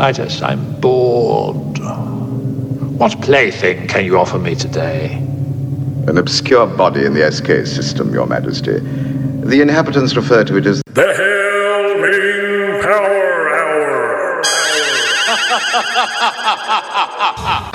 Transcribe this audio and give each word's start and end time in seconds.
slightest. 0.00 0.42
I'm 0.42 0.80
bored. 0.80 1.78
What 2.98 3.20
plaything 3.20 3.86
can 3.86 4.06
you 4.06 4.18
offer 4.18 4.38
me 4.38 4.54
today? 4.54 5.16
An 6.08 6.16
obscure 6.16 6.66
body 6.66 7.04
in 7.04 7.12
the 7.12 7.30
SK 7.30 7.66
system, 7.66 8.10
Your 8.14 8.26
Majesty. 8.26 8.78
The 8.78 9.60
inhabitants 9.60 10.16
refer 10.16 10.42
to 10.44 10.56
it 10.56 10.64
as 10.64 10.80
The 10.86 11.12
Hail 11.20 11.98
Ming 12.00 12.80
Power 12.82 13.50
Hour. 17.60 17.66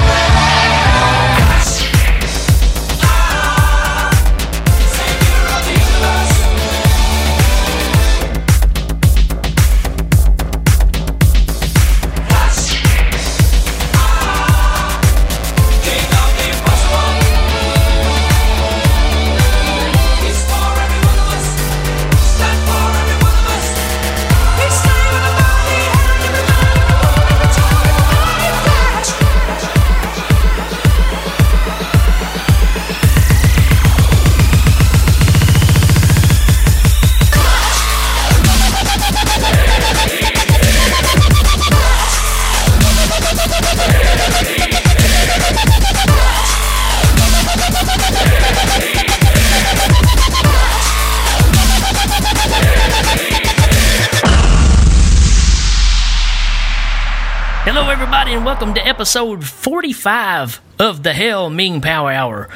welcome 58.56 58.74
to 58.74 58.88
episode 58.88 59.44
45 59.44 60.62
of 60.80 61.04
the 61.04 61.12
Hail 61.14 61.50
Ming 61.50 61.82
Power 61.82 62.10
Hour, 62.10 62.48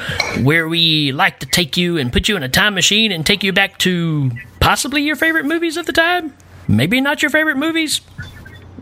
where 0.42 0.66
we 0.66 1.12
like 1.12 1.40
to 1.40 1.46
take 1.46 1.76
you 1.76 1.98
and 1.98 2.10
put 2.10 2.26
you 2.26 2.38
in 2.38 2.42
a 2.42 2.48
time 2.48 2.74
machine 2.74 3.12
and 3.12 3.26
take 3.26 3.44
you 3.44 3.52
back 3.52 3.76
to 3.80 4.30
possibly 4.60 5.02
your 5.02 5.14
favorite 5.14 5.44
movies 5.44 5.76
of 5.76 5.84
the 5.84 5.92
time. 5.92 6.34
Maybe 6.66 7.02
not 7.02 7.20
your 7.20 7.30
favorite 7.30 7.58
movies. 7.58 8.00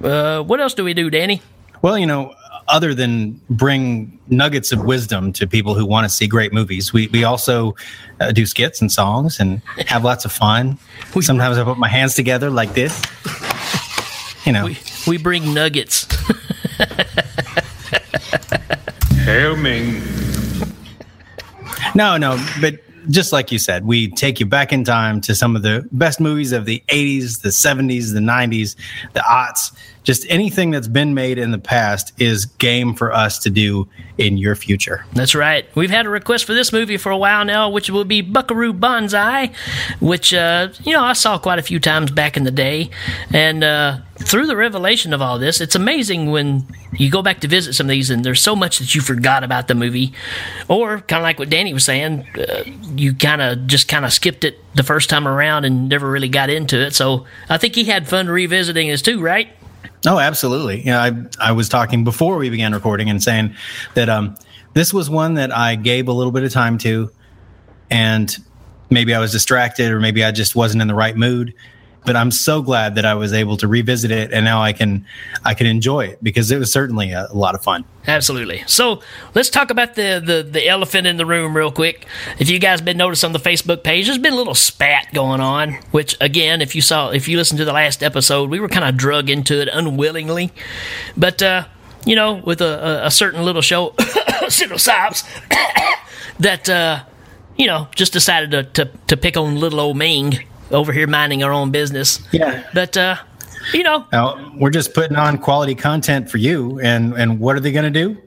Uh, 0.00 0.44
what 0.44 0.61
else 0.61 0.74
do 0.74 0.84
we 0.84 0.94
do, 0.94 1.11
Danny? 1.11 1.42
Well, 1.83 1.98
you 1.98 2.06
know, 2.06 2.36
other 2.69 2.94
than 2.94 3.41
bring 3.50 4.20
nuggets 4.28 4.70
of 4.70 4.84
wisdom 4.84 5.33
to 5.33 5.46
people 5.48 5.74
who 5.74 5.84
want 5.86 6.05
to 6.05 6.08
see 6.08 6.28
great 6.28 6.52
movies, 6.52 6.92
we, 6.92 7.08
we 7.08 7.24
also 7.24 7.74
uh, 8.20 8.30
do 8.30 8.46
skits 8.46 8.80
and 8.80 8.92
songs 8.92 9.41
and 9.41 9.61
have 9.89 10.05
lots 10.05 10.24
of 10.24 10.30
fun. 10.30 10.78
Sometimes 11.20 11.58
I 11.58 11.64
put 11.64 11.78
my 11.78 11.89
hands 11.89 12.14
together 12.14 12.48
like 12.48 12.74
this. 12.74 13.02
You 14.46 14.52
know, 14.52 14.66
We, 14.66 14.78
we 15.08 15.19
bring 15.19 15.52
nuggets. 15.52 16.06
Hail 19.25 19.57
Ming. 19.57 20.03
no, 21.95 22.17
no, 22.17 22.45
but 22.61 22.77
just 23.11 23.33
like 23.33 23.51
you 23.51 23.59
said, 23.59 23.87
we 23.87 24.09
take 24.11 24.41
you 24.41 24.47
back 24.47 24.73
in 24.73 24.85
time 24.85 25.20
to 25.23 25.35
some 25.35 25.57
of 25.57 25.62
the 25.62 25.87
best 25.93 26.20
movies 26.20 26.53
of 26.53 26.65
the 26.67 26.83
80s, 26.89 27.43
the 27.43 27.48
70s, 27.48 28.12
the 28.12 28.20
90s, 28.20 28.77
the 29.15 29.20
aughts. 29.20 29.73
Just 30.09 30.25
anything 30.31 30.70
that's 30.70 30.89
been 30.89 31.12
made 31.12 31.37
in 31.37 31.51
the 31.51 31.59
past 31.59 32.14
is 32.19 32.47
game 32.47 32.95
for 32.95 33.13
us 33.13 33.39
to 33.41 33.51
do 33.51 33.86
in 34.17 34.39
your 34.39 34.55
future. 34.55 35.05
That's 35.13 35.35
right. 35.35 35.67
We've 35.74 35.91
had 35.91 36.07
a 36.07 36.08
request 36.08 36.46
for 36.46 36.55
this 36.55 36.73
movie 36.73 36.96
for 36.96 37.13
a 37.13 37.19
while 37.19 37.45
now, 37.45 37.69
which 37.69 37.91
will 37.91 38.07
be 38.07 38.23
Buckaroo 38.23 38.73
Banzai, 38.73 39.51
which, 40.01 40.33
uh, 40.33 40.70
you 40.83 40.95
know, 40.95 41.05
I 41.05 41.13
saw 41.13 41.36
quite 41.36 41.58
a 41.58 41.63
few 41.63 41.79
times 41.79 42.11
back 42.11 42.39
in 42.39 42.45
the 42.45 42.51
day. 42.51 42.89
And 43.35 43.63
uh, 43.63 43.98
through 44.17 44.46
the 44.46 44.57
revelation 44.57 45.13
of 45.13 45.20
all 45.20 45.39
this, 45.39 45.61
it's 45.61 45.74
amazing 45.74 46.30
when 46.30 46.64
you 46.95 47.11
go 47.11 47.20
back 47.20 47.40
to 47.40 47.48
visit 47.48 47.75
some 47.75 47.85
of 47.85 47.90
these 47.90 48.08
and 48.08 48.25
there's 48.25 48.40
so 48.40 48.57
much 48.57 48.79
that 48.79 48.95
you 48.95 49.02
forgot 49.02 49.45
about 49.45 49.69
the 49.69 49.75
movie. 49.75 50.14
Or, 50.69 51.01
kind 51.01 51.20
of 51.20 51.25
like 51.25 51.39
what 51.39 51.51
Danny 51.51 51.75
was 51.75 51.85
saying, 51.85 52.27
uh, 52.35 52.63
you 52.96 53.13
kind 53.13 53.42
of 53.42 53.67
just 53.67 53.89
kind 53.89 54.07
of 54.07 54.13
skipped 54.14 54.45
it 54.45 54.58
the 54.75 54.85
first 54.85 55.11
time 55.11 55.29
around 55.29 55.67
and 55.67 55.90
never 55.90 56.11
really 56.11 56.30
got 56.30 56.48
into 56.48 56.80
it. 56.80 56.95
So 56.95 57.27
I 57.51 57.58
think 57.58 57.75
he 57.75 57.85
had 57.85 58.08
fun 58.08 58.29
revisiting 58.29 58.89
this 58.89 59.02
too, 59.02 59.20
right? 59.20 59.51
Oh, 60.06 60.18
absolutely. 60.18 60.83
Yeah, 60.83 61.02
I 61.02 61.12
I 61.40 61.52
was 61.52 61.68
talking 61.68 62.05
before 62.05 62.36
we 62.36 62.50
began 62.50 62.72
recording 62.72 63.11
and 63.11 63.22
saying 63.22 63.55
that 63.94 64.08
um, 64.08 64.36
this 64.74 64.92
was 64.92 65.11
one 65.11 65.34
that 65.34 65.55
I 65.55 65.74
gave 65.74 66.08
a 66.08 66.12
little 66.12 66.33
bit 66.33 66.44
of 66.44 66.52
time 66.52 66.78
to, 66.78 67.11
and 67.90 68.36
maybe 68.90 69.14
I 69.14 69.18
was 69.18 69.33
distracted 69.33 69.90
or 69.90 70.00
maybe 70.00 70.24
I 70.24 70.30
just 70.30 70.55
wasn't 70.55 70.83
in 70.83 70.89
the 70.89 70.94
right 70.94 71.16
mood. 71.16 71.55
But 72.08 72.17
I'm 72.17 72.30
so 72.30 72.63
glad 72.63 72.95
that 72.95 73.05
I 73.05 73.13
was 73.13 73.35
able 73.35 73.58
to 73.58 73.69
revisit 73.69 74.11
it, 74.11 74.33
and 74.33 74.42
now 74.42 74.63
I 74.63 74.73
can 74.73 75.05
I 75.45 75.52
can 75.52 75.67
enjoy 75.67 76.07
it 76.07 76.24
because 76.24 76.51
it 76.51 76.58
was 76.58 76.73
certainly 76.73 77.13
a, 77.13 77.27
a 77.30 77.35
lot 77.35 77.55
of 77.55 77.63
fun. 77.63 77.85
Absolutely. 78.07 78.64
So 78.67 79.02
let's 79.35 79.51
talk 79.51 79.70
about 79.70 79.95
the, 79.95 80.23
the 80.24 80.42
the 80.42 80.67
elephant 80.67 81.07
in 81.07 81.19
the 81.19 81.27
room 81.27 81.55
real 81.55 81.70
quick. 81.70 82.07
If 82.39 82.48
you 82.48 82.58
guys 82.58 82.79
have 82.79 82.86
been 82.86 82.96
noticed 82.96 83.27
on 83.27 83.33
the 83.33 83.39
Facebook 83.39 83.83
page, 83.85 84.07
there's 84.07 84.17
been 84.17 84.33
a 84.33 84.36
little 84.36 84.55
spat 84.55 85.13
going 85.13 85.42
on. 85.42 85.74
Which 85.91 86.17
again, 86.19 86.63
if 86.63 86.74
you 86.74 86.80
saw, 86.80 87.11
if 87.11 87.29
you 87.29 87.36
listened 87.36 87.58
to 87.58 87.67
the 87.67 87.74
last 87.74 88.02
episode, 88.02 88.48
we 88.48 88.58
were 88.58 88.70
kind 88.70 88.86
of 88.86 88.96
drug 88.96 89.29
into 89.29 89.61
it 89.61 89.69
unwillingly. 89.70 90.51
But 91.14 91.42
uh, 91.42 91.67
you 92.07 92.17
know, 92.17 92.36
with 92.36 92.63
a, 92.63 93.02
a, 93.02 93.07
a 93.08 93.11
certain 93.11 93.45
little 93.45 93.61
show, 93.61 93.95
little 94.61 94.79
sobs, 94.79 95.25
that 96.40 96.70
uh, 96.70 97.05
you 97.58 97.67
know 97.67 97.86
just 97.95 98.14
decided 98.14 98.51
to, 98.52 98.63
to 98.63 98.90
to 99.08 99.17
pick 99.19 99.36
on 99.36 99.61
little 99.61 99.79
old 99.79 99.98
Ming 99.98 100.39
over 100.70 100.92
here 100.92 101.06
minding 101.06 101.42
our 101.42 101.52
own 101.52 101.70
business. 101.70 102.20
Yeah. 102.33 102.64
But 102.74 102.96
uh, 102.96 103.17
you 103.73 103.83
know, 103.83 104.06
Now 104.12 104.52
we're 104.58 104.70
just 104.70 104.95
putting 104.95 105.17
on 105.17 105.39
quality 105.39 105.74
content 105.74 106.30
for 106.30 106.39
you, 106.39 106.79
and 106.80 107.14
and 107.14 107.40
what 107.40 107.56
are 107.56 107.61
they 107.61 107.73
going 107.73 107.90
to 107.92 108.05
do? 108.06 108.20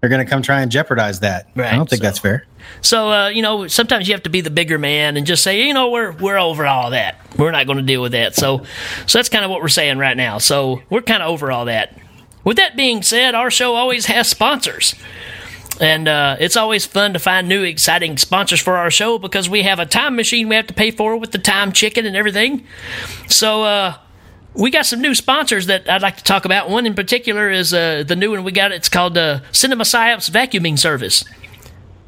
They're 0.00 0.08
going 0.10 0.24
to 0.24 0.30
come 0.30 0.40
try 0.40 0.62
and 0.62 0.70
jeopardize 0.72 1.20
that. 1.20 1.48
I 1.56 1.76
don't 1.76 1.88
think 1.88 2.00
so- 2.00 2.06
that's 2.08 2.18
fair. 2.18 2.46
So 2.82 3.10
uh, 3.10 3.28
you 3.28 3.42
know, 3.42 3.66
sometimes 3.68 4.08
you 4.08 4.14
have 4.14 4.22
to 4.24 4.30
be 4.30 4.40
the 4.40 4.50
bigger 4.50 4.78
man 4.78 5.16
and 5.16 5.26
just 5.26 5.42
say, 5.42 5.62
you 5.66 5.74
know, 5.74 5.90
we're 5.90 6.12
we're 6.12 6.38
over 6.38 6.66
all 6.66 6.90
that. 6.90 7.16
We're 7.38 7.50
not 7.50 7.66
going 7.66 7.78
to 7.78 7.84
deal 7.84 8.00
with 8.02 8.12
that. 8.12 8.34
So, 8.34 8.64
so 9.06 9.18
that's 9.18 9.28
kind 9.28 9.44
of 9.44 9.50
what 9.50 9.60
we're 9.60 9.68
saying 9.68 9.98
right 9.98 10.16
now. 10.16 10.38
So 10.38 10.82
we're 10.90 11.02
kind 11.02 11.22
of 11.22 11.28
over 11.30 11.50
all 11.50 11.66
that. 11.66 11.98
With 12.44 12.56
that 12.56 12.76
being 12.76 13.02
said, 13.02 13.34
our 13.34 13.50
show 13.50 13.74
always 13.74 14.06
has 14.06 14.28
sponsors. 14.28 14.94
And 15.80 16.08
uh, 16.08 16.36
it's 16.38 16.56
always 16.56 16.84
fun 16.84 17.14
to 17.14 17.18
find 17.18 17.48
new, 17.48 17.62
exciting 17.62 18.18
sponsors 18.18 18.60
for 18.60 18.76
our 18.76 18.90
show 18.90 19.18
because 19.18 19.48
we 19.48 19.62
have 19.62 19.78
a 19.78 19.86
time 19.86 20.14
machine 20.14 20.48
we 20.48 20.54
have 20.56 20.66
to 20.66 20.74
pay 20.74 20.90
for 20.90 21.16
with 21.16 21.32
the 21.32 21.38
time 21.38 21.72
chicken 21.72 22.04
and 22.04 22.14
everything. 22.14 22.66
So 23.28 23.64
uh, 23.64 23.96
we 24.54 24.70
got 24.70 24.84
some 24.84 25.00
new 25.00 25.14
sponsors 25.14 25.66
that 25.66 25.88
I'd 25.88 26.02
like 26.02 26.18
to 26.18 26.24
talk 26.24 26.44
about. 26.44 26.68
One 26.68 26.84
in 26.86 26.94
particular 26.94 27.50
is 27.50 27.72
uh, 27.72 28.04
the 28.06 28.14
new 28.14 28.30
one 28.30 28.44
we 28.44 28.52
got. 28.52 28.72
It's 28.72 28.90
called 28.90 29.16
uh, 29.16 29.40
Cinema 29.52 29.84
Psyops 29.84 30.30
Vacuuming 30.30 30.78
Service. 30.78 31.24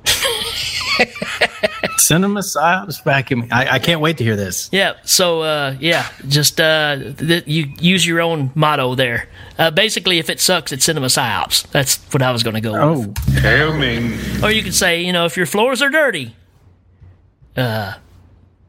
Cinema 2.03 2.41
Psyops 2.41 3.03
vacuuming. 3.03 3.53
I, 3.53 3.75
I 3.75 3.79
can't 3.79 4.01
wait 4.01 4.19
to 4.19 4.25
hear 4.25 4.37
this. 4.37 4.69
Yeah. 4.73 4.95
So 5.05 5.43
uh, 5.43 5.77
yeah, 5.81 6.09
just 6.29 6.61
uh, 6.61 7.13
th- 7.17 7.45
you 7.47 7.73
use 7.81 8.07
your 8.07 8.21
own 8.21 8.51
motto 8.55 8.95
there. 8.95 9.29
Uh, 9.59 9.71
basically, 9.71 10.19
if 10.19 10.29
it 10.31 10.41
sucks, 10.41 10.73
it's 10.73 10.85
cinema 10.85 11.07
psyops. 11.07 11.69
That's 11.71 11.99
what 12.13 12.23
I 12.23 12.33
was 12.33 12.43
going 12.43 12.55
to 12.55 12.61
go 12.61 12.73
with. 12.73 13.17
Oh, 13.29 13.33
Hail 13.41 13.77
Ming. 13.77 14.13
Or 14.43 14.51
you 14.51 14.63
could 14.63 14.75
say, 14.75 15.03
you 15.03 15.13
know, 15.13 15.25
if 15.27 15.37
your 15.37 15.47
floors 15.47 15.81
are 15.83 15.91
dirty, 15.91 16.35
uh, 17.57 17.95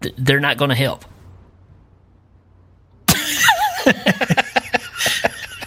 th- 0.01 0.15
they're 0.17 0.39
not 0.39 0.57
going 0.57 0.69
to 0.69 0.75
help. 0.75 1.05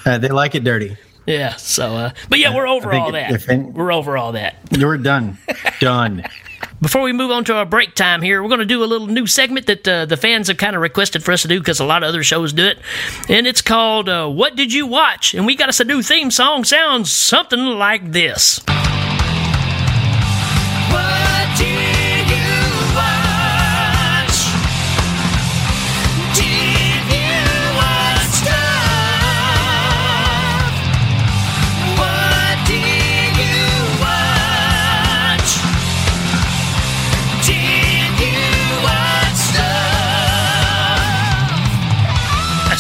uh, 0.05 0.19
they 0.19 0.29
like 0.29 0.55
it 0.55 0.65
dirty. 0.65 0.97
Yeah. 1.27 1.57
So, 1.57 1.97
uh, 1.97 2.11
but 2.29 2.39
yeah, 2.39 2.55
we're 2.55 2.69
over 2.69 2.91
think 2.91 3.03
all 3.03 3.09
if- 3.09 3.13
that. 3.15 3.31
if 3.33 3.49
any- 3.49 3.65
we're 3.65 3.93
over 3.93 4.17
all 4.17 4.33
that. 4.33 4.57
You're 4.71 4.99
done. 4.99 5.39
done. 5.81 6.25
Before 6.81 7.01
we 7.01 7.13
move 7.15 7.31
on 7.31 7.45
to 7.45 7.55
our 7.55 7.65
break 7.65 7.95
time 7.95 8.21
here, 8.21 8.43
we're 8.43 8.51
going 8.51 8.61
to 8.61 8.67
do 8.67 8.85
a 8.85 8.87
little 8.87 9.07
new 9.07 9.27
segment 9.27 9.67
that 9.67 9.89
uh, 9.89 10.05
the 10.05 10.17
fans 10.17 10.49
have 10.49 10.59
kind 10.59 10.77
of 10.77 10.83
requested 10.83 11.25
for 11.25 11.33
us 11.33 11.41
to 11.43 11.49
do 11.49 11.59
because 11.59 11.81
a 11.81 11.87
lot 11.87 12.03
of 12.03 12.09
other 12.09 12.23
shows 12.23 12.53
do 12.53 12.67
it. 12.67 12.79
And 13.31 13.47
it's 13.47 13.63
called 13.63 14.11
uh, 14.11 14.29
What 14.29 14.57
Did 14.57 14.75
You 14.75 14.87
Watch? 14.87 15.33
And 15.33 15.47
we 15.47 15.57
got 15.57 15.71
us 15.71 15.81
a 15.81 15.85
new 15.85 16.03
theme 16.03 16.31
song. 16.31 16.65
Sounds 16.65 17.11
something 17.11 17.65
like 17.65 18.13
this. 18.13 18.61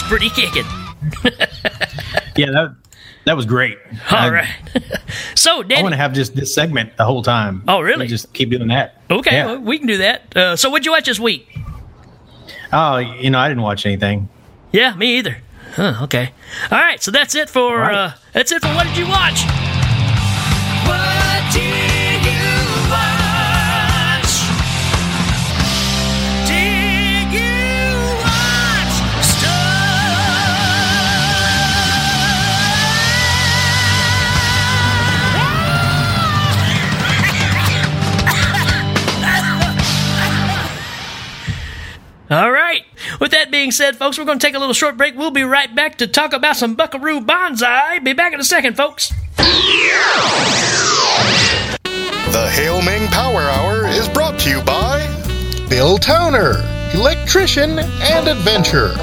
Pretty 0.09 0.31
kicking. 0.31 0.65
Yeah, 2.37 2.51
that 2.51 2.75
that 3.25 3.35
was 3.35 3.47
great. 3.47 3.79
All 4.11 4.19
I, 4.19 4.29
right. 4.29 4.49
so, 5.35 5.63
I 5.65 5.81
want 5.83 5.95
to 5.95 5.97
have 5.97 6.13
just 6.13 6.37
this 6.37 6.55
segment 6.55 6.95
the 6.99 7.05
whole 7.07 7.23
time. 7.23 7.65
Oh, 7.67 7.81
really? 7.81 8.05
We 8.05 8.09
just 8.09 8.31
keep 8.35 8.51
doing 8.51 8.69
that. 8.69 9.01
okay, 9.11 9.37
Yeah. 9.37 9.47
well, 9.47 9.59
we 9.61 9.79
can 9.79 9.87
do 9.87 9.97
that. 9.97 10.37
Uh, 10.37 10.55
so, 10.55 10.69
what'd 10.69 10.85
you 10.85 10.93
watch 10.93 11.07
this 11.07 11.19
week? 11.19 11.49
Oh, 12.75 12.99
you 12.99 13.31
know, 13.31 13.39
I 13.39 13.49
didn't 13.49 13.63
watch 13.63 13.87
anything. 13.87 14.29
Yeah, 14.71 14.95
me 14.97 15.17
either. 15.17 15.39
Huh, 15.77 16.01
okay. 16.03 16.33
All 16.71 16.79
right, 16.79 17.03
so 17.03 17.11
that's 17.11 17.35
it 17.35 17.49
for 17.49 17.79
right. 17.79 17.95
uh, 17.95 18.11
that's 18.35 18.53
it 18.53 18.61
for 18.61 18.69
what 18.69 18.87
did 18.87 18.99
you 18.99 19.09
watch? 19.09 19.41
What 20.87 21.53
did 21.55 21.86
With 43.21 43.31
that 43.33 43.51
being 43.51 43.71
said, 43.71 43.97
folks, 43.97 44.19
we're 44.19 44.25
going 44.25 44.39
to 44.39 44.47
take 44.47 44.55
a 44.55 44.59
little 44.59 44.75
short 44.75 44.97
break. 44.97 45.17
We'll 45.17 45.31
be 45.31 45.43
right 45.43 45.75
back 45.75 45.99
to 45.99 46.07
talk 46.07 46.33
about 46.33 46.57
some 46.57 46.75
Buckaroo 46.75 47.21
Banzai. 47.21 47.99
Be 48.01 48.13
back 48.13 48.33
in 48.33 48.41
a 48.41 48.45
second, 48.45 48.77
folks. 48.77 49.13
The 52.33 52.51
Hail 52.53 52.83
Ming 52.83 53.07
Power 53.09 53.41
Hour 53.41 53.87
is 53.87 54.09
brought 54.11 54.39
to 54.41 54.51
you 54.51 54.61
by 54.63 55.01
Bill 55.71 55.97
Towner, 55.97 56.57
electrician 56.93 57.79
and 57.79 58.29
adventurer. 58.29 58.95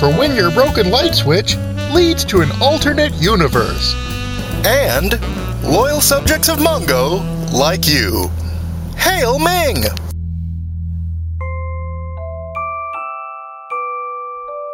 For 0.00 0.08
when 0.10 0.34
your 0.34 0.50
broken 0.50 0.90
light 0.90 1.14
switch 1.14 1.56
leads 1.92 2.24
to 2.26 2.40
an 2.40 2.50
alternate 2.62 3.12
universe. 3.14 3.94
and 4.66 5.20
loyal 5.62 6.00
subjects 6.00 6.48
of 6.48 6.56
Mongo 6.58 7.20
like 7.52 7.86
you. 7.86 8.30
Hail 8.96 9.38
Ming! 9.38 9.84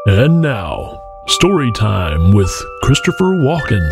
And 0.06 0.40
now, 0.40 1.02
story 1.26 1.70
time 1.72 2.32
with 2.32 2.50
Christopher 2.82 3.34
Walken. 3.34 3.82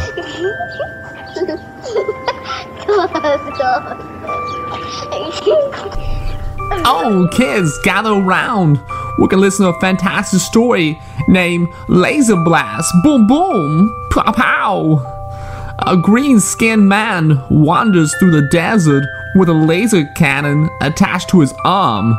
Oh, 6.91 7.29
kids, 7.33 7.79
gather 7.85 8.13
around. 8.13 8.79
We 9.19 9.29
can 9.29 9.41
listen 9.41 9.67
to 9.67 9.77
a 9.77 9.81
fantastic 9.81 10.41
story 10.41 10.99
named 11.29 11.69
Laser 11.89 12.37
Blast. 12.37 12.93
Boom, 13.03 13.27
boom. 13.27 14.09
Pow, 14.11 14.33
pow. 14.33 15.75
A 15.81 15.97
green 15.97 16.41
skinned 16.41 16.89
man 16.89 17.43
wanders 17.51 18.15
through 18.19 18.31
the 18.31 18.49
desert 18.51 19.05
with 19.35 19.49
a 19.49 19.53
laser 19.55 20.07
cannon 20.17 20.69
attached 20.81 21.29
to 21.31 21.41
his 21.41 21.53
arm. 21.65 22.17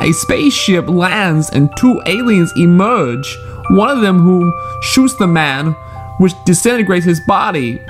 A 0.00 0.12
spaceship 0.12 0.88
lands 0.88 1.50
and 1.50 1.70
two 1.76 2.02
aliens 2.06 2.52
emerge. 2.56 3.38
One 3.70 3.90
of 3.90 4.00
them 4.00 4.18
whom 4.18 4.52
shoots 4.82 5.14
the 5.16 5.26
man, 5.26 5.72
which 6.18 6.32
disintegrates 6.44 7.06
his 7.06 7.20
body. 7.20 7.80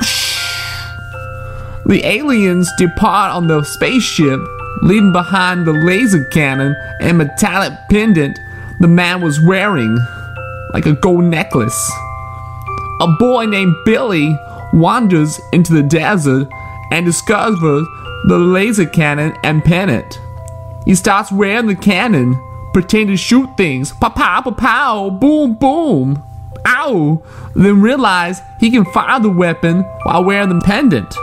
The 1.87 2.01
aliens 2.05 2.71
depart 2.79 3.33
on 3.33 3.47
the 3.47 3.63
spaceship, 3.65 4.41
leaving 4.83 5.13
behind 5.13 5.67
the 5.67 5.73
laser 5.73 6.25
cannon 6.27 6.75
and 7.01 7.19
metallic 7.19 7.73
pendant 7.91 8.39
the 8.81 8.89
man 8.89 9.21
was 9.21 9.41
wearing, 9.41 9.99
like 10.73 10.87
a 10.87 10.95
gold 10.95 11.25
necklace. 11.25 11.93
A 13.01 13.07
boy 13.19 13.47
named 13.47 13.75
Billy 13.85 14.39
wanders 14.73 15.41
into 15.53 15.73
the 15.73 15.83
desert 15.83 16.49
and 16.91 17.05
discovers 17.07 17.87
the 18.29 18.39
laser 18.39 18.87
cannon 18.87 19.35
and 19.45 19.63
pendant. 19.65 20.19
He 20.85 20.95
starts 20.95 21.33
wearing 21.33 21.67
the 21.67 21.75
cannon, 21.75 22.39
pretending 22.73 23.09
to 23.09 23.17
shoot 23.17 23.57
things. 23.57 23.93
Pow 23.93 24.11
pow 24.11 24.43
pow 24.43 24.51
pow, 24.51 25.11
boom 25.11 25.55
boom. 25.55 26.23
Ow! 26.67 27.23
Then 27.55 27.81
realize 27.81 28.41
he 28.59 28.71
can 28.71 28.85
fire 28.87 29.21
the 29.21 29.31
weapon 29.31 29.83
while 30.05 30.25
wearing 30.25 30.49
the 30.49 30.61
pendant. 30.65 31.15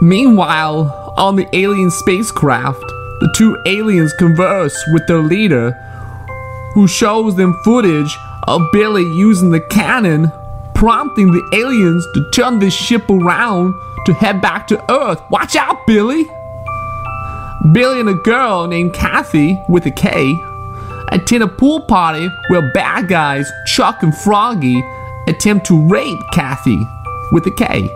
Meanwhile, 0.00 1.14
on 1.16 1.36
the 1.36 1.48
alien 1.54 1.90
spacecraft, 1.90 2.80
the 3.20 3.32
two 3.36 3.56
aliens 3.66 4.12
converse 4.18 4.76
with 4.92 5.06
their 5.06 5.22
leader, 5.22 5.72
who 6.74 6.86
shows 6.86 7.36
them 7.36 7.58
footage 7.64 8.16
of 8.46 8.60
Billy 8.72 9.02
using 9.02 9.50
the 9.50 9.60
cannon, 9.60 10.30
prompting 10.74 11.30
the 11.30 11.50
aliens 11.54 12.06
to 12.14 12.30
turn 12.32 12.58
the 12.58 12.70
ship 12.70 13.08
around 13.08 13.74
to 14.06 14.12
head 14.12 14.40
back 14.42 14.66
to 14.66 14.92
Earth. 14.92 15.22
Watch 15.30 15.56
out, 15.56 15.86
Billy! 15.86 16.28
Billy 17.72 17.98
and 18.00 18.10
a 18.10 18.14
girl 18.14 18.66
named 18.66 18.92
Kathy, 18.92 19.58
with 19.70 19.86
a 19.86 19.90
K, 19.90 20.38
attend 21.08 21.42
a 21.42 21.48
pool 21.48 21.80
party 21.80 22.28
where 22.48 22.70
bad 22.72 23.08
guys 23.08 23.50
Chuck 23.66 24.02
and 24.02 24.14
Froggy 24.14 24.84
attempt 25.28 25.66
to 25.66 25.88
rape 25.88 26.18
Kathy, 26.34 26.78
with 27.32 27.46
a 27.46 27.50
K. 27.52 27.88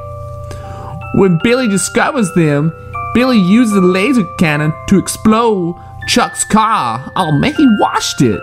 When 1.15 1.39
Billy 1.43 1.69
discovers 1.69 2.33
them, 2.33 2.73
Billy 3.13 3.39
uses 3.39 3.75
the 3.75 3.83
laser 3.83 4.25
cannon 4.39 4.73
to 4.89 4.99
explode 4.99 5.77
Chuck's 6.07 6.45
car. 6.45 7.13
Oh 7.15 7.33
man, 7.33 7.53
he 7.55 7.67
washed 7.79 8.23
it. 8.23 8.41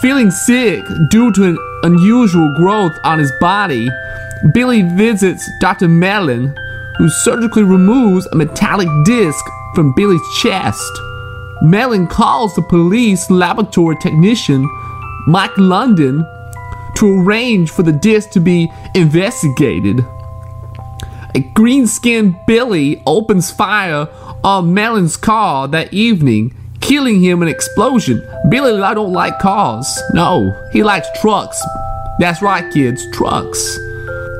Feeling 0.00 0.30
sick 0.30 0.82
due 1.10 1.30
to 1.32 1.44
an 1.44 1.58
unusual 1.82 2.54
growth 2.56 2.96
on 3.04 3.18
his 3.18 3.32
body, 3.38 3.90
Billy 4.52 4.80
visits 4.80 5.46
Dr. 5.60 5.88
Mellon, 5.88 6.56
who 6.96 7.10
surgically 7.10 7.64
removes 7.64 8.26
a 8.26 8.36
metallic 8.36 8.88
disc 9.04 9.44
from 9.74 9.92
Billy's 9.94 10.22
chest. 10.36 10.92
Mellon 11.62 12.06
calls 12.06 12.54
the 12.54 12.62
police 12.62 13.30
laboratory 13.30 13.96
technician, 13.96 14.68
Mike 15.26 15.56
London, 15.56 16.26
to 16.96 17.18
arrange 17.18 17.70
for 17.70 17.82
the 17.82 17.92
disc 17.92 18.30
to 18.30 18.40
be 18.40 18.70
investigated. 18.94 20.04
A 21.34 21.40
green 21.54 21.86
skinned 21.86 22.36
Billy 22.46 23.02
opens 23.06 23.50
fire 23.50 24.08
on 24.44 24.72
Mellon's 24.72 25.16
car 25.16 25.66
that 25.68 25.92
evening, 25.92 26.54
killing 26.80 27.20
him 27.20 27.42
in 27.42 27.48
an 27.48 27.54
explosion. 27.54 28.22
Billy 28.48 28.80
I 28.80 28.94
don't 28.94 29.12
like 29.12 29.38
cars. 29.40 30.00
No, 30.12 30.52
he 30.72 30.82
likes 30.84 31.08
trucks. 31.20 31.60
That's 32.20 32.40
right, 32.42 32.72
kids, 32.72 33.04
trucks. 33.12 33.78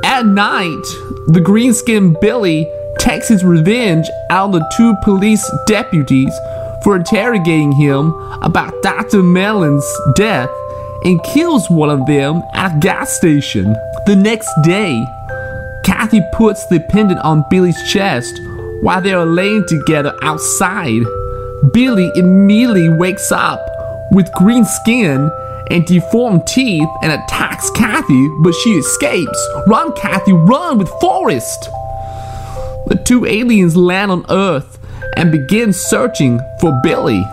At 0.05 0.27
night, 0.27 0.85
the 1.27 1.41
green 1.43 1.73
skinned 1.73 2.19
Billy 2.21 2.71
takes 2.99 3.29
his 3.29 3.45
revenge 3.45 4.09
on 4.31 4.51
the 4.53 4.65
two 4.77 4.95
police 5.03 5.49
deputies 5.67 6.33
for 6.83 6.97
interrogating 6.97 7.73
him 7.73 8.13
about 8.43 8.75
Dr. 8.83 9.23
Mellon's 9.23 9.87
death 10.17 10.51
and 11.05 11.23
kills 11.23 11.69
one 11.71 11.91
of 11.91 12.07
them 12.07 12.43
at 12.55 12.77
a 12.77 12.81
gas 12.81 13.13
station. 13.13 13.75
The 14.07 14.17
next 14.17 14.49
day, 14.63 15.05
Kathy 15.85 16.23
puts 16.33 16.67
the 16.67 16.81
pendant 16.91 17.21
on 17.21 17.45
Billy's 17.51 17.81
chest 17.93 18.41
while 18.81 19.01
they 19.01 19.13
are 19.13 19.27
laying 19.27 19.67
together 19.67 20.15
outside. 20.23 21.03
Billy 21.73 22.11
immediately 22.17 22.89
wakes 22.89 23.33
up 23.33 23.61
with 24.11 24.31
green 24.33 24.65
skin 24.65 25.31
and 25.71 25.87
deformed 25.87 26.47
teeth 26.47 26.89
and 27.03 27.13
attacks 27.13 27.71
Kathy, 27.71 28.29
but 28.43 28.53
she 28.53 28.71
escapes. 28.71 29.49
Run, 29.67 29.93
Kathy, 29.93 30.33
run 30.33 30.79
with 30.79 30.89
Forrest! 31.01 31.71
The 32.87 32.97
two 32.97 33.25
aliens 33.25 33.77
land 33.77 34.11
on 34.11 34.27
Earth 34.29 34.79
and 35.17 35.33
begin 35.33 35.73
searching 35.73 36.41
for 36.61 36.79
Billy. 36.83 37.25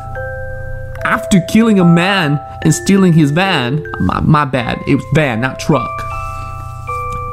After 1.04 1.42
killing 1.50 1.80
a 1.80 1.86
man 1.86 2.40
and 2.64 2.74
stealing 2.74 3.14
his 3.14 3.32
van, 3.32 3.86
my, 4.00 4.22
my 4.22 4.46
bad, 4.46 4.80
it 4.88 4.96
was 4.96 5.06
van, 5.14 5.42
not 5.42 5.60
truck. 5.60 5.90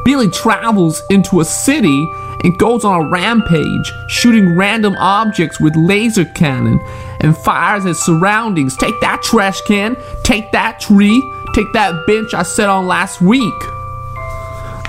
Billy 0.04 0.28
travels 0.30 1.02
into 1.10 1.40
a 1.40 1.44
city 1.44 2.10
and 2.42 2.58
goes 2.58 2.84
on 2.84 3.06
a 3.06 3.08
rampage, 3.10 3.92
shooting 4.08 4.56
random 4.56 4.96
objects 4.98 5.60
with 5.60 5.76
laser 5.76 6.24
cannon 6.24 6.80
and 7.20 7.36
fires 7.36 7.84
at 7.84 7.96
surroundings. 7.96 8.76
Take 8.76 8.98
that 9.00 9.22
trash 9.22 9.60
can, 9.62 9.96
take 10.24 10.50
that 10.52 10.80
tree, 10.80 11.22
take 11.54 11.72
that 11.74 12.06
bench 12.06 12.34
I 12.34 12.42
sat 12.42 12.68
on 12.68 12.86
last 12.86 13.20
week. 13.20 13.60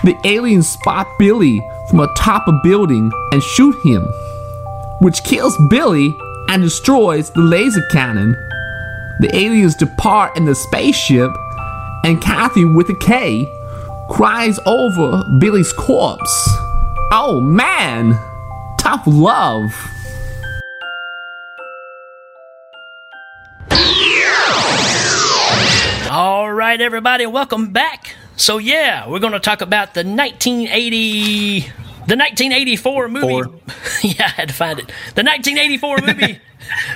The 0.04 0.16
aliens 0.24 0.70
spot 0.70 1.08
Billy 1.20 1.62
from 1.90 2.02
atop 2.02 2.48
a 2.48 2.52
building 2.64 3.12
and 3.32 3.42
shoot 3.42 3.76
him, 3.84 4.04
which 5.02 5.24
kills 5.24 5.58
Billy 5.70 6.16
and 6.48 6.62
destroys 6.62 7.32
the 7.32 7.42
laser 7.42 7.82
cannon. 7.92 8.36
The 9.20 9.36
aliens 9.36 9.76
depart 9.76 10.38
in 10.38 10.46
the 10.46 10.56
spaceship, 10.56 11.32
and 12.04 12.22
Kathy, 12.22 12.64
with 12.64 12.90
a 12.90 12.96
K, 12.96 13.46
cries 14.10 14.60
over 14.66 15.24
Billy's 15.40 15.74
corpse. 15.74 16.50
Oh 17.12 17.42
man, 17.42 18.18
tough 18.80 19.04
love. 19.06 19.72
All 26.12 26.52
right, 26.52 26.80
everybody, 26.80 27.26
welcome 27.26 27.72
back. 27.72 28.16
So 28.40 28.58
yeah, 28.58 29.08
we're 29.08 29.20
going 29.20 29.34
to 29.34 29.40
talk 29.40 29.62
about 29.62 29.94
the 29.94 30.04
1980, 30.04 31.60
the 31.60 31.68
1984 32.16 33.08
movie. 33.10 33.50
Yeah, 34.02 34.26
I 34.26 34.30
had 34.30 34.50
to 34.50 34.54
find 34.54 34.80
it. 34.80 34.88
The 35.16 35.24
1984 35.24 35.98
movie, 36.08 36.40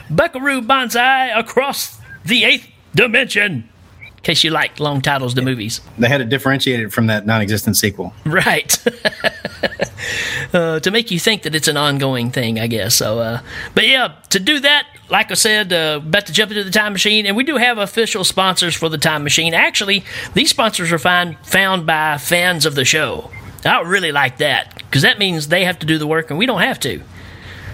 Buckaroo 0.10 0.62
Banzai 0.62 1.28
Across 1.28 2.00
the 2.26 2.44
Eighth 2.46 2.68
Dimension. 2.96 3.70
In 4.02 4.24
case 4.24 4.44
you 4.44 4.52
like 4.52 4.80
long 4.80 5.02
titles 5.02 5.34
to 5.34 5.42
movies. 5.42 5.82
They 5.98 6.08
had 6.08 6.20
to 6.20 6.26
differentiate 6.26 6.80
it 6.80 6.94
from 6.94 7.08
that 7.08 7.26
non-existent 7.26 7.76
sequel. 7.76 8.14
Right. 8.26 8.78
uh, 10.54 10.80
to 10.80 10.92
make 10.92 11.12
you 11.12 11.20
think 11.20 11.44
that 11.44 11.56
it's 11.56 11.68
an 11.68 11.78
ongoing 11.78 12.32
thing, 12.32 12.60
I 12.60 12.68
guess. 12.68 12.96
So, 12.96 13.20
uh, 13.20 13.42
but 13.76 13.88
yeah, 13.88 14.16
to 14.30 14.40
do 14.40 14.60
that, 14.60 14.88
like 15.10 15.32
I 15.32 15.36
said, 15.36 15.74
uh, 15.74 16.00
about 16.02 16.28
to 16.28 16.34
jump 16.34 16.52
into 16.52 16.64
the 16.64 16.72
time 16.72 16.94
machine, 16.94 17.26
and 17.26 17.36
we 17.36 17.44
do 17.44 17.58
have 17.58 17.78
official 17.78 18.24
sponsors 18.24 18.76
for 18.76 18.90
the 18.90 18.98
time 18.98 19.24
machine. 19.24 19.54
Actually, 19.54 20.04
these 20.34 20.50
sponsors 20.50 20.92
are 20.92 21.00
find, 21.00 21.38
found 21.46 21.86
by 21.86 22.18
fans 22.18 22.66
of 22.66 22.76
the 22.76 22.86
show. 22.86 23.30
I 23.66 23.82
really 23.82 24.12
like 24.12 24.40
that 24.40 24.76
because 24.76 25.04
that 25.04 25.20
means 25.20 25.48
they 25.48 25.66
have 25.66 25.80
to 25.80 25.86
do 25.86 25.98
the 25.98 26.08
work 26.08 26.30
and 26.30 26.38
we 26.38 26.46
don't 26.46 26.62
have 26.62 26.80
to. 26.82 27.02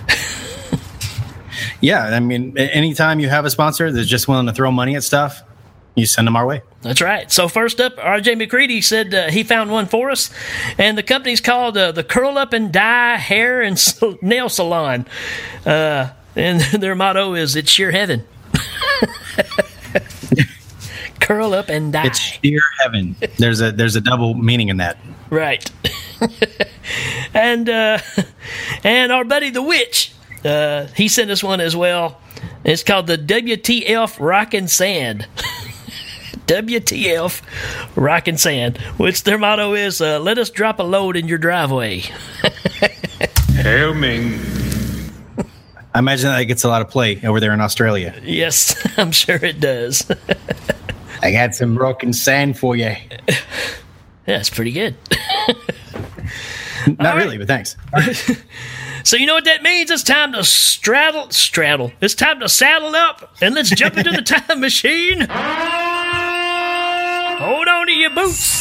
Yeah, 1.82 2.04
I 2.04 2.20
mean, 2.20 2.58
anytime 2.58 3.20
you 3.20 3.30
have 3.30 3.46
a 3.46 3.50
sponsor 3.50 3.92
that's 3.92 4.08
just 4.08 4.28
willing 4.28 4.48
to 4.48 4.54
throw 4.54 4.72
money 4.72 4.96
at 4.96 5.04
stuff, 5.04 5.42
you 5.96 6.06
send 6.06 6.28
them 6.28 6.36
our 6.36 6.46
way. 6.46 6.62
That's 6.82 7.02
right. 7.02 7.30
So 7.30 7.50
first 7.50 7.82
up, 7.82 7.98
RJ 7.98 8.38
McCready 8.38 8.82
said 8.82 9.14
uh, 9.14 9.30
he 9.30 9.44
found 9.44 9.70
one 9.70 9.86
for 9.86 10.10
us, 10.10 10.32
and 10.78 10.98
the 10.98 11.04
company's 11.04 11.42
called 11.42 11.78
uh, 11.78 11.92
the 11.92 12.06
Curl 12.06 12.38
Up 12.38 12.54
and 12.54 12.72
Dye 12.72 13.18
Hair 13.18 13.62
and 13.62 13.78
Nail 14.22 14.48
Salon, 14.48 15.06
uh, 15.66 16.12
and 16.36 16.62
their 16.82 16.96
motto 16.96 17.34
is 17.34 17.56
"It's 17.58 17.70
sheer 17.70 17.92
heaven." 17.92 18.24
Curl 21.20 21.54
up 21.54 21.68
and 21.70 21.92
die. 21.92 22.06
It's 22.08 22.20
sheer 22.20 22.62
heaven. 22.82 23.16
There's 23.38 23.62
a 23.62 23.72
there's 23.74 23.98
a 23.98 24.02
double 24.02 24.34
meaning 24.34 24.70
in 24.70 24.78
that. 24.78 24.98
Right. 25.30 25.70
and 27.34 27.70
uh, 27.70 28.00
and 28.86 29.12
our 29.12 29.26
buddy 29.26 29.50
the 29.50 29.62
witch, 29.62 30.14
uh, 30.46 30.88
he 30.96 31.10
sent 31.10 31.30
us 31.30 31.44
one 31.44 31.60
as 31.60 31.76
well. 31.76 32.22
It's 32.64 32.84
called 32.84 33.08
the 33.08 33.18
WTF 33.18 34.18
Rockin' 34.20 34.70
Sand. 34.70 35.28
WTF 36.48 37.42
rock 37.96 38.28
and 38.28 38.40
Sand, 38.40 38.78
which 38.98 39.24
their 39.24 39.38
motto 39.38 39.74
is 39.74 40.02
uh, 40.02 40.20
"Let 40.20 40.38
us 40.38 40.50
drop 40.50 40.80
a 40.80 40.84
load 40.84 41.16
in 41.16 41.28
your 41.28 41.38
driveway." 41.38 42.00
Hail 43.54 43.94
Ming. 43.94 44.40
I 45.94 46.00
imagine 46.00 46.30
that 46.30 46.44
gets 46.44 46.64
a 46.64 46.68
lot 46.70 46.82
of 46.82 46.90
play 46.90 47.20
over 47.24 47.40
there 47.40 47.54
in 47.54 47.62
Australia. 47.62 48.14
yes, 48.24 48.76
I'm 48.98 49.12
sure 49.12 49.36
it 49.44 49.60
does. 49.60 50.10
I 51.22 51.32
got 51.32 51.56
some 51.56 51.78
rock 51.78 52.04
and 52.04 52.16
sand 52.16 52.58
for 52.58 52.76
you. 52.76 52.96
That's 54.26 54.50
pretty 54.50 54.72
good. 54.72 54.96
Not 57.00 57.16
really, 57.18 57.38
but 57.38 57.48
thanks. 57.48 57.76
So 59.04 59.18
you 59.18 59.26
know 59.26 59.34
what 59.34 59.46
that 59.46 59.64
means? 59.64 59.92
It's 59.92 60.04
time 60.04 60.34
to 60.34 60.44
straddle, 60.44 61.30
straddle. 61.32 61.92
It's 62.02 62.16
time 62.16 62.40
to 62.42 62.50
saddle 62.50 62.96
up 62.96 63.36
and 63.42 63.56
let's 63.56 63.70
jump 63.70 63.98
into 63.98 64.12
the 64.12 64.22
time 64.22 64.60
machine. 64.60 65.26
Hold 67.40 67.70
on 67.70 67.88
to 67.88 67.94
your 67.94 68.10
boots. 68.10 68.60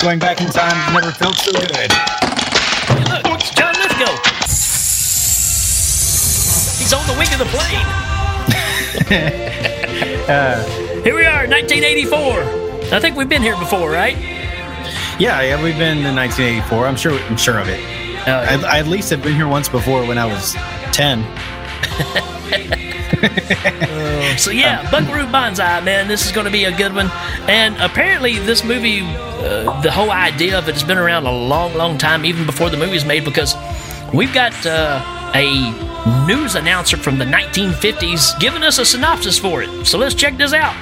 Going 0.00 0.18
back 0.18 0.40
in 0.40 0.48
time 0.48 0.94
never 0.94 1.12
felt 1.12 1.36
so 1.36 1.52
good. 1.52 1.68
Look, 3.10 3.26
it's 3.28 3.50
John 3.50 3.74
Lithgow. 3.74 4.16
He's 6.78 6.94
on 6.94 7.06
the 7.06 7.12
wing 7.18 7.28
of 7.34 7.38
the 7.40 7.44
plane. 7.44 7.84
here 11.04 11.14
we 11.14 11.26
are, 11.26 11.46
1984. 11.46 12.69
I 12.92 13.00
think 13.00 13.16
we've 13.16 13.28
been 13.28 13.42
here 13.42 13.56
before, 13.56 13.90
right? 13.90 14.16
Yeah, 15.18 15.42
yeah, 15.42 15.62
we've 15.62 15.78
been 15.78 15.98
in 15.98 16.14
1984. 16.16 16.86
I'm 16.86 16.96
sure. 16.96 17.12
I'm 17.12 17.36
sure 17.36 17.58
of 17.58 17.68
it. 17.68 17.80
I, 18.26 18.76
I 18.76 18.78
at 18.78 18.86
least 18.86 19.10
have 19.10 19.22
been 19.22 19.34
here 19.34 19.48
once 19.48 19.68
before 19.68 20.06
when 20.06 20.18
I 20.18 20.26
was 20.26 20.54
10. 20.92 21.24
So 24.38 24.50
yeah, 24.50 24.88
Buckaroo 24.90 25.30
Banzai, 25.30 25.80
man, 25.80 26.08
this 26.08 26.24
is 26.24 26.32
going 26.32 26.46
to 26.46 26.52
be 26.52 26.64
a 26.64 26.74
good 26.74 26.94
one. 26.94 27.10
And 27.48 27.76
apparently, 27.78 28.38
this 28.38 28.64
movie, 28.64 29.00
uh, 29.02 29.80
the 29.82 29.90
whole 29.90 30.10
idea 30.10 30.56
of 30.56 30.68
it 30.68 30.74
has 30.74 30.84
been 30.84 30.98
around 30.98 31.26
a 31.26 31.32
long, 31.32 31.74
long 31.74 31.98
time, 31.98 32.24
even 32.24 32.46
before 32.46 32.70
the 32.70 32.76
movie's 32.76 33.04
made, 33.04 33.24
because 33.24 33.54
we've 34.14 34.32
got 34.32 34.54
uh, 34.64 35.02
a 35.34 36.26
news 36.26 36.54
announcer 36.54 36.96
from 36.96 37.18
the 37.18 37.24
1950s 37.24 38.38
giving 38.40 38.62
us 38.62 38.78
a 38.78 38.86
synopsis 38.86 39.38
for 39.38 39.62
it. 39.62 39.86
So 39.86 39.98
let's 39.98 40.14
check 40.14 40.36
this 40.36 40.52
out. 40.52 40.74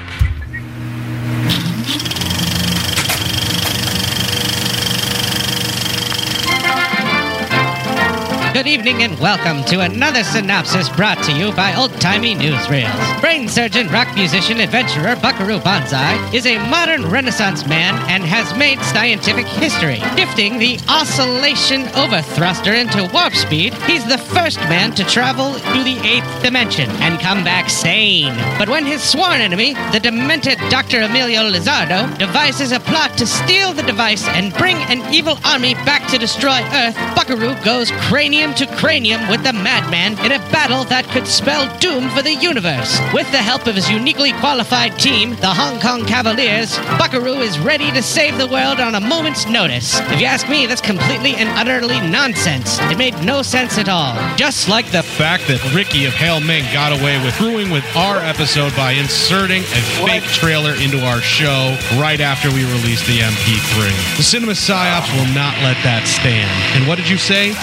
Good 8.58 8.66
evening 8.66 9.04
and 9.04 9.16
welcome 9.20 9.62
to 9.66 9.82
another 9.82 10.24
synopsis 10.24 10.88
brought 10.88 11.22
to 11.22 11.32
you 11.32 11.52
by 11.52 11.76
Old 11.76 11.92
Timey 12.00 12.34
Newsreels. 12.34 13.20
Brain 13.20 13.46
surgeon, 13.48 13.86
rock 13.86 14.12
musician, 14.16 14.58
adventurer 14.58 15.14
Buckaroo 15.14 15.60
Banzai 15.60 16.34
is 16.34 16.44
a 16.44 16.58
modern 16.68 17.06
Renaissance 17.06 17.68
man 17.68 17.94
and 18.10 18.24
has 18.24 18.52
made 18.58 18.80
scientific 18.80 19.46
history. 19.46 20.00
Gifting 20.16 20.58
the 20.58 20.76
oscillation 20.88 21.82
overthruster 21.94 22.74
into 22.74 23.08
warp 23.14 23.32
speed, 23.34 23.74
he's 23.86 24.04
the 24.08 24.18
first 24.18 24.58
man 24.62 24.90
to 24.96 25.04
travel 25.04 25.54
to 25.54 25.84
the 25.84 26.00
eighth 26.02 26.42
dimension 26.42 26.90
and 26.98 27.20
come 27.20 27.44
back 27.44 27.70
sane. 27.70 28.34
But 28.58 28.68
when 28.68 28.84
his 28.84 29.04
sworn 29.04 29.40
enemy, 29.40 29.74
the 29.92 30.00
demented 30.00 30.58
Dr. 30.68 31.02
Emilio 31.02 31.42
Lizardo, 31.42 32.18
devises 32.18 32.72
a 32.72 32.80
plot 32.80 33.16
to 33.18 33.26
steal 33.26 33.72
the 33.72 33.84
device 33.84 34.26
and 34.30 34.52
bring 34.54 34.78
an 34.90 35.14
evil 35.14 35.38
army 35.44 35.74
back 35.86 36.10
to 36.10 36.18
destroy 36.18 36.60
Earth, 36.72 36.96
Buckaroo 37.14 37.54
goes 37.62 37.92
cranium 38.08 38.47
to 38.54 38.66
cranium 38.76 39.28
with 39.28 39.42
the 39.42 39.52
madman 39.52 40.12
in 40.24 40.32
a 40.32 40.38
battle 40.50 40.84
that 40.84 41.08
could 41.08 41.26
spell 41.26 41.66
doom 41.78 42.08
for 42.10 42.22
the 42.22 42.34
universe. 42.34 43.00
With 43.12 43.30
the 43.32 43.38
help 43.38 43.66
of 43.66 43.74
his 43.74 43.90
uniquely 43.90 44.32
qualified 44.32 44.98
team, 44.98 45.30
the 45.36 45.48
Hong 45.52 45.80
Kong 45.80 46.04
Cavaliers, 46.04 46.78
Buckaroo 46.98 47.40
is 47.40 47.58
ready 47.58 47.90
to 47.90 48.02
save 48.02 48.38
the 48.38 48.46
world 48.46 48.78
on 48.78 48.94
a 48.94 49.00
moment's 49.00 49.46
notice. 49.48 49.98
If 50.00 50.20
you 50.20 50.26
ask 50.26 50.48
me, 50.48 50.66
that's 50.66 50.80
completely 50.80 51.34
and 51.34 51.48
utterly 51.58 52.00
nonsense. 52.00 52.78
It 52.82 52.98
made 52.98 53.18
no 53.24 53.42
sense 53.42 53.78
at 53.78 53.88
all. 53.88 54.14
Just 54.36 54.68
like 54.68 54.90
the 54.92 55.02
fact 55.02 55.48
that 55.48 55.74
Ricky 55.74 56.04
of 56.04 56.12
Hail 56.12 56.40
Ming 56.40 56.64
got 56.72 56.92
away 56.92 57.22
with 57.24 57.38
screwing 57.48 57.70
with 57.70 57.84
our 57.96 58.18
episode 58.18 58.74
by 58.76 58.92
inserting 58.92 59.62
a 59.62 59.82
fake 60.04 60.24
trailer 60.24 60.74
into 60.74 60.98
our 61.06 61.20
show 61.20 61.76
right 61.96 62.20
after 62.20 62.50
we 62.50 62.64
released 62.64 63.06
the 63.06 63.20
MP3. 63.20 64.16
The 64.16 64.22
cinema 64.22 64.52
psyops 64.52 65.08
will 65.16 65.32
not 65.32 65.54
let 65.62 65.78
that 65.84 66.04
stand. 66.06 66.50
And 66.76 66.86
what 66.86 66.98
did 66.98 67.08
you 67.08 67.16
say? 67.16 67.54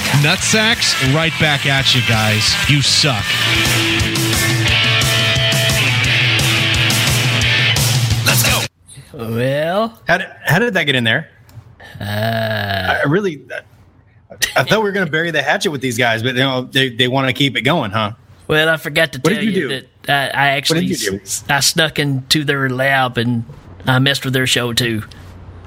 Nutsacks? 0.79 1.13
Right 1.15 1.31
back 1.39 1.65
at 1.65 1.93
you 1.95 2.01
guys. 2.07 2.53
You 2.69 2.81
suck. 2.81 3.23
Let's 8.25 8.43
go. 8.43 8.61
Well, 9.13 10.01
How 10.07 10.17
did, 10.17 10.27
how 10.45 10.59
did 10.59 10.73
that 10.73 10.83
get 10.85 10.95
in 10.95 11.03
there? 11.03 11.29
uh, 12.01 12.03
I 12.03 13.03
really, 13.07 13.45
I 14.55 14.63
thought 14.63 14.79
we 14.79 14.83
were 14.83 14.91
going 14.91 15.05
to 15.05 15.11
bury 15.11 15.31
the 15.31 15.41
hatchet 15.41 15.71
with 15.71 15.81
these 15.81 15.97
guys, 15.97 16.21
but 16.23 16.33
you 16.35 16.41
know, 16.41 16.63
they, 16.63 16.89
they 16.89 17.07
want 17.07 17.27
to 17.27 17.33
keep 17.33 17.55
it 17.55 17.61
going, 17.61 17.91
huh? 17.91 18.13
well, 18.47 18.67
I 18.69 18.77
forgot 18.77 19.13
to 19.13 19.19
What 19.19 19.33
tell 19.33 19.43
you 19.43 19.51
you, 19.51 19.69
do? 19.69 19.87
that 20.03 20.35
I, 20.35 20.47
I 20.47 20.47
actually 20.57 20.87
did 20.87 21.01
you 21.01 21.11
do? 21.11 21.19
s- 21.21 21.43
I 21.49 21.59
snuck 21.61 21.97
into 21.99 22.43
their 22.43 22.69
lab 22.69 23.17
and 23.17 23.45
I 23.85 23.99
messed 23.99 24.25
with 24.25 24.33
their 24.33 24.47
show 24.47 24.73
too. 24.73 25.03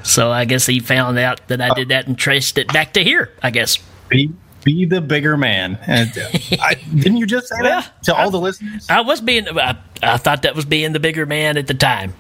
So 0.03 0.31
I 0.31 0.45
guess 0.45 0.67
he 0.67 0.79
found 0.81 1.19
out 1.19 1.47
that 1.49 1.61
I 1.61 1.73
did 1.75 1.89
that 1.89 2.07
and 2.07 2.17
traced 2.19 2.57
it 2.59 2.69
back 2.73 2.93
to 2.95 3.03
here. 3.03 3.33
I 3.43 3.51
guess. 3.51 3.79
Be, 4.09 4.31
be 4.65 4.85
the 4.85 5.01
bigger 5.01 5.37
man. 5.37 5.79
And, 5.87 6.11
uh, 6.19 6.29
I, 6.61 6.75
didn't 6.75 7.17
you 7.19 7.27
just 7.27 7.49
say 7.49 7.57
Well, 7.61 7.81
that 7.83 8.03
to 8.05 8.15
all 8.15 8.31
the 8.31 8.41
listeners? 8.41 8.87
I 8.89 9.01
was 9.03 9.21
being. 9.21 9.47
I, 9.49 9.77
I 10.03 10.17
thought 10.17 10.43
that 10.43 10.55
was 10.55 10.65
being 10.65 10.93
the 10.93 11.01
bigger 11.01 11.27
man 11.27 11.57
at 11.57 11.67
the 11.67 11.75
time. 11.75 12.15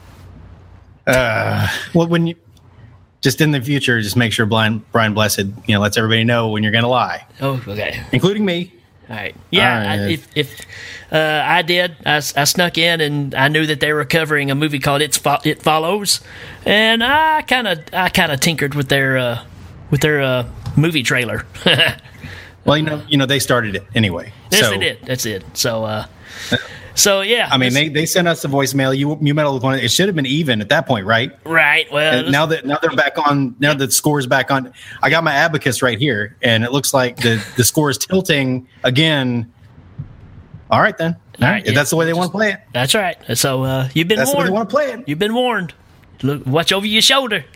Uh, 1.06 1.68
well, 1.94 2.06
when 2.06 2.26
you 2.26 2.36
just 3.20 3.40
in 3.40 3.50
the 3.50 3.60
future, 3.60 4.00
just 4.00 4.16
make 4.16 4.32
sure 4.32 4.46
Brian, 4.46 4.84
Brian 4.92 5.14
Blessed, 5.14 5.38
you 5.66 5.74
know, 5.74 5.80
lets 5.80 5.96
everybody 5.96 6.24
know 6.24 6.48
when 6.50 6.62
you're 6.62 6.72
going 6.72 6.84
to 6.84 6.88
lie, 6.88 7.26
Oh, 7.40 7.60
okay. 7.66 8.00
including 8.12 8.44
me. 8.44 8.72
All 9.10 9.16
right. 9.16 9.34
Yeah. 9.50 9.74
All 9.74 9.86
right. 9.86 10.00
I, 10.00 10.08
if 10.10 10.28
if 10.36 10.60
uh, 11.10 11.42
I 11.44 11.62
did, 11.62 11.96
I, 12.04 12.16
I 12.18 12.20
snuck 12.44 12.76
in 12.76 13.00
and 13.00 13.34
I 13.34 13.48
knew 13.48 13.64
that 13.66 13.80
they 13.80 13.92
were 13.94 14.04
covering 14.04 14.50
a 14.50 14.54
movie 14.54 14.78
called 14.78 15.00
It's 15.00 15.16
Fo- 15.16 15.38
It 15.44 15.62
Follows, 15.62 16.20
and 16.66 17.02
I 17.02 17.40
kind 17.42 17.66
of 17.66 17.78
I 17.94 18.10
kind 18.10 18.30
of 18.30 18.40
tinkered 18.40 18.74
with 18.74 18.88
their 18.90 19.16
uh, 19.16 19.44
with 19.90 20.02
their 20.02 20.20
uh, 20.20 20.46
movie 20.78 21.02
trailer. 21.02 21.44
Well, 22.64 22.76
you 22.76 22.82
know, 22.82 23.02
you 23.08 23.16
know, 23.16 23.24
they 23.24 23.38
started 23.38 23.76
it 23.76 23.86
anyway. 23.94 24.30
Yes, 24.50 24.60
so 24.60 24.70
they 24.72 24.76
did. 24.78 24.98
That's 25.06 25.24
it. 25.24 25.42
So, 25.56 25.84
uh, 25.84 26.04
So 26.94 27.22
yeah, 27.22 27.48
I 27.50 27.56
mean, 27.56 27.72
they, 27.72 27.88
they 27.88 28.04
sent 28.04 28.28
us 28.28 28.44
a 28.44 28.48
voicemail. 28.48 28.94
You 28.94 29.16
you 29.22 29.32
meddled 29.32 29.54
with 29.54 29.62
one. 29.62 29.78
It 29.78 29.90
should 29.90 30.06
have 30.06 30.16
been 30.16 30.26
even 30.26 30.60
at 30.60 30.68
that 30.68 30.86
point, 30.86 31.06
right? 31.06 31.32
right. 31.46 31.90
Well, 31.90 32.18
And 32.24 32.32
now 32.32 32.44
that 32.46 32.66
now 32.66 32.76
they're 32.82 32.90
back 32.94 33.16
on. 33.16 33.54
Now 33.58 33.72
that 33.72 33.86
the 33.86 33.92
score's 33.92 34.26
back 34.26 34.50
on. 34.50 34.72
I 35.02 35.08
got 35.08 35.24
my 35.24 35.32
abacus 35.32 35.80
right 35.80 35.98
here, 35.98 36.36
and 36.42 36.62
it 36.62 36.70
looks 36.72 36.92
like 36.92 37.16
the 37.16 37.42
the 37.56 37.64
score 37.64 37.88
is 37.88 37.96
tilting 37.96 38.68
again. 38.84 39.50
All 40.70 40.82
right 40.82 40.98
then. 40.98 41.16
All 41.40 41.48
right, 41.48 41.66
if 41.66 41.74
that's 41.74 41.88
the 41.88 41.96
way 41.96 42.04
they 42.04 42.12
want 42.12 42.32
to 42.32 42.36
play 42.36 42.52
it. 42.52 42.60
That's 42.74 42.94
right. 42.94 43.16
So 43.38 43.62
uh, 43.62 43.88
you've 43.94 44.08
been 44.08 44.18
That's 44.18 44.32
the 44.32 44.36
way 44.36 44.40
warned. 44.40 44.48
they 44.48 44.54
want 44.54 44.68
to 44.68 44.74
play 44.74 44.92
it. 44.92 45.08
You've 45.08 45.18
been 45.20 45.34
warned. 45.34 45.72
Look, 46.22 46.44
watch 46.44 46.70
over 46.72 46.84
your 46.84 47.00
shoulder. 47.00 47.46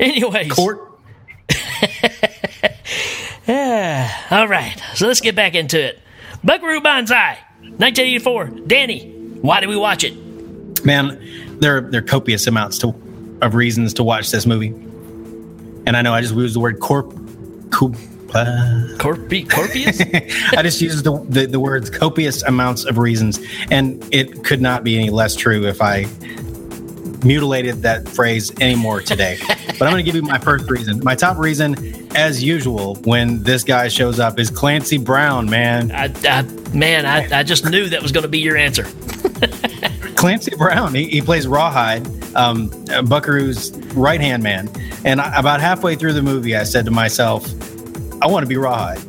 Anyways, 0.00 0.50
court. 0.50 0.89
Yeah. 3.46 4.26
All 4.30 4.46
right. 4.46 4.80
So 4.94 5.08
let's 5.08 5.20
get 5.20 5.34
back 5.34 5.54
into 5.54 5.82
it. 5.82 5.98
Buckaroo 6.44 6.80
Banzai, 6.80 7.38
1984. 7.60 8.46
Danny, 8.66 9.10
why 9.40 9.60
did 9.60 9.68
we 9.68 9.76
watch 9.76 10.04
it? 10.04 10.14
Man, 10.84 11.18
there 11.60 11.80
there 11.80 12.00
are 12.00 12.04
copious 12.04 12.46
amounts 12.46 12.78
to 12.78 12.94
of 13.42 13.54
reasons 13.54 13.94
to 13.94 14.04
watch 14.04 14.30
this 14.30 14.46
movie, 14.46 14.68
and 14.68 15.96
I 15.96 16.02
know 16.02 16.14
I 16.14 16.20
just 16.20 16.34
used 16.34 16.54
the 16.54 16.60
word 16.60 16.78
corp. 16.80 17.12
Coop, 17.70 17.94
uh, 18.34 18.96
Corpi- 18.98 19.48
Corpius? 19.48 20.00
I 20.56 20.62
just 20.62 20.80
used 20.80 21.04
the, 21.04 21.24
the 21.28 21.46
the 21.46 21.60
words 21.60 21.90
copious 21.90 22.42
amounts 22.42 22.84
of 22.84 22.98
reasons, 22.98 23.40
and 23.70 24.02
it 24.12 24.44
could 24.44 24.60
not 24.60 24.84
be 24.84 24.96
any 24.96 25.10
less 25.10 25.34
true 25.34 25.66
if 25.66 25.82
I 25.82 26.04
mutilated 27.24 27.82
that 27.82 28.08
phrase 28.08 28.52
anymore 28.60 29.00
today. 29.00 29.38
but 29.46 29.82
I'm 29.82 29.92
going 29.92 29.96
to 29.96 30.02
give 30.02 30.14
you 30.14 30.22
my 30.22 30.38
first 30.38 30.70
reason. 30.70 31.00
My 31.02 31.14
top 31.14 31.36
reason, 31.38 31.74
as 32.16 32.42
usual, 32.42 32.96
when 33.04 33.42
this 33.42 33.64
guy 33.64 33.88
shows 33.88 34.20
up, 34.20 34.38
is 34.38 34.50
Clancy 34.50 34.98
Brown. 34.98 35.48
Man, 35.48 35.90
I, 35.92 36.12
I, 36.24 36.42
man, 36.74 37.06
I, 37.06 37.40
I 37.40 37.42
just 37.42 37.64
knew 37.64 37.88
that 37.88 38.02
was 38.02 38.12
going 38.12 38.22
to 38.22 38.28
be 38.28 38.38
your 38.38 38.56
answer. 38.56 38.84
Clancy 40.16 40.54
Brown. 40.56 40.94
He, 40.94 41.06
he 41.06 41.22
plays 41.22 41.46
Rawhide, 41.46 42.06
um, 42.36 42.68
Buckaroo's 43.06 43.72
right 43.94 44.20
hand 44.20 44.42
man. 44.42 44.68
And 45.04 45.20
I, 45.20 45.38
about 45.38 45.60
halfway 45.60 45.96
through 45.96 46.12
the 46.12 46.22
movie, 46.22 46.56
I 46.56 46.64
said 46.64 46.84
to 46.84 46.90
myself, 46.90 47.46
I 48.22 48.26
want 48.26 48.42
to 48.42 48.48
be 48.48 48.56
Rawhide. 48.56 49.00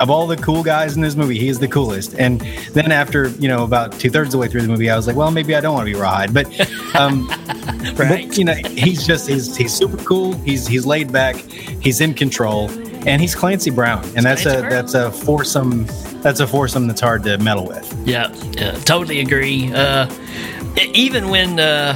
Of 0.00 0.10
all 0.10 0.26
the 0.26 0.36
cool 0.36 0.62
guys 0.62 0.96
in 0.96 1.02
this 1.02 1.16
movie, 1.16 1.38
he 1.38 1.48
is 1.48 1.58
the 1.58 1.68
coolest. 1.68 2.14
And 2.14 2.40
then 2.72 2.92
after, 2.92 3.28
you 3.28 3.48
know, 3.48 3.64
about 3.64 3.92
two 3.92 4.10
thirds 4.10 4.28
of 4.28 4.32
the 4.32 4.38
way 4.38 4.48
through 4.48 4.62
the 4.62 4.68
movie, 4.68 4.90
I 4.90 4.96
was 4.96 5.06
like, 5.06 5.16
well, 5.16 5.30
maybe 5.30 5.54
I 5.54 5.60
don't 5.60 5.74
want 5.74 5.86
to 5.86 5.92
be 5.92 5.98
Rawhide. 5.98 6.34
But, 6.34 6.46
um, 6.94 7.26
but 7.96 8.36
you 8.36 8.44
know, 8.44 8.54
he's 8.54 9.06
just 9.06 9.28
he's 9.28 9.56
he's 9.56 9.72
super 9.72 9.96
cool. 9.98 10.34
He's 10.38 10.66
he's 10.66 10.86
laid 10.86 11.12
back. 11.12 11.36
He's 11.36 12.00
in 12.00 12.14
control, 12.14 12.70
and 13.06 13.20
he's 13.20 13.34
Clancy 13.34 13.70
Brown. 13.70 14.04
And 14.16 14.24
that's 14.24 14.42
Clancy 14.42 14.58
a 14.58 14.60
Brown. 14.60 14.70
that's 14.70 14.94
a 14.94 15.10
foursome. 15.10 15.86
That's 16.22 16.40
a 16.40 16.46
foursome 16.46 16.86
that's 16.86 17.00
hard 17.00 17.22
to 17.24 17.38
meddle 17.38 17.66
with. 17.66 17.92
Yeah, 18.06 18.34
yeah 18.52 18.72
totally 18.80 19.20
agree. 19.20 19.72
Uh, 19.72 20.10
even 20.94 21.28
when 21.28 21.60
uh, 21.60 21.92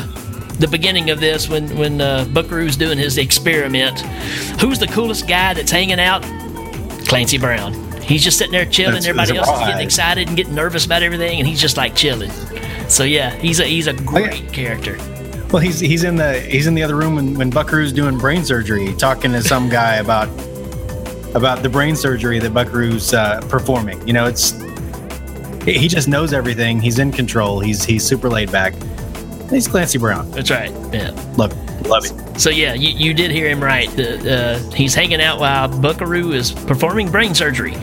the 0.59 0.69
beginning 0.69 1.11
of 1.11 1.21
this, 1.21 1.49
when 1.49 1.77
when 1.79 2.01
uh, 2.01 2.27
Buckaroo's 2.33 2.77
doing 2.77 2.99
his 2.99 3.19
experiment, 3.19 4.01
who's 4.61 4.79
the 4.79 4.87
coolest 4.89 5.27
guy 5.27 5.55
that's 5.55 5.71
hanging 5.71 6.01
out? 6.01 6.23
Clancy 7.07 7.39
Brown. 7.39 7.88
He's 8.09 8.25
just 8.25 8.39
sitting 8.39 8.53
there 8.53 8.65
chilling. 8.65 8.95
That's- 8.95 9.07
Everybody 9.07 9.37
else 9.39 9.49
is 9.49 9.59
getting 9.69 9.85
excited 9.85 10.29
and 10.29 10.37
getting 10.37 10.55
nervous 10.55 10.87
about 10.87 11.03
everything, 11.03 11.39
and 11.39 11.47
he's 11.47 11.61
just 11.61 11.77
like 11.77 11.95
chilling. 11.95 12.31
So 12.89 13.05
yeah, 13.05 13.31
he's 13.37 13.61
a 13.61 13.65
he's 13.65 13.87
a 13.87 13.93
great 13.93 14.51
character. 14.53 14.97
Well, 15.53 15.63
he's 15.63 15.79
he's 15.79 16.05
in 16.05 16.17
the 16.17 16.41
he's 16.41 16.67
in 16.67 16.75
the 16.75 16.83
other 16.83 16.97
room 16.97 17.15
when, 17.17 17.35
when 17.35 17.51
Buckaroo's 17.51 17.93
doing 17.93 18.17
brain 18.19 18.45
surgery, 18.45 18.95
talking 18.95 19.33
to 19.33 19.43
some 19.43 19.69
guy 19.69 19.97
about 20.05 20.29
about 21.35 21.63
the 21.63 21.69
brain 21.69 21.95
surgery 21.95 22.39
that 22.39 22.55
Buckaroo's 22.55 23.13
uh, 23.13 23.41
performing. 23.49 24.05
You 24.07 24.15
know, 24.15 24.27
it's 24.27 24.53
he 25.67 25.87
just 25.87 26.09
knows 26.09 26.33
everything. 26.33 26.81
He's 26.81 26.99
in 26.99 27.13
control. 27.13 27.61
He's 27.61 27.85
he's 27.85 28.05
super 28.05 28.31
laid 28.31 28.51
back. 28.51 28.73
He's 29.51 29.69
Clancy 29.69 29.99
Brown. 29.99 30.31
That's 30.31 30.51
right. 30.51 30.71
Yeah. 30.93 31.11
It. 31.11 31.68
Love 31.89 32.05
it. 32.05 32.41
So 32.41 32.51
yeah, 32.51 32.75
you, 32.75 32.91
you 32.91 33.15
did 33.15 33.31
hear 33.31 33.49
him 33.49 33.63
right. 33.63 33.89
The, 33.91 34.37
uh, 34.37 34.73
he's 34.73 34.95
hanging 34.95 35.21
out 35.21 35.41
while 35.41 35.69
Buckaroo 35.69 36.33
is 36.33 36.53
performing 36.53 37.11
brain 37.11 37.35
surgery. 37.35 37.75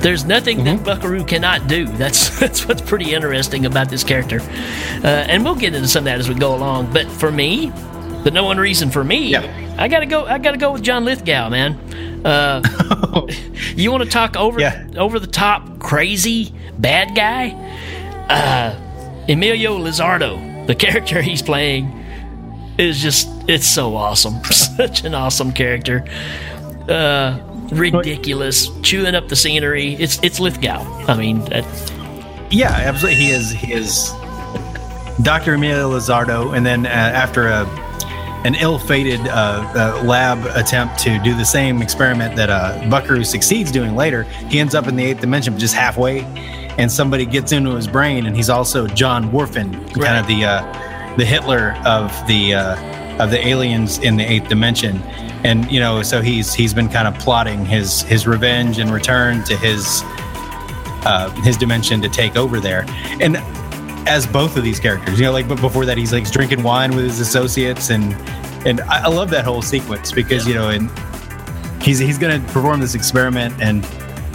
There's 0.00 0.24
nothing 0.24 0.64
that 0.64 0.84
Buckaroo 0.84 1.24
cannot 1.24 1.66
do. 1.66 1.86
That's 1.86 2.38
that's 2.40 2.66
what's 2.66 2.82
pretty 2.82 3.14
interesting 3.14 3.66
about 3.66 3.88
this 3.88 4.04
character, 4.04 4.40
uh, 5.02 5.06
and 5.28 5.44
we'll 5.44 5.54
get 5.54 5.74
into 5.74 5.88
some 5.88 6.02
of 6.02 6.04
that 6.06 6.18
as 6.18 6.28
we 6.28 6.34
go 6.34 6.54
along. 6.54 6.92
But 6.92 7.10
for 7.10 7.32
me, 7.32 7.70
the 8.22 8.30
no 8.30 8.44
one 8.44 8.58
reason 8.58 8.90
for 8.90 9.04
me, 9.04 9.34
I 9.34 9.88
gotta 9.88 10.06
go. 10.06 10.24
I 10.26 10.38
gotta 10.38 10.58
go 10.58 10.72
with 10.72 10.82
John 10.82 11.04
Lithgow, 11.04 11.48
man. 11.50 12.24
Uh, 12.24 12.62
you 13.76 13.90
want 13.90 14.04
to 14.04 14.10
talk 14.10 14.36
over 14.36 14.60
over 14.96 15.18
the 15.18 15.26
top 15.26 15.78
crazy 15.78 16.54
bad 16.78 17.14
guy? 17.14 17.50
Uh, 18.28 18.80
Emilio 19.28 19.78
Lizardo, 19.78 20.66
the 20.66 20.74
character 20.74 21.22
he's 21.22 21.42
playing, 21.42 22.03
is 22.78 23.00
just 23.00 23.28
it's 23.48 23.66
so 23.66 23.96
awesome. 23.96 24.42
Such 24.50 25.04
an 25.04 25.14
awesome 25.14 25.52
character. 25.52 26.04
Uh 26.88 27.38
ridiculous, 27.70 28.68
chewing 28.82 29.14
up 29.14 29.28
the 29.28 29.36
scenery. 29.36 29.94
It's 29.94 30.18
it's 30.22 30.40
Lithgow. 30.40 30.82
I 31.08 31.16
mean, 31.16 31.40
that, 31.46 31.64
Yeah, 32.50 32.70
absolutely. 32.70 33.20
He 33.20 33.30
is 33.30 33.50
he 33.50 33.72
is 33.72 34.12
Dr. 35.22 35.54
Emilio 35.54 35.90
Lizardo, 35.90 36.56
and 36.56 36.64
then 36.64 36.86
uh, 36.86 36.88
after 36.88 37.48
a 37.48 37.66
an 38.44 38.54
ill-fated 38.56 39.20
uh, 39.28 39.72
uh, 39.74 40.02
lab 40.04 40.44
attempt 40.54 40.98
to 40.98 41.18
do 41.20 41.34
the 41.34 41.46
same 41.46 41.80
experiment 41.80 42.36
that 42.36 42.50
uh, 42.50 42.86
Buckaroo 42.90 43.24
succeeds 43.24 43.72
doing 43.72 43.96
later, 43.96 44.24
he 44.50 44.60
ends 44.60 44.74
up 44.74 44.86
in 44.86 44.96
the 44.96 45.04
eighth 45.04 45.22
dimension, 45.22 45.58
just 45.58 45.74
halfway, 45.74 46.20
and 46.76 46.92
somebody 46.92 47.24
gets 47.24 47.52
into 47.52 47.74
his 47.74 47.86
brain, 47.86 48.26
and 48.26 48.36
he's 48.36 48.50
also 48.50 48.86
John 48.86 49.30
Whorfin, 49.30 49.72
kind 49.98 50.18
of 50.18 50.26
the 50.26 50.44
uh, 50.44 50.93
the 51.16 51.24
Hitler 51.24 51.76
of 51.84 52.10
the 52.26 52.54
uh, 52.54 53.22
of 53.22 53.30
the 53.30 53.46
aliens 53.46 53.98
in 53.98 54.16
the 54.16 54.24
eighth 54.24 54.48
dimension, 54.48 55.00
and 55.44 55.70
you 55.70 55.80
know, 55.80 56.02
so 56.02 56.20
he's 56.20 56.54
he's 56.54 56.74
been 56.74 56.88
kind 56.88 57.06
of 57.06 57.16
plotting 57.18 57.64
his 57.64 58.02
his 58.02 58.26
revenge 58.26 58.78
and 58.78 58.92
return 58.92 59.44
to 59.44 59.56
his 59.56 60.02
uh, 61.04 61.30
his 61.42 61.56
dimension 61.56 62.00
to 62.02 62.08
take 62.08 62.36
over 62.36 62.60
there. 62.60 62.84
And 63.20 63.36
as 64.08 64.26
both 64.26 64.56
of 64.56 64.64
these 64.64 64.80
characters, 64.80 65.18
you 65.18 65.26
know, 65.26 65.32
like 65.32 65.48
but 65.48 65.60
before 65.60 65.86
that, 65.86 65.96
he's 65.96 66.12
like 66.12 66.30
drinking 66.30 66.62
wine 66.62 66.94
with 66.94 67.04
his 67.04 67.20
associates, 67.20 67.90
and 67.90 68.14
and 68.66 68.80
I, 68.82 69.04
I 69.04 69.08
love 69.08 69.30
that 69.30 69.44
whole 69.44 69.62
sequence 69.62 70.12
because 70.12 70.46
you 70.46 70.54
know, 70.54 70.70
and 70.70 70.90
he's 71.82 71.98
he's 71.98 72.18
gonna 72.18 72.40
perform 72.52 72.80
this 72.80 72.94
experiment, 72.94 73.54
and 73.60 73.86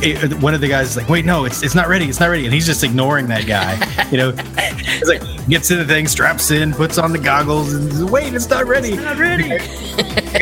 it, 0.01 0.33
one 0.35 0.53
of 0.53 0.61
the 0.61 0.67
guys 0.67 0.91
is 0.91 0.97
like, 0.97 1.09
"Wait, 1.09 1.25
no, 1.25 1.45
it's 1.45 1.63
it's 1.63 1.75
not 1.75 1.87
ready, 1.87 2.05
it's 2.05 2.19
not 2.19 2.29
ready," 2.29 2.45
and 2.45 2.53
he's 2.53 2.65
just 2.65 2.83
ignoring 2.83 3.27
that 3.27 3.45
guy. 3.45 3.75
you 4.11 4.17
know, 4.17 4.33
it's 4.57 5.09
like 5.09 5.21
gets 5.49 5.67
to 5.69 5.75
the 5.75 5.85
thing, 5.85 6.07
straps 6.07 6.51
in, 6.51 6.73
puts 6.73 6.97
on 6.97 7.11
the 7.11 7.17
goggles, 7.17 7.73
and 7.73 7.91
says, 7.91 8.05
wait, 8.05 8.33
it's 8.33 8.49
not 8.49 8.65
ready. 8.65 8.89
It's 8.89 9.03
not 9.03 9.17
ready. 9.17 9.49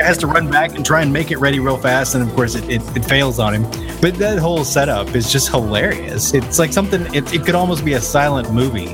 has 0.01 0.17
to 0.19 0.27
run 0.27 0.51
back 0.51 0.75
and 0.75 0.85
try 0.85 1.01
and 1.01 1.11
make 1.11 1.31
it 1.31 1.37
ready 1.37 1.59
real 1.59 1.77
fast, 1.77 2.15
and 2.15 2.27
of 2.27 2.33
course 2.35 2.55
it, 2.55 2.69
it, 2.69 2.81
it 2.95 3.05
fails 3.05 3.39
on 3.39 3.53
him. 3.53 3.63
But 4.01 4.15
that 4.15 4.37
whole 4.37 4.63
setup 4.63 5.15
is 5.15 5.31
just 5.31 5.49
hilarious. 5.49 6.33
It's 6.33 6.59
like 6.59 6.73
something. 6.73 7.01
It, 7.15 7.33
it 7.33 7.45
could 7.45 7.55
almost 7.55 7.83
be 7.83 7.93
a 7.93 8.01
silent 8.01 8.53
movie. 8.53 8.93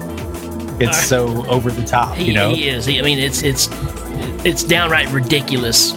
It's 0.79 1.07
so 1.07 1.45
over 1.47 1.71
the 1.71 1.83
top, 1.83 2.15
he, 2.15 2.25
you 2.25 2.33
know. 2.33 2.53
he 2.53 2.67
is. 2.67 2.85
He, 2.85 2.99
I 2.99 3.03
mean, 3.03 3.19
it's 3.19 3.43
it's 3.43 3.69
it's 4.45 4.63
downright 4.63 5.09
ridiculous 5.11 5.93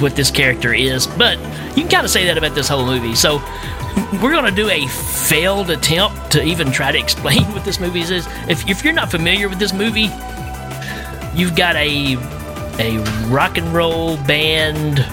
what 0.00 0.16
this 0.16 0.30
character 0.30 0.72
is. 0.72 1.06
But 1.06 1.38
you 1.76 1.82
can 1.82 1.88
kind 1.88 2.04
of 2.04 2.10
say 2.10 2.26
that 2.26 2.38
about 2.38 2.54
this 2.54 2.68
whole 2.68 2.86
movie. 2.86 3.14
So 3.14 3.38
we're 4.22 4.32
going 4.32 4.44
to 4.44 4.50
do 4.50 4.68
a 4.70 4.86
failed 5.24 5.70
attempt 5.70 6.32
to 6.32 6.42
even 6.42 6.70
try 6.70 6.92
to 6.92 6.98
explain 6.98 7.42
what 7.52 7.64
this 7.64 7.80
movie 7.80 8.00
is. 8.00 8.26
If, 8.48 8.68
if 8.68 8.84
you're 8.84 8.92
not 8.92 9.10
familiar 9.10 9.48
with 9.48 9.58
this 9.58 9.72
movie, 9.72 10.10
you've 11.34 11.56
got 11.56 11.76
a 11.76 12.16
a 12.80 12.98
rock 13.28 13.56
and 13.56 13.72
roll 13.72 14.16
band 14.24 15.04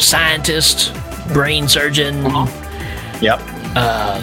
scientist, 0.00 0.92
brain 1.32 1.66
surgeon. 1.66 2.16
Yep. 3.22 3.40
Uh, 3.74 4.20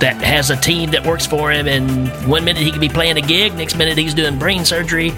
that 0.00 0.16
has 0.22 0.50
a 0.50 0.56
team 0.56 0.90
that 0.92 1.04
works 1.04 1.26
for 1.26 1.50
him, 1.50 1.66
and 1.66 2.08
one 2.28 2.44
minute 2.44 2.62
he 2.62 2.70
could 2.70 2.80
be 2.80 2.88
playing 2.88 3.16
a 3.16 3.20
gig, 3.20 3.54
next 3.54 3.76
minute 3.76 3.98
he's 3.98 4.14
doing 4.14 4.38
brain 4.38 4.64
surgery, 4.64 5.12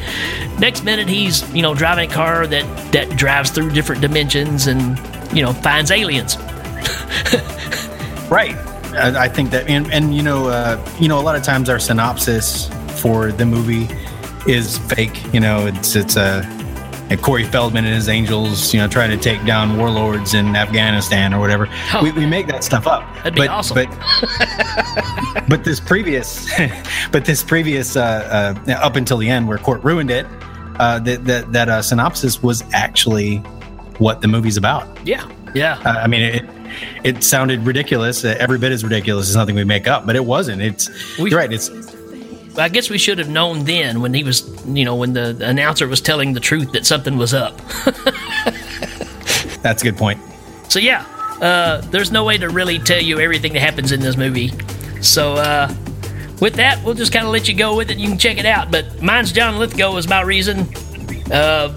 next 0.58 0.84
minute 0.84 1.06
he's 1.08 1.50
you 1.54 1.60
know 1.62 1.74
driving 1.74 2.10
a 2.10 2.12
car 2.12 2.46
that 2.46 2.92
that 2.92 3.10
drives 3.16 3.50
through 3.50 3.70
different 3.70 4.00
dimensions 4.00 4.66
and 4.66 4.98
you 5.36 5.42
know 5.42 5.52
finds 5.52 5.90
aliens. 5.90 6.36
Right. 8.30 8.56
I, 8.94 9.24
I 9.24 9.28
think 9.28 9.50
that, 9.50 9.68
and, 9.68 9.90
and 9.92 10.14
you 10.14 10.22
know, 10.22 10.48
uh, 10.48 10.84
you 10.98 11.08
know, 11.08 11.18
a 11.18 11.22
lot 11.22 11.36
of 11.36 11.42
times 11.42 11.68
our 11.68 11.78
synopsis 11.78 12.68
for 13.00 13.32
the 13.32 13.46
movie 13.46 13.88
is 14.46 14.78
fake. 14.78 15.32
You 15.32 15.40
know, 15.40 15.66
it's 15.66 15.96
it's 15.96 16.16
a, 16.16 16.42
a 17.10 17.16
Corey 17.16 17.44
Feldman 17.44 17.84
and 17.84 17.94
his 17.94 18.08
angels, 18.08 18.72
you 18.72 18.80
know, 18.80 18.88
trying 18.88 19.10
to 19.10 19.16
take 19.16 19.44
down 19.44 19.76
warlords 19.76 20.34
in 20.34 20.56
Afghanistan 20.56 21.34
or 21.34 21.40
whatever. 21.40 21.68
we, 22.02 22.12
we 22.12 22.26
make 22.26 22.46
that 22.46 22.64
stuff 22.64 22.86
up. 22.86 23.02
That'd 23.16 23.34
be 23.34 23.40
but, 23.42 23.48
awesome. 23.48 23.74
But 23.74 25.44
but 25.48 25.64
this 25.64 25.80
previous, 25.80 26.48
but 27.12 27.24
this 27.24 27.42
previous 27.42 27.96
uh, 27.96 28.56
uh, 28.66 28.72
up 28.72 28.96
until 28.96 29.18
the 29.18 29.28
end 29.28 29.48
where 29.48 29.58
Court 29.58 29.82
ruined 29.84 30.10
it, 30.10 30.26
uh, 30.78 30.98
that 31.00 31.24
that 31.24 31.52
that 31.52 31.68
uh, 31.68 31.82
synopsis 31.82 32.42
was 32.42 32.64
actually 32.72 33.38
what 33.98 34.20
the 34.22 34.28
movie's 34.28 34.56
about. 34.56 35.06
Yeah, 35.06 35.28
yeah. 35.54 35.78
Uh, 35.84 35.90
I 35.90 36.06
mean, 36.06 36.22
it 36.22 36.44
it 37.04 37.24
sounded 37.24 37.60
ridiculous. 37.66 38.24
Uh, 38.24 38.36
every 38.38 38.58
bit 38.58 38.72
as 38.72 38.84
ridiculous 38.84 39.28
as 39.28 39.34
something 39.34 39.56
we 39.56 39.64
make 39.64 39.88
up, 39.88 40.06
but 40.06 40.16
it 40.16 40.24
wasn't. 40.24 40.62
It's 40.62 40.88
you're 41.18 41.38
right. 41.38 41.52
It's 41.52 41.70
I 42.58 42.68
guess 42.68 42.90
we 42.90 42.98
should 42.98 43.18
have 43.18 43.28
known 43.28 43.64
then 43.64 44.00
when 44.00 44.12
he 44.12 44.24
was, 44.24 44.48
you 44.66 44.84
know, 44.84 44.96
when 44.96 45.12
the 45.12 45.36
announcer 45.40 45.86
was 45.86 46.00
telling 46.00 46.32
the 46.32 46.40
truth 46.40 46.72
that 46.72 46.84
something 46.84 47.16
was 47.16 47.32
up. 47.32 47.56
That's 49.62 49.82
a 49.82 49.84
good 49.84 49.96
point. 49.96 50.20
So 50.68 50.78
yeah, 50.78 51.04
uh, 51.40 51.80
there's 51.90 52.10
no 52.10 52.24
way 52.24 52.38
to 52.38 52.48
really 52.48 52.78
tell 52.78 53.00
you 53.00 53.20
everything 53.20 53.52
that 53.52 53.60
happens 53.60 53.92
in 53.92 54.00
this 54.00 54.16
movie. 54.16 54.52
So 55.00 55.34
uh, 55.34 55.72
with 56.40 56.54
that, 56.54 56.82
we'll 56.84 56.94
just 56.94 57.12
kind 57.12 57.24
of 57.24 57.32
let 57.32 57.48
you 57.48 57.54
go 57.54 57.76
with 57.76 57.90
it. 57.90 57.98
You 57.98 58.08
can 58.08 58.18
check 58.18 58.38
it 58.38 58.46
out. 58.46 58.70
But 58.70 59.00
mine's 59.02 59.32
John 59.32 59.58
Lithgow 59.58 59.96
is 59.96 60.08
my 60.08 60.22
reason. 60.22 60.66
Uh, 61.30 61.76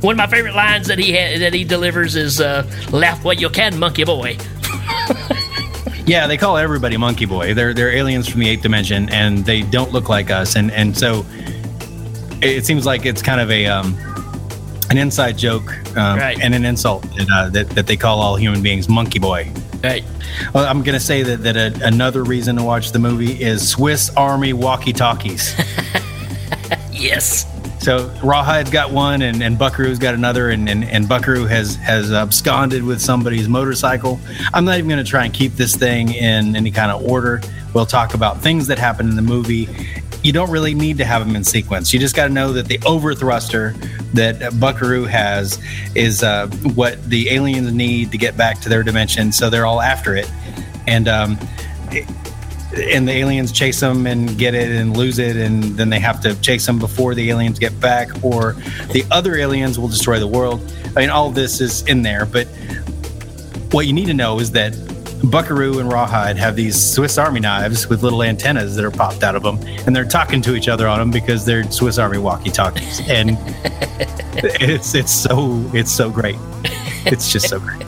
one 0.00 0.12
of 0.14 0.16
my 0.18 0.26
favorite 0.26 0.54
lines 0.54 0.86
that 0.88 0.98
he 0.98 1.12
ha- 1.12 1.38
that 1.38 1.52
he 1.54 1.64
delivers 1.64 2.16
is 2.16 2.40
uh, 2.40 2.68
"Laugh 2.90 3.24
what 3.24 3.40
you 3.40 3.48
can, 3.50 3.78
monkey 3.78 4.04
boy." 4.04 4.36
Yeah, 6.06 6.26
they 6.26 6.36
call 6.38 6.56
everybody 6.56 6.96
Monkey 6.96 7.24
Boy. 7.26 7.54
They're 7.54 7.72
they're 7.72 7.92
aliens 7.92 8.28
from 8.28 8.40
the 8.40 8.48
eighth 8.48 8.62
dimension, 8.62 9.08
and 9.10 9.44
they 9.44 9.62
don't 9.62 9.92
look 9.92 10.08
like 10.08 10.28
us. 10.28 10.56
And 10.56 10.72
and 10.72 10.96
so 10.96 11.24
it 12.42 12.64
seems 12.66 12.84
like 12.84 13.06
it's 13.06 13.22
kind 13.22 13.40
of 13.40 13.48
a 13.48 13.66
um, 13.66 13.96
an 14.90 14.98
inside 14.98 15.38
joke 15.38 15.70
um, 15.96 16.18
Right. 16.18 16.40
and 16.40 16.52
an 16.52 16.64
insult 16.64 17.02
that, 17.16 17.28
uh, 17.32 17.48
that 17.50 17.68
that 17.70 17.86
they 17.86 17.96
call 17.96 18.18
all 18.18 18.34
human 18.34 18.60
beings 18.60 18.88
Monkey 18.88 19.20
Boy. 19.20 19.52
Right. 19.84 20.02
Well, 20.52 20.66
I'm 20.66 20.82
gonna 20.82 20.98
say 20.98 21.22
that 21.22 21.44
that 21.44 21.56
a, 21.56 21.86
another 21.86 22.24
reason 22.24 22.56
to 22.56 22.64
watch 22.64 22.90
the 22.90 22.98
movie 22.98 23.40
is 23.40 23.68
Swiss 23.68 24.10
Army 24.16 24.52
walkie 24.52 24.92
talkies. 24.94 25.54
Yes. 26.92 27.46
So 27.80 28.10
Rawhide's 28.22 28.70
got 28.70 28.92
one, 28.92 29.22
and, 29.22 29.42
and 29.42 29.58
Buckaroo's 29.58 29.98
got 29.98 30.12
another, 30.12 30.50
and, 30.50 30.68
and, 30.68 30.84
and 30.84 31.08
Buckaroo 31.08 31.46
has 31.46 31.76
has 31.76 32.12
absconded 32.12 32.84
with 32.84 33.00
somebody's 33.00 33.48
motorcycle. 33.48 34.20
I'm 34.52 34.66
not 34.66 34.76
even 34.76 34.90
going 34.90 35.02
to 35.02 35.10
try 35.10 35.24
and 35.24 35.32
keep 35.32 35.54
this 35.54 35.74
thing 35.74 36.12
in 36.12 36.56
any 36.56 36.70
kind 36.70 36.92
of 36.92 37.02
order. 37.02 37.40
We'll 37.72 37.86
talk 37.86 38.12
about 38.12 38.42
things 38.42 38.66
that 38.66 38.78
happen 38.78 39.08
in 39.08 39.16
the 39.16 39.22
movie. 39.22 39.66
You 40.22 40.32
don't 40.32 40.50
really 40.50 40.74
need 40.74 40.98
to 40.98 41.06
have 41.06 41.26
them 41.26 41.34
in 41.34 41.42
sequence. 41.42 41.94
You 41.94 41.98
just 41.98 42.14
got 42.14 42.26
to 42.28 42.32
know 42.32 42.52
that 42.52 42.66
the 42.66 42.76
overthruster 42.80 43.74
that 44.12 44.60
Buckaroo 44.60 45.04
has 45.04 45.58
is 45.94 46.22
uh, 46.22 46.48
what 46.74 47.02
the 47.08 47.30
aliens 47.30 47.72
need 47.72 48.12
to 48.12 48.18
get 48.18 48.36
back 48.36 48.60
to 48.60 48.68
their 48.68 48.82
dimension. 48.82 49.32
So 49.32 49.48
they're 49.48 49.64
all 49.64 49.80
after 49.80 50.14
it, 50.16 50.30
and 50.86 51.08
um, 51.08 51.38
and 52.74 53.08
the 53.08 53.12
aliens 53.12 53.52
chase 53.52 53.80
them 53.80 54.06
and 54.06 54.38
get 54.38 54.54
it 54.54 54.70
and 54.70 54.96
lose 54.96 55.18
it 55.18 55.36
and 55.36 55.62
then 55.62 55.90
they 55.90 55.98
have 55.98 56.20
to 56.20 56.40
chase 56.40 56.64
them 56.66 56.78
before 56.78 57.14
the 57.14 57.30
aliens 57.30 57.58
get 57.58 57.78
back 57.80 58.08
or 58.22 58.52
the 58.92 59.04
other 59.10 59.36
aliens 59.36 59.78
will 59.78 59.88
destroy 59.88 60.18
the 60.18 60.26
world. 60.26 60.60
I 60.96 61.00
mean 61.00 61.10
all 61.10 61.28
of 61.28 61.34
this 61.34 61.60
is 61.60 61.86
in 61.86 62.02
there 62.02 62.26
but 62.26 62.46
what 63.72 63.86
you 63.86 63.92
need 63.92 64.06
to 64.06 64.14
know 64.14 64.40
is 64.40 64.50
that 64.52 64.76
buckaroo 65.30 65.80
and 65.80 65.92
rawhide 65.92 66.36
have 66.38 66.56
these 66.56 66.82
swiss 66.94 67.18
army 67.18 67.40
knives 67.40 67.88
with 67.88 68.02
little 68.02 68.22
antennas 68.22 68.74
that 68.74 68.84
are 68.84 68.90
popped 68.90 69.22
out 69.22 69.36
of 69.36 69.42
them 69.42 69.58
and 69.86 69.94
they're 69.94 70.04
talking 70.04 70.40
to 70.40 70.54
each 70.54 70.66
other 70.66 70.88
on 70.88 70.98
them 70.98 71.10
because 71.10 71.44
they're 71.44 71.70
swiss 71.70 71.98
army 71.98 72.16
walkie 72.16 72.50
talkies 72.50 73.00
and 73.08 73.36
it's 74.42 74.94
it's 74.94 75.12
so 75.12 75.62
it's 75.74 75.90
so 75.90 76.10
great. 76.10 76.36
It's 77.06 77.32
just 77.32 77.48
so 77.48 77.58
great. 77.58 77.84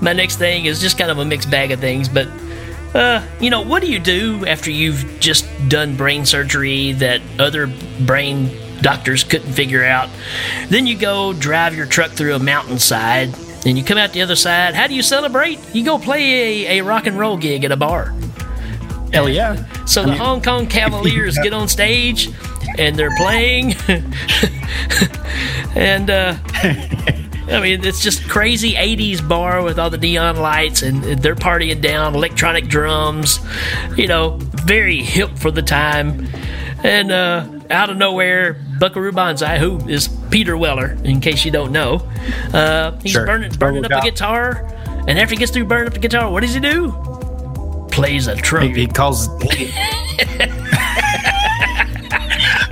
My 0.00 0.12
next 0.12 0.36
thing 0.36 0.66
is 0.66 0.80
just 0.80 0.98
kind 0.98 1.10
of 1.10 1.18
a 1.18 1.24
mixed 1.24 1.50
bag 1.50 1.70
of 1.70 1.80
things, 1.80 2.08
but 2.08 2.28
uh, 2.94 3.22
you 3.40 3.50
know, 3.50 3.62
what 3.62 3.82
do 3.82 3.90
you 3.90 3.98
do 3.98 4.44
after 4.46 4.70
you've 4.70 5.18
just 5.20 5.46
done 5.68 5.96
brain 5.96 6.24
surgery 6.24 6.92
that 6.92 7.20
other 7.38 7.66
brain 8.00 8.50
doctors 8.80 9.24
couldn't 9.24 9.52
figure 9.52 9.84
out? 9.84 10.08
Then 10.68 10.86
you 10.86 10.96
go 10.96 11.32
drive 11.32 11.74
your 11.76 11.86
truck 11.86 12.10
through 12.12 12.34
a 12.34 12.38
mountainside 12.38 13.34
and 13.66 13.76
you 13.76 13.84
come 13.84 13.98
out 13.98 14.12
the 14.12 14.22
other 14.22 14.36
side. 14.36 14.74
How 14.74 14.86
do 14.86 14.94
you 14.94 15.02
celebrate? 15.02 15.58
You 15.74 15.84
go 15.84 15.98
play 15.98 16.66
a, 16.66 16.78
a 16.80 16.84
rock 16.84 17.06
and 17.06 17.18
roll 17.18 17.36
gig 17.36 17.64
at 17.64 17.72
a 17.72 17.76
bar. 17.76 18.14
hell 19.12 19.28
yeah 19.28 19.56
So 19.84 20.02
I 20.02 20.04
the 20.06 20.10
mean- 20.12 20.20
Hong 20.20 20.42
Kong 20.42 20.66
Cavaliers 20.70 21.36
get 21.42 21.52
on 21.52 21.68
stage 21.68 22.30
and 22.78 22.96
they're 22.96 23.14
playing. 23.16 23.74
and 25.76 26.08
uh, 26.10 26.36
I 27.50 27.60
mean, 27.60 27.84
it's 27.84 28.02
just 28.02 28.28
crazy 28.28 28.74
80s 28.74 29.26
bar 29.26 29.62
with 29.62 29.78
all 29.78 29.88
the 29.90 29.96
neon 29.98 30.36
lights 30.36 30.82
and 30.82 31.02
they're 31.02 31.34
partying 31.34 31.80
down, 31.80 32.14
electronic 32.14 32.68
drums, 32.68 33.40
you 33.96 34.06
know, 34.06 34.36
very 34.40 35.02
hip 35.02 35.30
for 35.38 35.50
the 35.50 35.62
time. 35.62 36.28
And 36.84 37.10
uh, 37.10 37.46
out 37.70 37.90
of 37.90 37.96
nowhere, 37.96 38.54
Buckaroo 38.78 39.12
Banzai, 39.12 39.58
who 39.58 39.78
is 39.88 40.08
Peter 40.30 40.56
Weller, 40.56 40.96
in 41.04 41.20
case 41.20 41.44
you 41.44 41.50
don't 41.50 41.72
know, 41.72 41.96
uh, 42.52 42.92
he's 43.00 43.12
Sure. 43.12 43.26
burning, 43.26 43.52
burning 43.52 43.84
up 43.84 43.90
a 43.92 44.00
guitar. 44.04 44.64
And 45.08 45.18
after 45.18 45.34
he 45.34 45.38
gets 45.38 45.50
through 45.50 45.64
burning 45.64 45.86
up 45.88 45.94
the 45.94 46.00
guitar, 46.00 46.30
what 46.30 46.40
does 46.42 46.52
he 46.54 46.60
do? 46.60 46.92
Plays 47.90 48.28
a 48.28 48.36
He, 48.36 48.42
trumpet. 48.42 48.76
he 48.76 48.86
calls. 48.86 49.26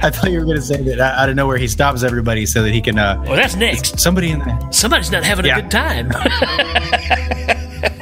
I 0.06 0.10
thought 0.10 0.30
you 0.30 0.38
were 0.38 0.44
going 0.44 0.56
to 0.56 0.62
say 0.62 0.76
that 0.82 1.00
out 1.00 1.28
of 1.28 1.34
nowhere 1.34 1.56
he 1.58 1.66
stops 1.68 2.02
everybody 2.04 2.46
so 2.46 2.62
that 2.62 2.72
he 2.72 2.80
can. 2.80 2.98
Uh, 2.98 3.20
Well, 3.26 3.34
that's 3.36 3.56
next. 3.56 3.98
somebody 3.98 4.30
in 4.30 4.38
there. 4.40 4.58
Somebody's 4.70 5.10
not 5.10 5.24
having 5.24 5.46
a 5.50 5.54
good 5.60 5.70
time. 5.70 6.10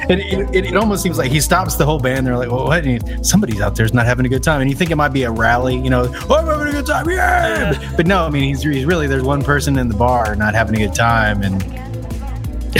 It, 0.07 0.53
it, 0.55 0.65
it 0.67 0.77
almost 0.77 1.01
seems 1.01 1.17
like 1.17 1.31
he 1.31 1.41
stops 1.41 1.75
the 1.77 1.85
whole 1.85 1.99
band. 1.99 2.27
They're 2.27 2.37
like, 2.37 2.51
well, 2.51 2.65
what? 2.65 2.85
And 2.85 3.01
he- 3.03 3.23
somebody's 3.23 3.59
out 3.59 3.75
there's 3.75 3.91
not 3.93 4.05
having 4.05 4.23
a 4.27 4.29
good 4.29 4.43
time. 4.43 4.61
And 4.61 4.69
you 4.69 4.75
think 4.75 4.91
it 4.91 4.95
might 4.95 5.09
be 5.13 5.23
a 5.23 5.31
rally, 5.31 5.75
you 5.75 5.89
know, 5.89 6.07
oh, 6.29 6.35
I'm 6.35 6.45
having 6.45 6.67
a 6.67 6.71
good 6.73 6.85
time. 6.85 7.09
Yeah. 7.09 7.73
But, 7.73 7.97
but 7.97 8.07
no, 8.07 8.23
I 8.23 8.29
mean, 8.29 8.43
he's, 8.43 8.61
he's 8.61 8.85
really, 8.85 9.07
there's 9.07 9.23
one 9.23 9.41
person 9.43 9.79
in 9.79 9.89
the 9.89 9.95
bar 9.95 10.35
not 10.35 10.53
having 10.53 10.75
a 10.75 10.85
good 10.85 10.93
time. 10.93 11.41
And, 11.41 11.63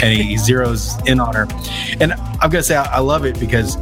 and 0.03 0.13
he 0.13 0.35
zeroes 0.35 1.03
in 1.07 1.19
on 1.19 1.33
her. 1.33 1.47
And 1.99 2.13
I'm 2.13 2.51
to 2.51 2.61
say, 2.63 2.75
I, 2.75 2.97
I 2.97 2.99
love 2.99 3.25
it 3.25 3.39
because, 3.39 3.75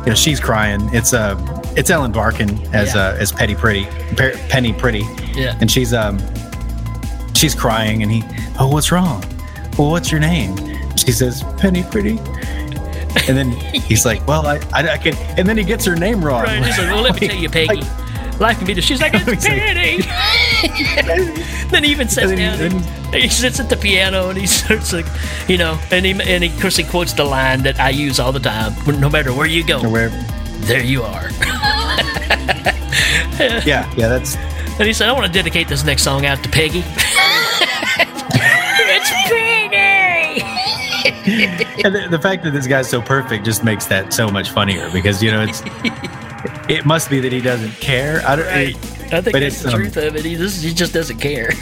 you 0.00 0.06
know, 0.10 0.14
she's 0.14 0.38
crying. 0.38 0.82
It's, 0.92 1.14
uh, 1.14 1.36
it's 1.76 1.90
Ellen 1.90 2.12
Barkin 2.12 2.50
as, 2.74 2.94
Yeah. 2.94 3.08
uh, 3.08 3.16
as 3.16 3.32
Petty 3.32 3.54
Pretty, 3.54 3.86
Pe- 4.16 4.36
Penny 4.48 4.72
Pretty. 4.72 5.04
Yeah. 5.34 5.56
And 5.60 5.70
she's, 5.70 5.92
um, 5.92 6.18
she's 7.34 7.54
crying 7.54 8.02
and 8.02 8.10
he, 8.12 8.22
oh, 8.58 8.68
what's 8.68 8.90
wrong? 8.92 9.22
Well, 9.78 9.90
what's 9.90 10.10
your 10.10 10.20
name? 10.20 10.56
She 10.96 11.10
says, 11.12 11.42
Penny 11.58 11.82
Pretty. 11.82 12.18
And 13.28 13.36
then 13.38 13.50
he's 13.52 14.04
like, 14.04 14.26
well, 14.26 14.46
I, 14.46 14.56
I, 14.72 14.88
I 14.94 14.98
can, 14.98 15.14
and 15.38 15.48
then 15.48 15.56
he 15.56 15.62
gets 15.64 15.84
her 15.84 15.94
name 15.96 16.24
wrong. 16.24 16.42
Right, 16.42 16.64
he's 16.64 16.78
like, 16.78 16.88
well, 16.90 17.02
let 17.02 17.20
me 17.20 17.28
tell 17.28 17.36
you, 17.36 17.48
Peggy. 17.48 17.82
Life 18.40 18.58
can 18.58 18.66
be. 18.66 18.80
She's 18.80 19.00
like, 19.00 19.12
it's 19.14 19.46
Penny. 19.46 20.02
then 21.70 21.84
he 21.84 21.90
even 21.92 22.08
sits 22.08 22.30
And 22.32 22.36
down. 22.38 22.58
then 22.58 22.72
and 23.14 23.22
he 23.22 23.28
sits 23.28 23.60
at 23.60 23.68
the 23.68 23.76
piano 23.76 24.30
and 24.30 24.38
he 24.38 24.46
starts 24.46 24.92
like, 24.92 25.06
you 25.48 25.56
know, 25.56 25.78
and 25.92 26.04
he 26.04 26.10
and 26.20 26.42
he, 26.42 26.50
of 26.52 26.60
course 26.60 26.76
he 26.76 26.82
quotes 26.82 27.12
the 27.12 27.24
line 27.24 27.62
that 27.62 27.78
I 27.78 27.90
use 27.90 28.18
all 28.18 28.32
the 28.32 28.40
time. 28.40 28.74
No 29.00 29.08
matter 29.08 29.32
where 29.32 29.46
you 29.46 29.64
go, 29.64 29.88
where, 29.88 30.10
there 30.66 30.82
you 30.82 31.02
are. 31.02 31.30
yeah, 33.64 33.90
yeah, 33.96 34.08
that's, 34.08 34.36
And 34.36 34.86
he 34.86 34.92
said, 34.92 35.08
I 35.08 35.12
want 35.12 35.26
to 35.26 35.32
dedicate 35.32 35.68
this 35.68 35.84
next 35.84 36.02
song 36.02 36.26
out 36.26 36.42
to 36.42 36.48
Peggy. 36.48 36.82
it's 38.86 39.10
Peggy. 39.28 40.42
and 41.84 41.94
the, 41.94 42.08
the 42.10 42.18
fact 42.18 42.44
that 42.44 42.52
this 42.52 42.66
guy's 42.66 42.88
so 42.88 43.00
perfect 43.02 43.44
just 43.44 43.62
makes 43.64 43.86
that 43.86 44.12
so 44.12 44.28
much 44.28 44.50
funnier 44.50 44.90
because, 44.92 45.22
you 45.22 45.30
know, 45.30 45.42
it's, 45.48 45.62
it 46.68 46.84
must 46.86 47.10
be 47.10 47.20
that 47.20 47.32
he 47.32 47.40
doesn't 47.40 47.72
care. 47.72 48.22
I 48.26 48.36
don't, 48.36 48.46
Right. 48.46 48.74
I 49.12 49.20
think 49.20 49.32
But 49.32 49.40
that's 49.40 49.56
it's, 49.56 49.62
the 49.62 49.70
um, 49.70 49.76
truth 49.76 49.96
of 49.98 50.16
it. 50.16 50.24
He 50.24 50.34
just, 50.36 50.64
he 50.64 50.72
just 50.72 50.92
doesn't 50.94 51.18
care. 51.18 51.50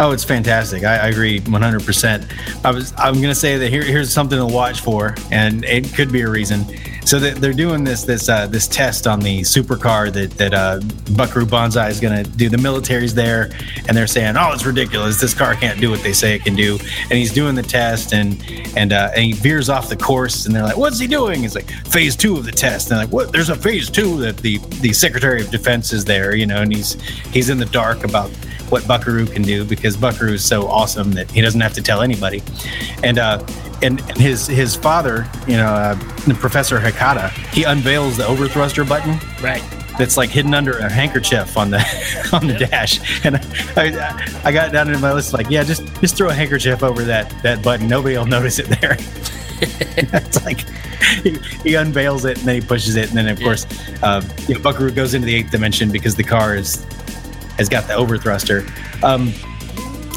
Oh, 0.00 0.10
it's 0.10 0.24
fantastic. 0.24 0.82
I, 0.82 0.96
I 0.96 1.06
agree 1.08 1.38
100%. 1.40 2.64
I 2.64 2.70
was 2.72 2.92
I'm 2.98 3.14
going 3.14 3.28
to 3.28 3.34
say 3.34 3.58
that 3.58 3.70
here 3.70 3.84
here's 3.84 4.12
something 4.12 4.36
to 4.38 4.44
watch 4.44 4.80
for 4.80 5.14
and 5.30 5.64
it 5.64 5.94
could 5.94 6.10
be 6.10 6.22
a 6.22 6.28
reason. 6.28 6.64
So 7.04 7.18
they're 7.20 7.52
doing 7.52 7.84
this 7.84 8.04
this 8.04 8.28
uh, 8.28 8.46
this 8.46 8.66
test 8.66 9.06
on 9.06 9.20
the 9.20 9.42
supercar 9.42 10.10
that 10.12 10.30
that 10.32 10.54
uh, 10.54 10.80
Buckaroo 11.14 11.44
Banzai 11.44 11.88
is 11.88 12.00
going 12.00 12.24
to 12.24 12.30
do. 12.30 12.48
The 12.48 12.58
military's 12.58 13.14
there 13.14 13.50
and 13.86 13.96
they're 13.96 14.06
saying, 14.06 14.36
"Oh, 14.38 14.52
it's 14.52 14.64
ridiculous. 14.64 15.20
This 15.20 15.34
car 15.34 15.54
can't 15.54 15.80
do 15.80 15.90
what 15.90 16.02
they 16.02 16.14
say 16.14 16.34
it 16.34 16.44
can 16.44 16.56
do." 16.56 16.78
And 17.02 17.12
he's 17.12 17.32
doing 17.32 17.54
the 17.54 17.62
test 17.62 18.14
and 18.14 18.42
and 18.74 18.92
uh, 18.92 19.10
and 19.14 19.24
he 19.24 19.32
veers 19.32 19.68
off 19.68 19.88
the 19.90 19.96
course 19.96 20.46
and 20.46 20.54
they're 20.54 20.62
like, 20.62 20.78
"What's 20.78 20.98
he 20.98 21.06
doing?" 21.06 21.42
He's 21.42 21.54
like, 21.54 21.70
"Phase 21.86 22.16
2 22.16 22.38
of 22.38 22.46
the 22.46 22.52
test." 22.52 22.90
And 22.90 22.98
they're 22.98 23.04
like, 23.04 23.12
"What? 23.12 23.32
There's 23.32 23.50
a 23.50 23.56
phase 23.56 23.90
2 23.90 24.20
that 24.22 24.38
the 24.38 24.58
the 24.80 24.92
Secretary 24.92 25.42
of 25.42 25.50
Defense 25.50 25.92
is 25.92 26.06
there, 26.06 26.34
you 26.34 26.46
know, 26.46 26.62
and 26.62 26.74
he's 26.74 26.94
he's 27.32 27.50
in 27.50 27.58
the 27.58 27.66
dark 27.66 28.04
about 28.04 28.30
what 28.70 28.86
Buckaroo 28.88 29.26
can 29.26 29.42
do 29.42 29.64
because 29.64 29.96
Buckaroo 29.96 30.32
is 30.32 30.44
so 30.44 30.66
awesome 30.66 31.12
that 31.12 31.30
he 31.30 31.40
doesn't 31.40 31.60
have 31.60 31.74
to 31.74 31.82
tell 31.82 32.00
anybody. 32.02 32.42
And 33.02 33.18
uh, 33.18 33.44
and, 33.84 34.00
his 34.16 34.46
his 34.46 34.74
father, 34.74 35.28
you 35.46 35.56
know, 35.56 35.66
uh, 35.66 35.98
Professor 36.36 36.78
Hikita, 36.78 37.30
he 37.52 37.64
unveils 37.64 38.16
the 38.16 38.24
overthruster 38.24 38.88
button. 38.88 39.18
Right. 39.42 39.62
That's 39.98 40.16
like 40.16 40.30
hidden 40.30 40.54
under 40.54 40.78
a 40.78 40.90
handkerchief 40.90 41.56
on 41.56 41.70
the 41.70 41.78
on 42.32 42.48
the 42.48 42.54
dash, 42.54 43.24
and 43.24 43.36
I, 43.76 44.40
I 44.44 44.50
got 44.50 44.72
down 44.72 44.92
in 44.92 45.00
my 45.00 45.12
list 45.12 45.32
like, 45.32 45.50
yeah, 45.50 45.62
just 45.62 45.86
just 46.00 46.16
throw 46.16 46.30
a 46.30 46.34
handkerchief 46.34 46.82
over 46.82 47.04
that 47.04 47.30
that 47.42 47.62
button. 47.62 47.86
Nobody 47.86 48.16
will 48.16 48.26
notice 48.26 48.58
it 48.58 48.66
there. 48.80 48.96
it's 49.60 50.44
like 50.44 50.68
he, 51.22 51.38
he 51.62 51.74
unveils 51.76 52.24
it 52.24 52.38
and 52.38 52.48
then 52.48 52.60
he 52.60 52.66
pushes 52.66 52.96
it, 52.96 53.08
and 53.08 53.16
then 53.16 53.28
of 53.28 53.40
course, 53.40 53.66
uh, 54.02 54.20
you 54.48 54.54
know, 54.54 54.60
Buckaroo 54.60 54.90
goes 54.90 55.14
into 55.14 55.26
the 55.26 55.34
eighth 55.34 55.50
dimension 55.50 55.92
because 55.92 56.16
the 56.16 56.24
car 56.24 56.56
is 56.56 56.84
has 57.56 57.68
got 57.68 57.86
the 57.86 57.94
overthruster. 57.94 58.68
Um, 59.04 59.32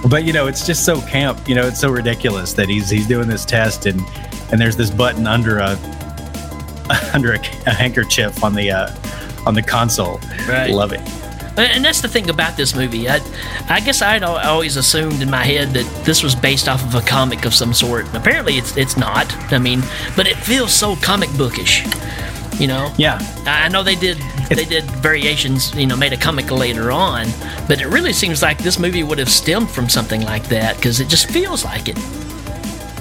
but 0.01 0.23
you 0.23 0.33
know, 0.33 0.47
it's 0.47 0.65
just 0.65 0.85
so 0.85 1.01
camp. 1.01 1.47
You 1.47 1.55
know, 1.55 1.67
it's 1.67 1.79
so 1.79 1.89
ridiculous 1.89 2.53
that 2.53 2.69
he's 2.69 2.89
he's 2.89 3.07
doing 3.07 3.27
this 3.27 3.45
test 3.45 3.85
and 3.85 4.01
and 4.51 4.59
there's 4.59 4.75
this 4.75 4.89
button 4.89 5.27
under 5.27 5.59
a 5.59 5.77
under 7.13 7.33
a, 7.33 7.39
a 7.65 7.73
handkerchief 7.73 8.43
on 8.43 8.53
the 8.53 8.71
uh, 8.71 8.95
on 9.45 9.53
the 9.53 9.63
console. 9.63 10.19
Right. 10.47 10.69
Love 10.69 10.91
it. 10.91 11.01
And 11.57 11.83
that's 11.83 12.01
the 12.01 12.07
thing 12.07 12.29
about 12.29 12.55
this 12.55 12.75
movie. 12.75 13.09
I, 13.09 13.19
I 13.67 13.79
guess 13.79 14.03
I'd 14.03 14.21
always 14.21 14.77
assumed 14.77 15.23
in 15.23 15.31
my 15.31 15.43
head 15.43 15.69
that 15.69 16.05
this 16.05 16.21
was 16.21 16.35
based 16.35 16.69
off 16.69 16.83
of 16.83 16.93
a 16.93 17.01
comic 17.01 17.45
of 17.45 17.55
some 17.55 17.73
sort. 17.73 18.05
Apparently, 18.13 18.57
it's 18.57 18.77
it's 18.77 18.95
not. 18.95 19.35
I 19.51 19.57
mean, 19.57 19.81
but 20.15 20.27
it 20.27 20.37
feels 20.37 20.71
so 20.71 20.95
comic 20.97 21.35
bookish. 21.35 21.83
You 22.59 22.67
know. 22.67 22.93
Yeah. 22.97 23.19
I 23.45 23.69
know 23.69 23.83
they 23.83 23.95
did 23.95 24.17
they 24.49 24.65
did 24.65 24.83
variations. 25.01 25.73
You 25.75 25.87
know, 25.87 25.95
made 25.95 26.13
a 26.13 26.17
comic 26.17 26.49
later 26.51 26.91
on, 26.91 27.27
but 27.67 27.81
it 27.81 27.87
really 27.87 28.13
seems 28.13 28.41
like 28.41 28.57
this 28.59 28.79
movie 28.79 29.03
would 29.03 29.19
have 29.19 29.29
stemmed 29.29 29.69
from 29.69 29.89
something 29.89 30.21
like 30.21 30.47
that 30.49 30.75
because 30.77 30.99
it 30.99 31.07
just 31.07 31.29
feels 31.29 31.63
like 31.65 31.87
it. 31.87 31.97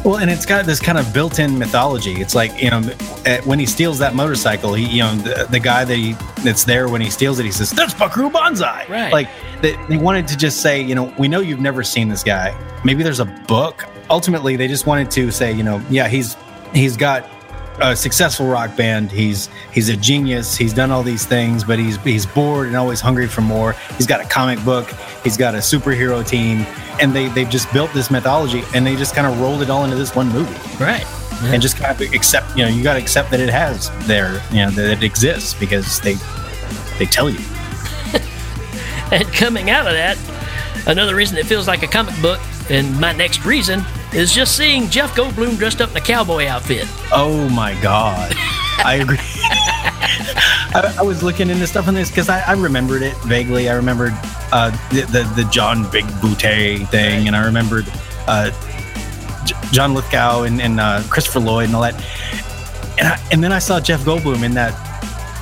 Well, 0.04 0.18
and 0.18 0.30
it's 0.30 0.46
got 0.46 0.66
this 0.66 0.78
kind 0.78 0.98
of 0.98 1.12
built-in 1.12 1.58
mythology. 1.58 2.20
It's 2.20 2.34
like 2.34 2.62
you 2.62 2.70
know, 2.70 2.80
eh, 3.24 3.40
when 3.40 3.58
he 3.58 3.66
steals 3.66 3.98
that 3.98 4.14
motorcycle, 4.14 4.72
he 4.72 4.86
you 4.86 5.02
know 5.02 5.14
the, 5.16 5.48
the 5.50 5.58
guy 5.58 5.84
that 5.84 5.96
he 5.96 6.12
that's 6.44 6.62
there 6.62 6.88
when 6.88 7.00
he 7.00 7.10
steals 7.10 7.40
it, 7.40 7.44
he 7.44 7.50
says, 7.50 7.70
"That's 7.70 7.92
Buckaroo 7.92 8.30
Banzai." 8.30 8.86
Right. 8.88 9.12
Like 9.12 9.28
they, 9.62 9.74
they 9.88 9.96
wanted 9.96 10.28
to 10.28 10.36
just 10.36 10.60
say, 10.60 10.80
you 10.80 10.94
know, 10.94 11.12
we 11.18 11.26
know 11.26 11.40
you've 11.40 11.60
never 11.60 11.82
seen 11.82 12.08
this 12.08 12.22
guy. 12.22 12.56
Maybe 12.84 13.02
there's 13.02 13.18
a 13.18 13.24
book. 13.24 13.84
Ultimately, 14.08 14.54
they 14.54 14.68
just 14.68 14.86
wanted 14.86 15.10
to 15.12 15.32
say, 15.32 15.52
you 15.52 15.64
know, 15.64 15.82
yeah, 15.90 16.06
he's 16.06 16.36
he's 16.72 16.96
got 16.96 17.28
a 17.80 17.94
successful 17.96 18.46
rock 18.46 18.76
band. 18.76 19.10
He's 19.12 19.48
he's 19.72 19.88
a 19.88 19.96
genius. 19.96 20.56
He's 20.56 20.72
done 20.72 20.90
all 20.90 21.02
these 21.02 21.24
things, 21.26 21.64
but 21.64 21.78
he's 21.78 21.96
he's 21.98 22.26
bored 22.26 22.68
and 22.68 22.76
always 22.76 23.00
hungry 23.00 23.26
for 23.28 23.40
more. 23.42 23.72
He's 23.96 24.06
got 24.06 24.20
a 24.20 24.24
comic 24.24 24.62
book. 24.64 24.88
He's 25.22 25.36
got 25.36 25.54
a 25.54 25.58
superhero 25.58 26.26
team, 26.26 26.66
and 27.00 27.14
they 27.14 27.28
they've 27.28 27.48
just 27.50 27.72
built 27.72 27.92
this 27.92 28.10
mythology, 28.10 28.62
and 28.74 28.86
they 28.86 28.96
just 28.96 29.14
kind 29.14 29.26
of 29.26 29.40
rolled 29.40 29.62
it 29.62 29.70
all 29.70 29.84
into 29.84 29.96
this 29.96 30.14
one 30.14 30.28
movie, 30.28 30.54
Right. 30.82 31.04
and 31.44 31.60
just 31.60 31.76
kind 31.76 31.90
of 32.00 32.12
accept. 32.14 32.56
You 32.56 32.64
know, 32.64 32.70
you 32.70 32.82
got 32.82 32.94
to 32.94 33.00
accept 33.00 33.30
that 33.30 33.40
it 33.40 33.50
has 33.50 33.90
there. 34.06 34.42
You 34.50 34.64
know, 34.64 34.70
that 34.72 34.90
it 34.98 35.02
exists 35.02 35.52
because 35.54 36.00
they 36.00 36.14
they 36.98 37.06
tell 37.06 37.28
you. 37.30 37.38
And 39.12 39.24
coming 39.32 39.70
out 39.70 39.86
of 39.86 39.92
that, 39.92 40.18
another 40.88 41.14
reason 41.14 41.38
it 41.38 41.46
feels 41.46 41.68
like 41.68 41.84
a 41.84 41.86
comic 41.86 42.20
book, 42.20 42.40
and 42.68 42.98
my 43.00 43.12
next 43.12 43.44
reason 43.44 43.84
is 44.14 44.32
just 44.32 44.56
seeing 44.56 44.88
Jeff 44.88 45.14
Goldblum 45.14 45.56
dressed 45.58 45.80
up 45.80 45.90
in 45.90 45.96
a 45.96 46.00
cowboy 46.00 46.46
outfit. 46.46 46.86
Oh 47.12 47.48
my 47.50 47.74
god, 47.82 48.32
I 48.84 48.98
agree. 49.02 49.18
I, 50.74 50.96
I 50.98 51.02
was 51.02 51.22
looking 51.22 51.48
into 51.48 51.66
stuff 51.66 51.88
on 51.88 51.94
this 51.94 52.10
because 52.10 52.28
I, 52.28 52.40
I 52.40 52.52
remembered 52.52 53.02
it 53.02 53.16
vaguely. 53.18 53.68
I 53.68 53.74
remembered 53.74 54.12
uh, 54.52 54.70
the, 54.90 55.02
the 55.02 55.42
the 55.42 55.48
John 55.50 55.84
Bigbooté 55.84 56.86
thing, 56.88 57.26
and 57.26 57.36
I 57.36 57.44
remembered 57.44 57.86
uh, 58.26 58.50
J- 59.44 59.54
John 59.72 59.94
Lithgow 59.94 60.42
and, 60.42 60.60
and 60.60 60.80
uh, 60.80 61.02
Christopher 61.08 61.40
Lloyd 61.40 61.66
and 61.66 61.74
all 61.76 61.82
that. 61.82 61.94
And 62.98 63.08
I, 63.08 63.28
and 63.32 63.44
then 63.44 63.52
I 63.52 63.58
saw 63.58 63.80
Jeff 63.80 64.00
Goldblum 64.02 64.42
in 64.42 64.54
that 64.54 64.74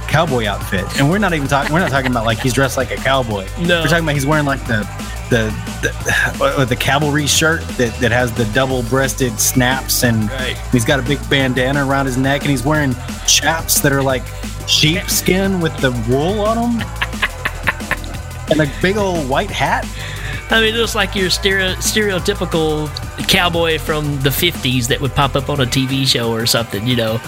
cowboy 0.08 0.46
outfit, 0.46 0.84
and 0.98 1.10
we're 1.10 1.18
not 1.18 1.34
even 1.34 1.48
talking. 1.48 1.72
We're 1.72 1.80
not 1.80 1.90
talking 1.90 2.10
about 2.10 2.24
like 2.24 2.38
he's 2.38 2.52
dressed 2.52 2.76
like 2.76 2.90
a 2.90 2.96
cowboy. 2.96 3.46
No. 3.60 3.80
we're 3.82 3.88
talking 3.88 4.04
about 4.04 4.14
he's 4.14 4.26
wearing 4.26 4.46
like 4.46 4.64
the 4.66 4.84
the 5.30 5.52
the, 5.82 6.64
the 6.68 6.76
cavalry 6.76 7.26
shirt 7.26 7.60
that, 7.76 7.94
that 8.00 8.12
has 8.12 8.32
the 8.32 8.44
double 8.46 8.82
breasted 8.84 9.38
snaps, 9.40 10.02
and 10.04 10.30
Right. 10.30 10.56
he's 10.72 10.84
got 10.84 10.98
a 10.98 11.02
big 11.02 11.18
bandana 11.28 11.86
around 11.86 12.06
his 12.06 12.16
neck, 12.16 12.42
and 12.42 12.50
he's 12.50 12.64
wearing 12.64 12.94
chaps 13.26 13.80
that 13.80 13.92
are 13.92 14.02
like 14.02 14.22
sheepskin 14.66 15.60
with 15.60 15.76
the 15.78 15.90
wool 16.08 16.40
on 16.40 16.78
them, 16.78 16.88
and 18.50 18.60
a 18.60 18.72
big 18.82 18.96
old 18.96 19.28
white 19.28 19.50
hat. 19.50 19.86
I 20.50 20.60
mean, 20.60 20.74
it 20.74 20.76
looks 20.78 20.94
like 20.94 21.14
your 21.16 21.30
stereo, 21.30 21.72
stereotypical 21.76 22.88
cowboy 23.28 23.78
from 23.78 24.20
the 24.20 24.28
50s 24.28 24.88
that 24.88 25.00
would 25.00 25.14
pop 25.14 25.36
up 25.36 25.48
on 25.48 25.60
a 25.60 25.64
TV 25.64 26.06
show 26.06 26.30
or 26.32 26.44
something, 26.44 26.86
you 26.86 26.96
know. 26.96 27.18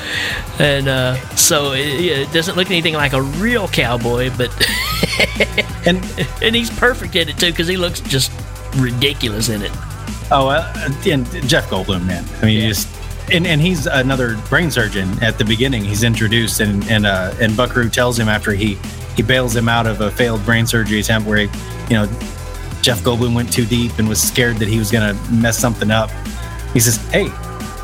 And 0.59 0.87
uh, 0.87 1.17
so 1.35 1.73
it, 1.73 1.81
it 1.87 2.33
doesn't 2.33 2.57
look 2.57 2.71
anything 2.71 2.93
like 2.93 3.15
a 3.15 3.23
real 3.23 3.69
cowboy, 3.69 4.31
but. 4.37 4.51
and, 5.87 6.29
and 6.43 6.55
he's 6.55 6.71
perfect 6.79 7.17
in 7.17 7.29
it, 7.29 7.39
too, 7.39 7.51
because 7.51 7.69
he 7.69 7.77
looks 7.77 8.01
just 8.01 8.33
ridiculous 8.77 9.49
in 9.49 9.63
it. 9.63 9.73
Oh, 10.31 10.49
uh, 10.49 10.73
and 11.07 11.25
Jeff 11.49 11.71
Goldblum, 11.71 12.05
man. 12.07 12.25
I 12.43 12.47
mean, 12.47 12.61
you 12.61 12.69
just 12.69 12.89
and, 13.33 13.47
and 13.47 13.61
he's 13.61 13.87
another 13.87 14.37
brain 14.49 14.71
surgeon 14.71 15.23
at 15.23 15.39
the 15.39 15.45
beginning. 15.45 15.85
He's 15.85 16.05
introduced, 16.05 16.61
and 16.61 16.85
and 16.91 17.07
uh, 17.07 17.35
and 17.41 17.57
Buckaroo 17.57 17.89
tells 17.89 18.19
him 18.19 18.29
after 18.29 18.53
he 18.53 18.79
he 19.17 19.23
bails 19.23 19.55
him 19.55 19.69
out 19.69 19.87
of 19.87 20.01
a 20.01 20.11
failed 20.11 20.45
brain 20.45 20.67
surgery 20.67 21.01
attempt 21.01 21.27
where 21.29 21.39
he, 21.39 21.45
you 21.89 21.97
know 21.97 22.07
Jeff 22.83 23.01
Goldblum 23.01 23.35
went 23.35 23.53
too 23.53 23.67
deep 23.67 23.99
and 23.99 24.09
was 24.09 24.23
scared 24.23 24.57
that 24.57 24.69
he 24.69 24.79
was 24.79 24.91
gonna 24.91 25.15
mess 25.31 25.59
something 25.59 25.91
up. 25.91 26.11
He 26.73 26.81
says, 26.81 26.97
"Hey, 27.09 27.29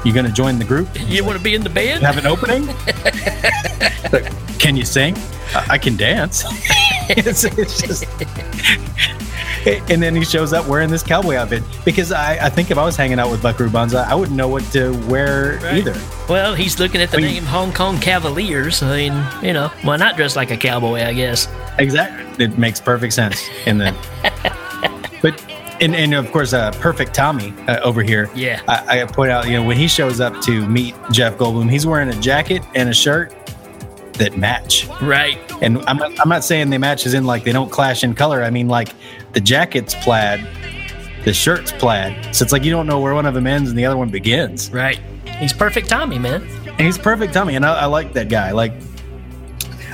you 0.05 0.13
gonna 0.13 0.31
join 0.33 0.59
the 0.59 0.65
group? 0.65 0.89
You 1.09 1.25
want 1.25 1.39
to 1.39 1.43
be 1.45 1.55
in 1.55 1.63
the 1.63 1.71
band? 1.71 2.03
Have 2.05 2.19
an 2.19 2.27
opening? 2.27 2.67
Like, 4.13 4.33
can 4.59 4.77
you 4.77 4.85
sing? 4.85 5.17
I, 5.55 5.67
I 5.71 5.79
can 5.79 5.97
dance." 5.97 6.45
it's, 7.11 7.45
it's 7.45 7.83
just. 7.83 8.05
And 9.65 10.03
then 10.03 10.17
he 10.17 10.25
shows 10.25 10.53
up 10.53 10.67
wearing 10.67 10.91
this 10.91 11.05
cowboy 11.05 11.37
outfit 11.37 11.63
because 11.85 12.11
I, 12.11 12.47
I 12.47 12.49
think 12.51 12.73
if 12.73 12.79
I 12.79 12.85
was 12.85 12.97
hanging 12.97 13.21
out 13.21 13.31
with 13.31 13.41
Buckaroo 13.43 13.71
Banzai, 13.71 14.03
I 14.11 14.15
wouldn't 14.17 14.37
know 14.37 14.49
what 14.49 14.65
to 14.73 14.91
wear 15.07 15.61
Right. 15.63 15.75
either. 15.75 15.95
Well, 16.29 16.53
he's 16.57 16.81
looking 16.81 17.01
at 17.01 17.13
the 17.13 17.19
I 17.19 17.21
mean- 17.21 17.35
name 17.35 17.45
Hong 17.45 17.73
Kong 17.73 18.01
Cavaliers. 18.01 18.83
I 18.83 18.97
mean, 19.09 19.25
you 19.41 19.53
know, 19.53 19.69
why 19.83 19.97
not 19.99 20.17
dress 20.17 20.35
like 20.35 20.51
a 20.51 20.57
cowboy, 20.57 21.03
I 21.05 21.13
guess? 21.13 21.47
Exactly. 21.79 22.45
It 22.45 22.59
makes 22.59 22.81
perfect 22.81 23.13
sense. 23.13 23.41
And 23.65 23.81
then, 23.81 23.95
but, 25.23 25.41
and, 25.83 25.95
and 25.95 26.15
of 26.15 26.31
course, 26.33 26.53
uh, 26.53 26.71
Perfect 26.73 27.15
Tommy 27.15 27.53
uh, 27.67 27.81
over 27.81 28.03
here. 28.03 28.31
Yeah. 28.35 28.63
I, 28.69 29.03
I 29.03 29.05
point 29.07 29.31
out, 29.31 29.47
you 29.47 29.55
know, 29.55 29.65
when 29.65 29.77
he 29.77 29.89
shows 29.89 30.21
up 30.21 30.41
to 30.43 30.67
meet 30.67 30.95
Jeff 31.11 31.37
Goldblum, 31.37 31.71
he's 31.71 31.87
wearing 31.87 32.09
a 32.09 32.21
jacket 32.21 32.63
and 32.75 32.89
a 32.89 32.95
shirt 32.95 33.35
that 34.15 34.37
match. 34.37 34.89
Right. 35.01 35.39
And 35.63 35.79
I'm 35.87 35.97
not, 35.97 36.19
I'm 36.21 36.29
not 36.29 36.45
saying 36.45 36.71
they 36.71 36.79
match 36.79 37.07
as 37.07 37.15
in 37.15 37.25
like 37.25 37.45
they 37.45 37.53
don't 37.53 37.71
clash 37.71 38.05
in 38.05 38.15
color. 38.15 38.43
I 38.43 38.51
mean, 38.51 38.69
like 38.69 38.95
the 39.33 39.41
jacket's 39.41 39.95
plaid, 39.95 40.47
the 41.25 41.33
shirt's 41.33 41.73
plaid. 41.73 42.35
So 42.35 42.45
it's 42.45 42.53
like 42.53 42.65
you 42.65 42.71
don't 42.71 42.87
know 42.87 43.01
where 43.01 43.15
one 43.15 43.27
of 43.27 43.35
them 43.35 43.47
ends 43.47 43.69
and 43.69 43.79
the 43.79 43.85
other 43.85 43.97
one 43.97 44.11
begins. 44.11 44.71
Right. 44.71 45.01
He's 45.39 45.53
perfect 45.53 45.89
Tommy, 45.89 46.19
man. 46.19 46.43
And 46.67 46.81
he's 46.81 46.99
perfect 46.99 47.35
Tommy, 47.35 47.57
and 47.57 47.67
I, 47.67 47.81
I 47.81 47.85
like 47.87 48.13
that 48.15 48.29
guy. 48.29 48.53
Like, 48.53 48.73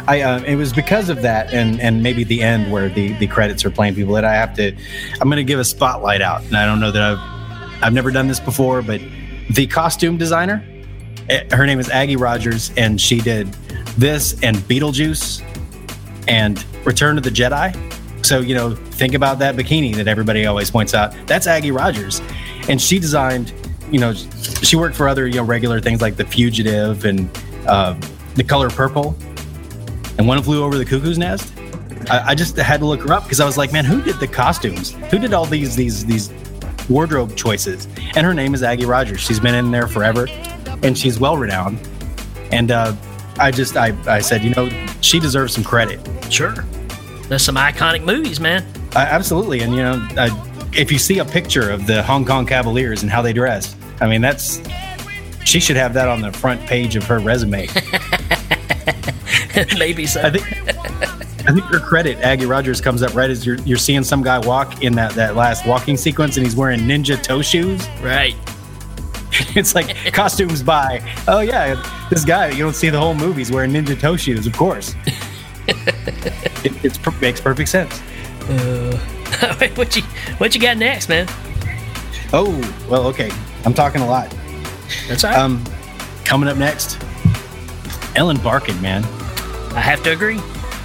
I 0.09 0.23
uh, 0.23 0.41
it 0.45 0.57
was 0.57 0.73
because 0.73 1.11
of 1.11 1.21
that, 1.21 1.53
and 1.53 1.79
and 1.81 2.03
maybe 2.03 2.25
the 2.25 2.43
end 2.43 2.73
where 2.73 2.89
the 2.89 3.13
the 3.19 3.27
credits 3.27 3.63
are 3.67 3.71
playing 3.71 3.95
people 3.95 4.15
that 4.15 4.25
I 4.25 4.33
have 4.33 4.55
to. 4.57 4.75
I'm 5.21 5.29
going 5.29 5.37
to 5.37 5.45
give 5.45 5.61
a 5.61 5.65
spotlight 5.65 6.23
out, 6.23 6.43
and 6.45 6.57
I 6.57 6.65
don't 6.65 6.81
know 6.81 6.91
that 6.91 7.03
I've 7.03 7.83
I've 7.83 7.93
never 7.93 8.11
done 8.11 8.27
this 8.27 8.41
before, 8.41 8.81
but 8.81 9.03
the 9.51 9.67
costume 9.67 10.17
designer, 10.17 10.65
eh, 11.29 11.45
her 11.55 11.67
name 11.67 11.79
is 11.79 11.91
Aggie 11.91 12.17
Rodgers, 12.17 12.73
and 12.79 12.99
she 12.99 13.21
did 13.21 13.49
this 13.99 14.43
and 14.43 14.57
Beetlejuice 14.57 15.43
and 16.27 16.65
Return 16.87 17.19
of 17.19 17.25
the 17.25 17.31
Jedi. 17.31 17.77
So 18.25 18.41
you 18.41 18.55
know, 18.55 18.77
think 18.77 19.13
about 19.13 19.39
that 19.41 19.57
bikini 19.57 19.95
that 19.97 20.09
everybody 20.09 20.47
always 20.47 20.71
points 20.71 20.95
out. 20.95 21.15
That's 21.27 21.47
Aggie 21.47 21.71
Rodgers, 21.71 22.23
and 22.67 22.81
she 22.81 22.99
designed. 22.99 23.53
You 23.91 24.01
know, 24.01 24.15
she 24.15 24.77
worked 24.77 24.97
for 24.97 25.07
other 25.07 25.27
you 25.27 25.35
know 25.35 25.45
regular 25.45 25.83
things 25.83 26.01
like 26.01 26.17
The 26.17 26.25
Fugitive 26.25 27.05
and 27.05 27.29
uh, 27.67 27.95
The 28.37 28.45
Color 28.45 28.71
Purple, 28.71 29.15
and 30.19 30.27
One 30.27 30.43
Flew 30.43 30.63
Over 30.63 30.77
the 30.77 30.85
Cuckoo's 30.85 31.19
Nest. 31.19 31.53
I, 32.11 32.29
I 32.29 32.35
just 32.35 32.57
had 32.57 32.81
to 32.81 32.87
look 32.87 33.01
her 33.03 33.13
up 33.13 33.23
because 33.23 33.41
I 33.41 33.47
was 33.47 33.57
like, 33.57 33.73
man, 33.73 33.85
who 33.85 34.03
did 34.03 34.19
the 34.21 34.29
costumes? 34.29 34.93
Who 35.11 35.19
did 35.19 35.33
all 35.33 35.47
these 35.47 35.77
these 35.77 36.05
these 36.05 36.33
wardrobe 36.89 37.37
choices? 37.37 37.87
And 38.15 38.27
her 38.27 38.35
name 38.35 38.55
is 38.55 38.63
Aggie 38.63 38.87
Rodgers. 38.87 39.21
She's 39.21 39.41
been 39.41 39.55
in 39.55 39.71
there 39.71 39.87
forever, 39.87 40.27
and 40.83 40.97
she's 40.97 41.19
well 41.19 41.37
renowned. 41.37 41.79
And 42.53 42.71
uh, 42.71 42.95
I 43.39 43.51
just 43.51 43.77
I 43.77 43.97
I 44.07 44.21
said, 44.21 44.43
you 44.43 44.51
know, 44.51 44.69
she 45.01 45.21
deserves 45.21 45.55
some 45.55 45.65
credit. 45.65 46.01
Sure. 46.31 46.55
There's 47.29 47.43
some 47.43 47.57
iconic 47.57 48.05
movies, 48.05 48.41
man. 48.41 48.65
I, 48.97 49.05
absolutely, 49.05 49.61
and 49.61 49.73
you 49.75 49.83
know, 49.83 50.09
I, 50.17 50.31
if 50.75 50.91
you 50.91 50.99
see 50.99 51.19
a 51.19 51.25
picture 51.25 51.71
of 51.71 51.87
the 51.87 52.03
Hong 52.03 52.25
Kong 52.25 52.47
Cavaliers 52.47 53.03
and 53.03 53.11
how 53.11 53.21
they 53.21 53.35
dress, 53.35 53.77
I 54.01 54.09
mean, 54.09 54.23
that's 54.23 54.63
she 55.45 55.61
should 55.61 55.77
have 55.77 55.95
that 55.95 56.09
on 56.09 56.21
the 56.21 56.33
front 56.33 56.61
page 56.63 56.97
of 56.97 57.05
her 57.05 57.19
resume. 57.19 57.69
Maybe 59.79 60.07
so. 60.07 60.23
I 60.23 60.31
think 60.31 60.45
I 61.49 61.53
think 61.53 61.65
her 61.65 61.81
credit, 61.81 62.19
Aggie 62.19 62.47
Rodgers, 62.47 62.81
comes 62.81 63.03
up 63.03 63.15
right 63.15 63.31
as 63.31 63.47
you're 63.47 63.57
you're 63.61 63.79
seeing 63.79 64.05
some 64.05 64.23
guy 64.23 64.39
walk 64.39 64.83
in 64.83 64.95
that 64.95 65.13
that 65.13 65.35
last 65.37 65.67
walking 65.67 65.97
sequence, 65.97 66.37
and 66.37 66.45
he's 66.45 66.55
wearing 66.55 66.81
ninja 66.81 67.21
toe 67.23 67.43
shoes. 67.43 67.87
Right. 68.03 68.37
It's 69.55 69.75
like 69.75 69.95
costumes 70.13 70.63
by. 70.65 71.01
Oh 71.29 71.41
yeah, 71.41 71.81
this 72.11 72.25
guy. 72.25 72.49
You 72.49 72.65
don't 72.65 72.75
see 72.75 72.89
the 72.89 72.99
whole 72.99 73.15
movie. 73.15 73.41
He's 73.41 73.53
wearing 73.53 73.71
ninja 73.71 73.99
toe 73.99 74.17
shoes, 74.17 74.47
of 74.47 74.57
course. 74.57 74.97
it 75.69 76.73
it's, 76.83 77.21
makes 77.21 77.41
perfect 77.41 77.69
sense. 77.69 78.01
Uh, 78.49 78.99
what 79.77 79.95
you 79.95 80.03
what 80.39 80.55
you 80.57 80.61
got 80.61 80.77
next, 80.77 81.09
man? 81.09 81.27
Oh 82.33 82.49
well, 82.89 83.07
okay. 83.09 83.31
I'm 83.65 83.75
talking 83.75 84.01
a 84.01 84.07
lot. 84.09 84.35
That's 85.07 85.23
all 85.23 85.31
right. 85.31 85.39
Um, 85.39 85.63
coming 86.25 86.49
up 86.49 86.57
next, 86.57 86.99
Ellen 88.17 88.39
Barkin, 88.39 88.81
man. 88.81 89.05
I 89.75 89.81
have 89.81 90.03
to 90.05 90.13
agree. 90.13 90.41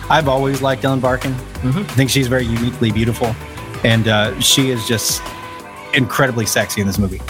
I've 0.09 0.27
always 0.27 0.61
liked 0.61 0.83
Ellen 0.85 0.99
Barkin. 0.99 1.33
I 1.63 1.83
think 1.95 2.09
she's 2.09 2.27
very 2.27 2.45
uniquely 2.45 2.91
beautiful, 2.91 3.35
and 3.83 4.07
uh, 4.07 4.39
she 4.39 4.69
is 4.69 4.85
just 4.87 5.21
incredibly 5.93 6.45
sexy 6.45 6.81
in 6.81 6.87
this 6.87 6.97
movie. 6.99 7.21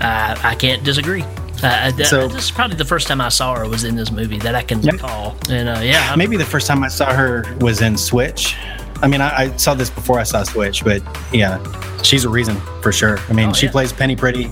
I 0.00 0.38
I 0.42 0.54
can't 0.54 0.82
disagree. 0.84 1.22
Uh, 1.62 1.90
that- 1.92 2.06
So- 2.06 2.28
this 2.28 2.44
is 2.44 2.50
probably 2.50 2.76
the 2.76 2.84
first 2.84 3.08
time 3.08 3.20
I 3.20 3.28
saw 3.30 3.54
her 3.54 3.68
was 3.68 3.84
in 3.84 3.94
this 3.96 4.10
movie 4.10 4.38
that 4.40 4.54
I 4.54 4.62
can 4.62 4.80
recall. 4.82 5.36
And 5.48 5.68
uh, 5.68 5.80
yeah, 5.82 6.06
I'm- 6.10 6.18
Maybe 6.18 6.36
the 6.36 6.44
first 6.44 6.66
time 6.66 6.82
I 6.84 6.88
saw 6.88 7.12
her 7.14 7.44
was 7.60 7.80
in 7.80 7.96
Switch. 7.96 8.54
I 9.02 9.08
mean, 9.08 9.20
I, 9.20 9.36
I 9.44 9.56
saw 9.56 9.74
this 9.74 9.90
before 9.90 10.18
I 10.18 10.22
saw 10.22 10.42
Switch, 10.42 10.84
but 10.84 11.02
yeah, 11.32 11.58
she's 12.02 12.24
a 12.24 12.28
reason 12.28 12.56
for 12.82 12.92
sure. 12.92 13.18
I 13.28 13.32
mean, 13.32 13.50
Oh, 13.50 13.52
she 13.52 13.66
yeah. 13.66 13.72
plays 13.72 13.92
Penny 13.92 14.16
Pretty. 14.16 14.50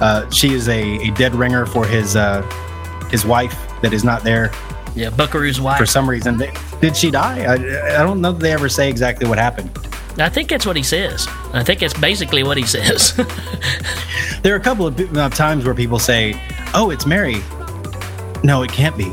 Uh, 0.00 0.28
she 0.30 0.52
is 0.54 0.68
a, 0.68 0.80
a 1.08 1.10
dead 1.12 1.34
ringer 1.34 1.66
for 1.66 1.84
his 1.86 2.14
uh, 2.16 2.42
his 3.10 3.24
wife 3.24 3.56
that 3.82 3.92
is 3.92 4.02
not 4.04 4.22
there 4.22 4.50
yeah, 4.98 5.10
Buckaroo's 5.10 5.60
wife. 5.60 5.78
for 5.78 5.86
some 5.86 6.08
reason. 6.08 6.36
They- 6.36 6.52
Did 6.80 6.96
she 6.96 7.10
die? 7.10 7.44
I, 7.44 7.54
I 8.00 8.02
don't 8.02 8.20
know 8.20 8.32
that 8.32 8.40
they 8.40 8.52
ever 8.52 8.68
say 8.68 8.88
exactly 8.90 9.28
what 9.28 9.38
happened. 9.38 9.70
I 10.18 10.28
think 10.28 10.48
that's 10.48 10.66
what 10.66 10.74
he 10.76 10.82
says. 10.82 11.28
I 11.52 11.62
think 11.62 11.80
it's 11.82 11.94
basically 11.98 12.42
what 12.42 12.56
he 12.56 12.64
says. 12.64 13.12
There 14.42 14.54
are 14.54 14.56
a 14.56 14.60
couple 14.60 14.86
of 14.86 15.34
times 15.34 15.64
where 15.64 15.74
people 15.74 15.98
say, 15.98 16.40
"Oh, 16.72 16.90
it's 16.90 17.06
Mary." 17.06 17.42
No, 18.44 18.62
it 18.62 18.70
can't 18.70 18.96
be. 18.96 19.12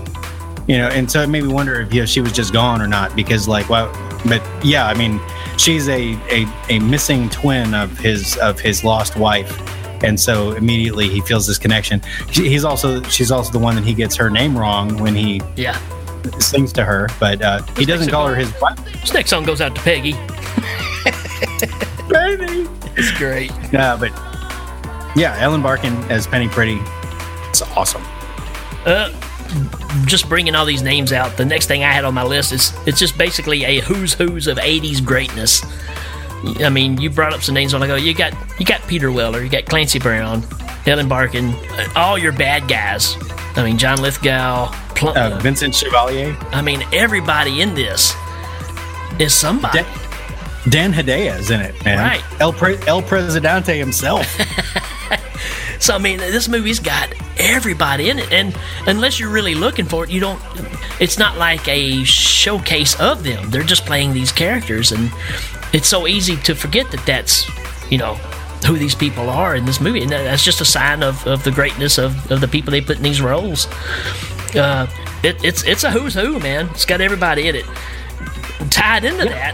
You 0.67 0.77
know, 0.77 0.87
and 0.89 1.09
so 1.09 1.21
it 1.23 1.29
made 1.29 1.43
me 1.43 1.51
wonder 1.51 1.81
if 1.81 1.91
you 1.93 2.01
know 2.01 2.05
she 2.05 2.21
was 2.21 2.31
just 2.31 2.53
gone 2.53 2.79
or 2.79 2.87
not 2.87 3.15
because, 3.15 3.47
like, 3.47 3.67
well, 3.67 3.87
but 4.27 4.41
yeah, 4.63 4.85
I 4.87 4.93
mean, 4.93 5.19
she's 5.57 5.89
a 5.89 6.13
a, 6.29 6.45
a 6.69 6.79
missing 6.79 7.27
twin 7.29 7.73
of 7.73 7.97
his 7.97 8.37
of 8.37 8.59
his 8.59 8.83
lost 8.83 9.15
wife, 9.15 9.49
and 10.05 10.19
so 10.19 10.51
immediately 10.51 11.09
he 11.09 11.21
feels 11.21 11.47
this 11.47 11.57
connection. 11.57 12.01
He's 12.29 12.63
also 12.63 13.01
she's 13.03 13.31
also 13.31 13.51
the 13.51 13.59
one 13.59 13.75
that 13.75 13.83
he 13.83 13.93
gets 13.93 14.15
her 14.15 14.29
name 14.29 14.57
wrong 14.57 14.97
when 14.99 15.15
he 15.15 15.41
yeah. 15.55 15.77
sings 16.39 16.71
to 16.73 16.85
her, 16.85 17.09
but 17.19 17.41
uh, 17.41 17.63
he 17.77 17.85
doesn't 17.85 18.09
call 18.09 18.27
her 18.27 18.35
his 18.35 18.53
wife. 18.61 18.77
This 19.01 19.13
next 19.13 19.29
song 19.29 19.43
goes 19.43 19.61
out 19.61 19.75
to 19.75 19.81
Peggy. 19.81 20.13
Baby. 22.09 22.69
It's 22.97 23.11
great. 23.17 23.51
Yeah, 23.73 23.97
but 23.99 24.11
yeah, 25.17 25.35
Ellen 25.39 25.61
Barkin 25.61 25.93
as 26.11 26.27
Penny 26.27 26.47
Priddy, 26.47 26.79
it's 27.49 27.61
awesome. 27.61 28.03
Uh, 28.85 29.09
just 30.05 30.29
bringing 30.29 30.55
all 30.55 30.65
these 30.65 30.81
names 30.83 31.11
out. 31.11 31.35
The 31.37 31.45
next 31.45 31.67
thing 31.67 31.83
I 31.83 31.91
had 31.91 32.05
on 32.05 32.13
my 32.13 32.23
list 32.23 32.51
is 32.51 32.73
it's 32.85 32.99
just 32.99 33.17
basically 33.17 33.63
a 33.63 33.81
who's 33.81 34.13
who's 34.13 34.47
of 34.47 34.57
'80s 34.57 35.03
greatness. 35.03 35.61
I 36.63 36.69
mean, 36.69 36.99
you 36.99 37.09
brought 37.09 37.33
up 37.33 37.41
some 37.41 37.55
names 37.55 37.73
on 37.73 37.81
ago. 37.83 37.95
You 37.95 38.13
got 38.13 38.33
you 38.59 38.65
got 38.65 38.81
Peter 38.87 39.11
Weller, 39.11 39.41
you 39.43 39.49
got 39.49 39.65
Clancy 39.65 39.99
Brown, 39.99 40.43
Ellen 40.85 41.07
Barkin, 41.07 41.49
uh, 41.49 41.87
all 41.95 42.17
your 42.17 42.31
bad 42.31 42.67
guys. 42.67 43.15
I 43.55 43.63
mean, 43.63 43.77
John 43.77 44.01
Lithgow, 44.01 44.71
Uh, 45.01 45.39
Vincent 45.41 45.73
Chevalier, 45.75 46.35
I 46.51 46.61
mean, 46.61 46.83
everybody 46.93 47.61
in 47.61 47.73
this 47.73 48.13
is 49.19 49.33
somebody. 49.33 49.79
Dan, 49.81 49.85
Dan 50.69 50.93
Hedaya 50.93 51.37
is 51.39 51.51
in 51.51 51.59
it, 51.61 51.75
man. 51.85 51.99
Right. 51.99 52.41
El, 52.41 52.51
Pre- 52.53 52.79
El 52.87 53.01
Presidente 53.01 53.77
himself. 53.77 54.25
So 55.77 55.93
I 55.93 55.97
mean, 55.99 56.17
this 56.17 56.47
movie's 56.47 56.79
got 56.79 57.09
everybody 57.37 58.09
in 58.09 58.19
it, 58.19 58.31
and 58.31 58.55
unless 58.87 59.19
you're 59.19 59.31
really 59.31 59.55
looking 59.55 59.85
for 59.85 60.03
it, 60.03 60.09
you 60.09 60.19
don't. 60.19 60.41
It's 60.99 61.17
not 61.17 61.37
like 61.37 61.67
a 61.67 62.03
showcase 62.03 62.99
of 62.99 63.23
them. 63.23 63.49
They're 63.49 63.63
just 63.63 63.85
playing 63.85 64.13
these 64.13 64.31
characters, 64.31 64.91
and 64.91 65.11
it's 65.73 65.87
so 65.87 66.07
easy 66.07 66.37
to 66.37 66.55
forget 66.55 66.89
that 66.91 67.05
that's 67.05 67.45
you 67.91 67.97
know 67.97 68.15
who 68.65 68.77
these 68.77 68.95
people 68.95 69.29
are 69.29 69.55
in 69.55 69.65
this 69.65 69.79
movie, 69.79 70.01
and 70.01 70.11
that's 70.11 70.43
just 70.43 70.61
a 70.61 70.65
sign 70.65 71.03
of, 71.03 71.25
of 71.27 71.43
the 71.43 71.51
greatness 71.51 71.97
of, 71.97 72.31
of 72.31 72.41
the 72.41 72.47
people 72.47 72.71
they 72.71 72.81
put 72.81 72.97
in 72.97 73.03
these 73.03 73.21
roles. 73.21 73.67
Uh, 74.55 74.87
it, 75.23 75.43
it's 75.43 75.63
it's 75.63 75.83
a 75.83 75.91
who's 75.91 76.13
who, 76.13 76.39
man. 76.39 76.67
It's 76.71 76.85
got 76.85 77.01
everybody 77.01 77.47
in 77.47 77.55
it. 77.55 77.65
Tied 78.69 79.03
into 79.03 79.25
that, 79.25 79.53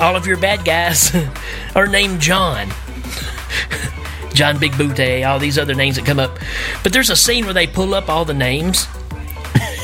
all 0.00 0.16
of 0.16 0.26
your 0.26 0.36
bad 0.36 0.64
guys 0.64 1.14
are 1.74 1.86
named 1.86 2.20
John. 2.20 2.68
John 4.32 4.58
Big 4.58 4.76
Booty, 4.76 5.24
all 5.24 5.38
these 5.38 5.58
other 5.58 5.74
names 5.74 5.96
that 5.96 6.04
come 6.04 6.18
up. 6.18 6.38
But 6.82 6.92
there's 6.92 7.10
a 7.10 7.16
scene 7.16 7.44
where 7.44 7.54
they 7.54 7.66
pull 7.66 7.94
up 7.94 8.08
all 8.08 8.24
the 8.24 8.34
names 8.34 8.86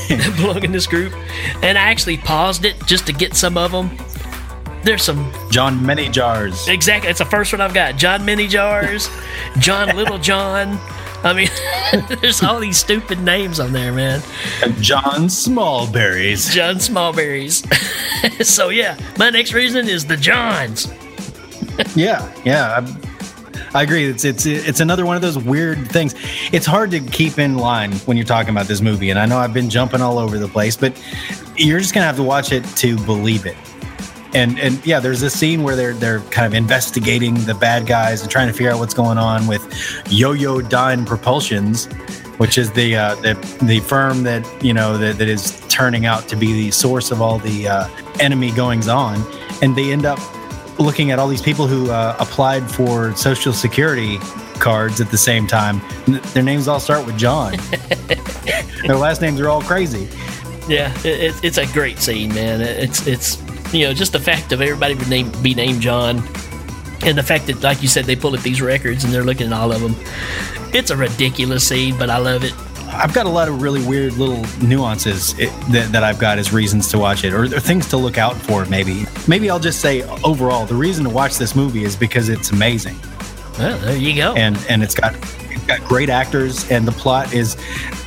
that 0.09 0.35
belong 0.37 0.65
in 0.65 0.73
this 0.73 0.87
group, 0.87 1.13
and 1.63 1.77
I 1.77 1.83
actually 1.83 2.17
paused 2.19 2.65
it 2.65 2.77
just 2.87 3.07
to 3.07 3.13
get 3.13 3.35
some 3.35 3.57
of 3.57 3.73
them. 3.73 3.91
There's 4.83 5.03
some 5.03 5.33
John 5.51 5.81
Manyjars. 5.81 6.69
exactly. 6.69 7.11
It's 7.11 7.19
the 7.19 7.25
first 7.25 7.53
one 7.53 7.61
I've 7.61 7.75
got. 7.75 7.97
John 7.97 8.25
Mini 8.25 8.47
Jars, 8.47 9.11
John 9.59 9.97
Little 9.97 10.19
John. 10.19 10.79
I 11.25 11.33
mean, 11.33 11.49
there's 12.21 12.43
all 12.43 12.61
these 12.61 12.77
stupid 12.79 13.21
names 13.21 13.59
on 13.59 13.73
there, 13.73 13.93
man. 13.93 14.23
John 14.81 15.27
Smallberries. 15.27 16.53
John 16.53 16.77
Smallberries. 16.77 17.65
so 18.45 18.69
yeah, 18.69 18.97
my 19.19 19.31
next 19.31 19.53
reason 19.53 19.89
is 19.89 20.07
the 20.07 20.17
Johns. 20.17 20.87
Yeah, 21.97 22.33
yeah. 22.45 22.81
I, 22.81 23.16
I 23.77 23.83
agree. 23.83 24.07
It's 24.07 24.25
it's 24.25 24.47
it's 24.47 24.81
another 24.81 25.05
one 25.05 25.17
of 25.17 25.23
those 25.23 25.37
weird 25.37 25.91
things. 25.91 26.15
It's 26.51 26.65
hard 26.65 26.91
to 26.93 27.01
keep 27.01 27.39
in 27.39 27.59
line 27.59 27.93
when 28.07 28.17
you're 28.17 28.25
talking 28.25 28.49
about 28.49 28.69
this 28.69 28.81
movie, 28.81 29.11
and 29.11 29.19
I 29.19 29.27
know 29.27 29.37
I've 29.37 29.53
been 29.53 29.69
jumping 29.69 30.01
all 30.01 30.19
over 30.19 30.39
the 30.39 30.49
place, 30.49 30.79
but 30.79 30.99
you're 31.57 31.79
just 31.79 31.93
gonna 31.93 32.07
have 32.07 32.17
to 32.17 32.23
watch 32.23 32.53
it 32.53 32.65
to 32.77 32.97
believe 33.05 33.45
it. 33.45 33.55
And 34.35 34.59
and 34.59 34.85
yeah, 34.87 34.99
there's 34.99 35.21
this 35.21 35.39
scene 35.39 35.63
where 35.63 35.77
they're 35.77 35.93
they're 35.93 36.21
kind 36.21 36.47
of 36.47 36.55
investigating 36.55 37.35
the 37.45 37.53
bad 37.53 37.87
guys 37.87 38.23
and 38.23 38.31
trying 38.31 38.47
to 38.47 38.55
figure 38.55 38.71
out 38.71 38.79
what's 38.79 38.95
going 38.95 39.19
on 39.19 39.47
with 39.47 39.61
Yoyodyne 40.07 41.05
Propulsions, 41.05 41.93
which 42.39 42.57
is 42.57 42.73
the 42.73 42.97
uh, 42.97 43.15
the 43.17 43.35
the 43.61 43.81
firm 43.81 44.23
that 44.23 44.47
you 44.65 44.73
know 44.73 44.97
that, 44.97 45.19
that 45.19 45.29
is 45.29 45.61
turning 45.69 46.07
out 46.07 46.29
to 46.29 46.37
be 46.37 46.51
the 46.55 46.71
source 46.71 47.11
of 47.11 47.21
all 47.21 47.39
the 47.39 47.69
uh, 47.69 47.89
enemy 48.21 48.53
goings 48.53 48.89
on, 48.89 49.23
and 49.61 49.77
they 49.77 49.93
end 49.93 50.07
up 50.07 50.19
looking 50.79 51.11
at 51.11 51.19
all 51.19 51.29
these 51.29 51.43
people 51.43 51.67
who 51.67 51.91
uh, 51.91 52.17
applied 52.19 52.71
for 52.71 53.15
social 53.17 53.53
security 53.53 54.19
cards 54.59 55.01
at 55.01 55.11
the 55.11 55.19
same 55.19 55.47
time. 55.47 55.81
Their 56.33 56.43
names 56.43 56.69
all 56.69 56.81
start 56.81 57.07
with 57.07 57.17
John. 57.17 57.57
Their 58.87 58.97
last 58.97 59.21
names 59.21 59.41
are 59.41 59.49
all 59.49 59.63
crazy. 59.63 60.09
Yeah, 60.69 60.93
it, 60.99 61.07
it, 61.07 61.45
it's 61.45 61.59
a 61.59 61.67
great 61.67 61.99
scene, 61.99 62.35
man. 62.35 62.61
It's 62.61 63.07
it's 63.07 63.41
you 63.73 63.87
know 63.87 63.95
just 63.95 64.13
the 64.13 64.21
fact 64.21 64.53
of 64.53 64.61
everybody 64.61 64.95
would 64.95 65.09
name 65.09 65.31
be 65.43 65.55
named 65.55 65.81
John, 65.81 66.19
and 67.03 67.17
the 67.17 67.23
fact 67.23 67.47
that 67.47 67.63
like 67.63 67.83
you 67.83 67.89
said 67.89 68.05
they 68.05 68.17
pull 68.17 68.35
up 68.35 68.43
these 68.43 68.61
records 68.61 69.05
and 69.05 69.13
they're 69.13 69.25
looking 69.25 69.49
at 69.49 69.53
all 69.53 69.73
of 69.73 69.81
them. 69.81 69.95
It's 70.75 70.91
a 70.91 70.97
ridiculous 70.97 71.67
scene, 71.67 71.97
but 71.97 72.11
I 72.11 72.19
love 72.19 72.45
it. 72.45 72.53
I've 72.89 73.13
got 73.15 73.27
a 73.27 73.29
lot 73.31 73.49
of 73.49 73.61
really 73.63 73.85
weird 73.87 74.15
little 74.15 74.45
nuances 74.67 75.39
it, 75.39 75.51
that, 75.73 75.91
that 75.93 76.03
I've 76.05 76.19
got 76.19 76.39
as 76.39 76.53
reasons 76.53 76.89
to 76.89 76.99
watch 76.99 77.25
it, 77.25 77.33
or, 77.33 77.45
or 77.45 77.61
things 77.61 77.89
to 77.89 77.97
look 77.97 78.17
out 78.19 78.37
for. 78.37 78.65
Maybe, 78.67 79.05
maybe 79.29 79.51
I'll 79.51 79.59
just 79.61 79.81
say 79.81 80.03
overall, 80.23 80.67
the 80.67 80.75
reason 80.75 81.05
to 81.05 81.11
watch 81.11 81.37
this 81.37 81.55
movie 81.55 81.85
is 81.85 81.97
because 81.97 82.29
it's 82.29 82.51
amazing, 82.51 82.97
Well, 83.59 83.79
there 83.79 83.97
you 83.97 84.15
go. 84.15 84.35
and 84.35 84.57
and 84.69 84.83
it's 84.83 84.95
got 84.95 85.15
it's 85.51 85.67
got 85.67 85.81
great 85.89 86.09
actors, 86.11 86.71
and 86.71 86.87
the 86.87 86.93
plot 86.93 87.33
is 87.35 87.57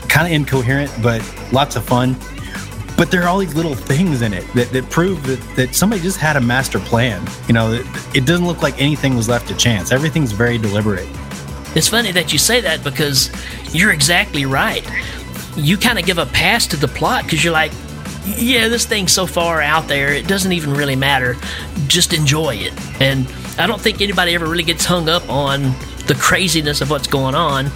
kind 0.07 0.25
of 0.27 0.33
incoherent, 0.33 0.91
but 1.03 1.21
lots 1.51 1.75
of 1.75 1.83
fun. 1.83 2.15
But 2.97 3.11
there 3.11 3.23
are 3.23 3.29
all 3.29 3.37
these 3.37 3.55
little 3.55 3.75
things 3.75 4.21
in 4.21 4.33
it 4.33 4.45
that, 4.55 4.71
that 4.71 4.89
prove 4.89 5.25
that, 5.27 5.39
that 5.55 5.73
somebody 5.73 6.01
just 6.01 6.17
had 6.17 6.35
a 6.35 6.41
master 6.41 6.79
plan. 6.79 7.25
You 7.47 7.53
know, 7.53 7.71
it, 7.71 7.85
it 8.13 8.25
doesn't 8.25 8.45
look 8.45 8.61
like 8.61 8.79
anything 8.81 9.15
was 9.15 9.29
left 9.29 9.47
to 9.47 9.55
chance. 9.55 9.93
Everything's 9.93 10.33
very 10.33 10.57
deliberate. 10.57 11.07
It's 11.75 11.87
funny 11.87 12.11
that 12.11 12.33
you 12.33 12.39
say 12.39 12.61
that 12.61 12.83
because 12.83 13.29
you're 13.73 13.91
exactly 13.91 14.45
right. 14.45 14.85
You 15.55 15.77
kind 15.77 15.99
of 15.99 16.05
give 16.05 16.17
a 16.17 16.25
pass 16.25 16.65
to 16.67 16.77
the 16.77 16.87
plot 16.87 17.23
because 17.23 17.43
you're 17.43 17.53
like, 17.53 17.71
yeah, 18.37 18.67
this 18.67 18.85
thing's 18.85 19.11
so 19.11 19.25
far 19.25 19.61
out 19.61 19.87
there, 19.87 20.13
it 20.13 20.27
doesn't 20.27 20.51
even 20.51 20.73
really 20.73 20.95
matter. 20.95 21.35
Just 21.87 22.13
enjoy 22.13 22.55
it. 22.55 22.73
And 23.01 23.27
I 23.57 23.67
don't 23.67 23.81
think 23.81 24.01
anybody 24.01 24.35
ever 24.35 24.47
really 24.47 24.63
gets 24.63 24.85
hung 24.85 25.09
up 25.09 25.27
on 25.29 25.61
the 26.07 26.17
craziness 26.19 26.81
of 26.81 26.89
what's 26.89 27.07
going 27.07 27.35
on. 27.35 27.71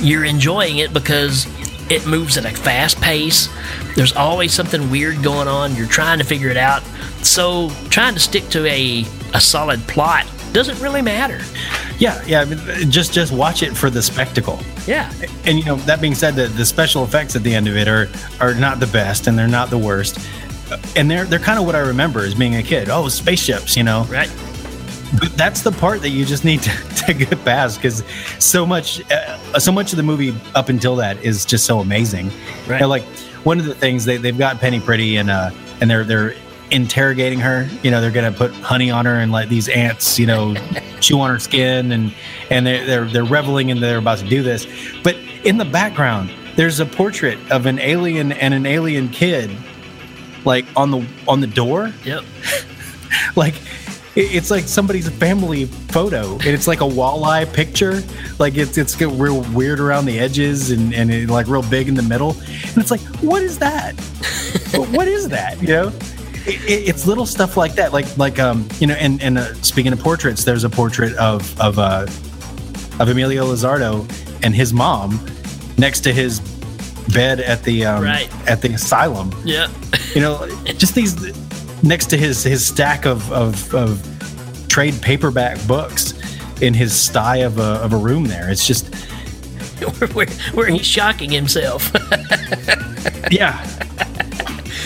You're 0.00 0.24
enjoying 0.24 0.78
it 0.78 0.92
because 0.92 1.46
it 1.90 2.06
moves 2.06 2.36
at 2.36 2.44
a 2.44 2.50
fast 2.50 3.00
pace. 3.00 3.48
There's 3.94 4.14
always 4.14 4.52
something 4.52 4.90
weird 4.90 5.22
going 5.22 5.48
on. 5.48 5.74
You're 5.76 5.86
trying 5.86 6.18
to 6.18 6.24
figure 6.24 6.48
it 6.48 6.56
out. 6.56 6.82
So 7.22 7.70
trying 7.90 8.14
to 8.14 8.20
stick 8.20 8.48
to 8.50 8.66
a, 8.66 9.04
a 9.34 9.40
solid 9.40 9.80
plot 9.86 10.26
doesn't 10.56 10.80
really 10.80 11.02
matter. 11.02 11.38
Yeah, 11.98 12.22
yeah. 12.26 12.40
I 12.40 12.44
mean, 12.46 12.90
Just 12.90 13.12
just 13.12 13.30
watch 13.30 13.62
it 13.62 13.76
for 13.76 13.90
the 13.90 14.00
spectacle. 14.00 14.58
Yeah. 14.86 15.12
And 15.44 15.58
you 15.58 15.64
know, 15.64 15.76
that 15.76 16.00
being 16.00 16.14
said, 16.14 16.34
the, 16.34 16.46
the 16.46 16.64
special 16.64 17.04
effects 17.04 17.36
at 17.36 17.42
the 17.42 17.54
end 17.54 17.68
of 17.68 17.76
it 17.76 17.88
are 17.88 18.08
are 18.40 18.54
not 18.54 18.80
the 18.80 18.86
best, 18.86 19.26
and 19.26 19.38
they're 19.38 19.48
not 19.48 19.68
the 19.68 19.76
worst, 19.76 20.18
and 20.96 21.10
they're 21.10 21.26
they're 21.26 21.38
kind 21.38 21.58
of 21.58 21.66
what 21.66 21.74
I 21.74 21.80
remember 21.80 22.20
as 22.20 22.34
being 22.34 22.56
a 22.56 22.62
kid. 22.62 22.88
Oh, 22.88 23.06
spaceships, 23.08 23.76
you 23.76 23.82
know. 23.82 24.04
Right. 24.04 24.34
But 25.20 25.36
that's 25.36 25.60
the 25.60 25.72
part 25.72 26.00
that 26.02 26.10
you 26.10 26.24
just 26.24 26.44
need 26.44 26.62
to, 26.62 26.70
to 27.06 27.12
get 27.14 27.44
past 27.44 27.76
because 27.78 28.02
so 28.38 28.64
much, 28.64 29.02
uh, 29.10 29.58
so 29.58 29.70
much 29.70 29.92
of 29.92 29.98
the 29.98 30.02
movie 30.02 30.34
up 30.54 30.68
until 30.70 30.96
that 30.96 31.22
is 31.22 31.44
just 31.44 31.66
so 31.66 31.80
amazing. 31.80 32.30
Right. 32.66 32.76
You 32.76 32.80
know, 32.80 32.88
like 32.88 33.04
one 33.44 33.60
of 33.60 33.66
the 33.66 33.74
things 33.74 34.06
they 34.06 34.16
they've 34.16 34.36
got 34.36 34.58
Penny 34.58 34.80
Priddy 34.80 35.20
and 35.20 35.28
uh 35.30 35.50
and 35.80 35.90
they're 35.90 36.04
they're 36.04 36.34
interrogating 36.70 37.40
her. 37.40 37.68
You 37.82 37.90
know, 37.90 38.00
they're 38.00 38.10
gonna 38.10 38.32
put 38.32 38.52
honey 38.54 38.90
on 38.90 39.06
her 39.06 39.14
and 39.16 39.32
let 39.32 39.48
these 39.48 39.68
ants, 39.68 40.18
you 40.18 40.26
know, 40.26 40.54
chew 41.00 41.20
on 41.20 41.30
her 41.30 41.38
skin 41.38 41.92
and 41.92 42.14
and 42.50 42.66
they're 42.66 42.84
they're 42.86 43.04
they're 43.06 43.24
reveling 43.24 43.70
and 43.70 43.82
they're 43.82 43.98
about 43.98 44.18
to 44.18 44.28
do 44.28 44.42
this. 44.42 44.66
But 45.02 45.16
in 45.44 45.58
the 45.58 45.64
background, 45.64 46.30
there's 46.56 46.80
a 46.80 46.86
portrait 46.86 47.38
of 47.50 47.66
an 47.66 47.78
alien 47.78 48.32
and 48.32 48.54
an 48.54 48.66
alien 48.66 49.08
kid, 49.08 49.50
like 50.44 50.64
on 50.76 50.90
the 50.90 51.06
on 51.28 51.40
the 51.40 51.46
door. 51.46 51.92
Yep. 52.04 52.24
Like 53.34 53.54
it's 54.16 54.50
like 54.50 54.64
somebody's 54.64 55.08
family 55.08 55.66
photo, 55.66 56.32
and 56.34 56.46
it's 56.46 56.66
like 56.66 56.80
a 56.80 56.84
walleye 56.88 57.50
picture. 57.52 58.02
Like 58.38 58.56
it's 58.56 58.76
it's 58.78 59.00
real 59.00 59.42
weird 59.52 59.78
around 59.78 60.06
the 60.06 60.18
edges 60.18 60.70
and 60.70 60.92
and 60.94 61.10
it, 61.10 61.28
like 61.30 61.46
real 61.46 61.62
big 61.62 61.86
in 61.88 61.94
the 61.94 62.02
middle. 62.02 62.30
And 62.30 62.78
it's 62.78 62.90
like, 62.90 63.00
what 63.22 63.42
is 63.42 63.58
that? 63.58 63.92
What- 64.74 64.88
what 64.96 65.08
is 65.08 65.28
that? 65.28 65.60
You 65.60 65.68
know. 65.68 65.92
It, 66.46 66.60
it- 66.70 66.88
it's 66.88 67.06
little 67.06 67.26
stuff 67.26 67.56
like 67.56 67.74
that, 67.74 67.92
like 67.92 68.16
like 68.16 68.38
um 68.38 68.68
you 68.80 68.86
know, 68.86 68.94
and 68.94 69.22
and 69.22 69.38
uh, 69.38 69.54
speaking 69.62 69.92
of 69.92 69.98
portraits, 70.00 70.44
there's 70.44 70.64
a 70.64 70.70
portrait 70.70 71.14
of 71.16 71.58
of 71.60 71.78
uh 71.78 72.06
of 72.98 73.08
Emilio 73.08 73.46
Lizardo 73.46 74.06
and 74.42 74.54
his 74.54 74.72
mom 74.72 75.24
next 75.78 76.00
to 76.00 76.12
his 76.12 76.40
bed 77.12 77.40
at 77.40 77.62
the 77.62 77.84
um, 77.84 78.02
Right. 78.02 78.28
at 78.48 78.62
the 78.62 78.72
asylum. 78.72 79.32
Yeah. 79.44 79.68
You 80.14 80.20
know, 80.22 80.46
just 80.76 80.94
these 80.94 81.14
next 81.82 82.06
to 82.10 82.16
his 82.16 82.42
his 82.42 82.64
stack 82.66 83.04
of 83.06 83.30
of, 83.32 83.74
of 83.74 84.68
trade 84.68 84.94
paperback 85.02 85.64
books 85.66 86.14
in 86.62 86.72
his 86.74 86.94
sty 86.98 87.38
of 87.38 87.58
a 87.58 87.62
of 87.84 87.92
a 87.92 87.96
room 87.96 88.24
there. 88.24 88.50
It's 88.50 88.66
just 88.66 88.94
where, 90.14 90.26
where 90.54 90.66
he's 90.68 90.86
shocking 90.86 91.30
himself. 91.30 91.90
yeah. 93.30 93.62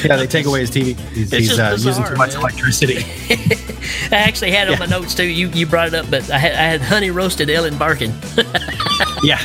Yeah, 0.05 0.17
they 0.17 0.27
take 0.27 0.47
away 0.47 0.61
his 0.61 0.71
TV. 0.71 0.99
He's, 1.11 1.31
he's 1.31 1.49
just 1.49 1.61
uh, 1.61 1.73
using 1.73 2.05
too 2.05 2.15
much 2.17 2.33
man. 2.33 2.41
electricity. 2.41 2.99
I 4.11 4.17
actually 4.17 4.51
had 4.51 4.69
it 4.69 4.73
on 4.73 4.79
my 4.79 4.87
notes 4.87 5.15
too. 5.15 5.25
You 5.25 5.49
you 5.49 5.67
brought 5.67 5.89
it 5.89 5.95
up, 5.95 6.11
but 6.11 6.31
I 6.31 6.39
had 6.39 6.53
I 6.53 6.63
had 6.63 6.81
honey 6.81 7.11
roasted 7.11 7.51
Ellen 7.51 7.77
Barkin. 7.77 8.13
yeah. 9.23 9.41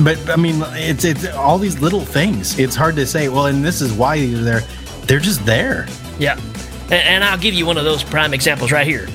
But 0.00 0.18
I 0.28 0.36
mean, 0.36 0.62
it's 0.74 1.04
it's 1.04 1.26
all 1.34 1.58
these 1.58 1.80
little 1.80 2.04
things. 2.04 2.58
It's 2.58 2.74
hard 2.76 2.96
to 2.96 3.06
say. 3.06 3.28
Well, 3.28 3.46
and 3.46 3.64
this 3.64 3.80
is 3.80 3.92
why 3.92 4.18
they're 4.18 4.42
there. 4.42 4.60
They're 5.06 5.20
just 5.20 5.44
there. 5.46 5.86
Yeah. 6.18 6.38
And, 6.84 6.92
and 6.92 7.24
I'll 7.24 7.38
give 7.38 7.54
you 7.54 7.66
one 7.66 7.78
of 7.78 7.84
those 7.84 8.04
prime 8.04 8.34
examples 8.34 8.72
right 8.72 8.86
here. 8.86 9.08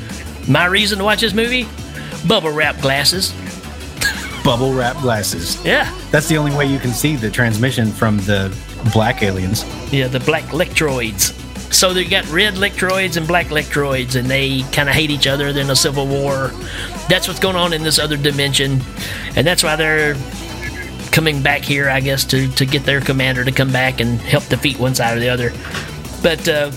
My 0.47 0.65
reason 0.65 0.97
to 0.97 1.03
watch 1.03 1.21
this 1.21 1.33
movie? 1.33 1.67
Bubble 2.27 2.51
wrap 2.51 2.81
glasses. 2.81 3.33
Bubble 4.43 4.73
wrap 4.73 4.97
glasses. 4.97 5.63
Yeah. 5.63 5.95
That's 6.09 6.27
the 6.27 6.37
only 6.37 6.55
way 6.55 6.65
you 6.65 6.79
can 6.79 6.91
see 6.91 7.15
the 7.15 7.29
transmission 7.29 7.91
from 7.91 8.17
the 8.17 8.55
black 8.93 9.23
aliens. 9.23 9.63
Yeah, 9.91 10.07
the 10.07 10.19
black 10.19 10.43
lectroids. 10.45 11.37
So 11.73 11.93
they 11.93 12.03
got 12.03 12.29
red 12.29 12.55
lectroids 12.55 13.15
and 13.15 13.25
black 13.25 13.47
lectroids, 13.47 14.15
and 14.15 14.29
they 14.29 14.63
kind 14.73 14.89
of 14.89 14.95
hate 14.95 15.09
each 15.09 15.25
other. 15.25 15.53
They're 15.53 15.63
in 15.63 15.69
a 15.69 15.75
civil 15.75 16.05
war. 16.05 16.51
That's 17.07 17.27
what's 17.27 17.39
going 17.39 17.55
on 17.55 17.71
in 17.71 17.83
this 17.83 17.97
other 17.97 18.17
dimension, 18.17 18.81
and 19.35 19.47
that's 19.47 19.63
why 19.63 19.75
they're 19.77 20.15
coming 21.11 21.41
back 21.41 21.61
here, 21.61 21.89
I 21.89 22.01
guess, 22.01 22.25
to 22.25 22.47
to 22.49 22.65
get 22.65 22.83
their 22.83 22.99
commander 22.99 23.45
to 23.45 23.51
come 23.51 23.71
back 23.71 24.01
and 24.01 24.19
help 24.19 24.45
defeat 24.47 24.79
one 24.79 24.95
side 24.95 25.15
or 25.17 25.19
the 25.19 25.29
other. 25.29 25.53
But 26.21 26.47
uh, 26.47 26.71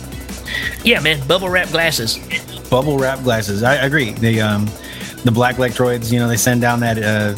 yeah, 0.84 1.00
man, 1.00 1.26
bubble 1.26 1.48
wrap 1.48 1.70
glasses. 1.70 2.18
Bubble 2.70 2.98
wrap 2.98 3.22
glasses. 3.22 3.62
I 3.62 3.76
agree. 3.76 4.12
The 4.12 4.40
um, 4.40 4.66
the 5.24 5.32
black 5.32 5.56
electroids. 5.56 6.12
You 6.12 6.20
know, 6.20 6.28
they 6.28 6.36
send 6.36 6.60
down 6.60 6.80
that 6.80 7.02
uh, 7.02 7.34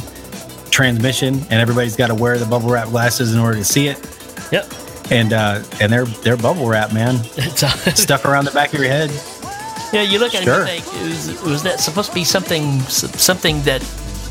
transmission, 0.71 1.37
and 1.51 1.55
everybody's 1.55 1.97
got 1.97 2.09
to 2.09 2.15
wear 2.15 2.39
the 2.39 2.47
bubble 2.47 2.69
wrap 2.69 2.89
glasses 2.89 3.35
in 3.35 3.41
order 3.41 3.57
to 3.57 3.65
see 3.65 3.89
it. 3.89 4.16
Yep. 4.53 4.73
And 5.11 5.33
uh, 5.33 5.63
and 5.81 5.93
they're 5.93 6.05
they're 6.05 6.37
bubble 6.37 6.67
wrap, 6.69 6.93
man. 6.93 7.21
It's 7.37 7.63
Stuck 8.03 8.25
around 8.25 8.45
the 8.45 8.51
back 8.51 8.73
of 8.75 8.81
your 8.81 8.89
head. 8.89 9.11
Yeah, 9.93 10.03
you 10.03 10.19
look 10.19 10.35
at 10.35 10.43
Sure. 10.43 10.65
it 10.67 10.69
and 10.69 10.83
think, 10.85 11.03
was, 11.03 11.43
was 11.43 11.63
that 11.63 11.79
supposed 11.81 12.09
to 12.09 12.15
be 12.15 12.25
something 12.25 12.81
something 12.81 13.63
that 13.63 13.83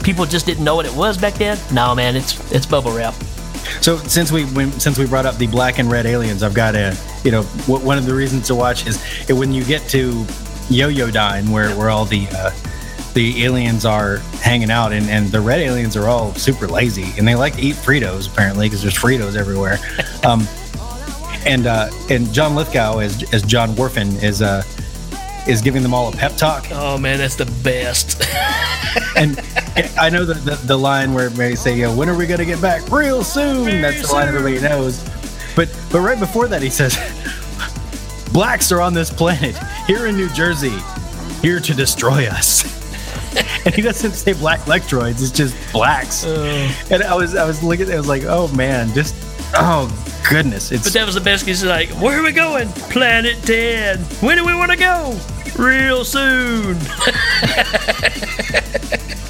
people 0.03 0.25
just 0.25 0.45
didn't 0.45 0.63
know 0.65 0.75
what 0.75 0.85
it 0.85 0.93
was 0.93 1.17
back 1.17 1.35
then? 1.35 1.57
No, 1.71 1.95
man, 1.95 2.15
it's 2.15 2.39
it's 2.51 2.65
bubble 2.65 2.91
wrap. 2.91 3.13
So 3.81 3.97
since 3.97 4.31
we 4.31 4.43
when, 4.47 4.71
since 4.73 4.97
we 4.99 5.05
brought 5.07 5.25
up 5.25 5.37
the 5.37 5.47
black 5.47 5.79
and 5.79 5.89
red 5.89 6.05
aliens, 6.05 6.43
I've 6.43 6.53
got 6.53 6.75
a 6.75 6.95
you 7.23 7.31
know 7.31 7.43
w- 7.67 7.83
one 7.85 7.97
of 7.97 8.05
the 8.05 8.13
reasons 8.13 8.47
to 8.47 8.55
watch 8.55 8.85
is 8.85 8.99
when 9.29 9.53
you 9.53 9.63
get 9.63 9.87
to 9.89 10.23
Yoyodyne, 10.69 11.49
where 11.49 11.69
where 11.75 11.89
all 11.89 12.05
the 12.05 12.27
uh, 12.33 12.51
the 13.15 13.45
aliens 13.45 13.85
are 13.85 14.17
hanging 14.41 14.69
out, 14.69 14.93
and, 14.93 15.09
and 15.09 15.29
the 15.29 15.41
red 15.41 15.61
aliens 15.61 15.95
are 15.95 16.07
all 16.07 16.35
super 16.35 16.67
lazy, 16.67 17.07
and 17.17 17.27
they 17.27 17.33
like 17.33 17.55
to 17.55 17.61
eat 17.61 17.75
Fritos 17.75 18.31
apparently 18.31 18.67
because 18.67 18.83
there's 18.83 18.97
Fritos 18.97 19.35
everywhere. 19.35 19.79
Um, 20.25 20.47
and 21.45 21.67
uh, 21.67 21.91
and 22.09 22.33
John 22.33 22.55
Lithgow 22.55 22.97
as 22.97 23.31
as 23.31 23.43
John 23.43 23.75
Whorfin 23.75 24.23
is 24.23 24.41
uh 24.41 24.63
is 25.47 25.61
giving 25.61 25.83
them 25.83 25.93
all 25.93 26.09
a 26.09 26.11
pep 26.11 26.35
talk. 26.35 26.65
Oh 26.71 26.97
man, 26.97 27.19
that's 27.19 27.35
the 27.35 27.45
best. 27.63 28.23
and 29.15 29.39
I 29.99 30.09
know 30.09 30.25
the, 30.25 30.33
the, 30.33 30.55
the 30.65 30.77
line 30.77 31.13
where 31.13 31.29
they 31.29 31.53
say, 31.53 31.77
"Yo, 31.77 31.95
when 31.95 32.09
are 32.09 32.15
we 32.15 32.25
gonna 32.25 32.45
get 32.45 32.59
back? 32.59 32.89
Real 32.89 33.23
soon." 33.23 33.81
That's 33.81 34.07
the 34.07 34.13
line 34.13 34.27
everybody 34.27 34.59
knows. 34.59 35.07
But 35.55 35.69
but 35.91 35.99
right 35.99 36.19
before 36.19 36.47
that, 36.47 36.63
he 36.63 36.69
says, 36.71 36.97
"Blacks 38.33 38.71
are 38.71 38.81
on 38.81 38.95
this 38.95 39.11
planet 39.11 39.55
here 39.85 40.07
in 40.07 40.15
New 40.15 40.29
Jersey, 40.29 40.77
here 41.41 41.59
to 41.59 41.73
destroy 41.75 42.25
us." 42.25 42.74
and 43.65 43.73
he 43.73 43.81
doesn't 43.81 44.13
say 44.13 44.33
black 44.33 44.59
electroids; 44.61 45.21
it's 45.21 45.31
just 45.31 45.55
blacks. 45.71 46.25
And 46.25 47.03
I 47.03 47.15
was 47.15 47.35
I 47.35 47.45
was 47.45 47.63
looking, 47.63 47.91
I 47.91 47.97
was 47.97 48.07
like, 48.07 48.23
"Oh 48.23 48.47
man, 48.55 48.93
just 48.93 49.15
oh 49.55 49.89
goodness, 50.29 50.71
it's 50.71 50.83
But 50.83 50.93
that 50.93 51.05
was 51.05 51.15
the 51.15 51.21
best 51.21 51.45
because 51.45 51.63
like, 51.63 51.89
where 52.01 52.19
are 52.19 52.23
we 52.23 52.31
going? 52.31 52.69
Planet 52.69 53.41
10. 53.43 53.99
When 53.99 54.37
do 54.37 54.45
we 54.45 54.53
want 54.53 54.71
to 54.71 54.77
go? 54.77 55.17
Real 55.57 56.03
soon. 56.03 56.77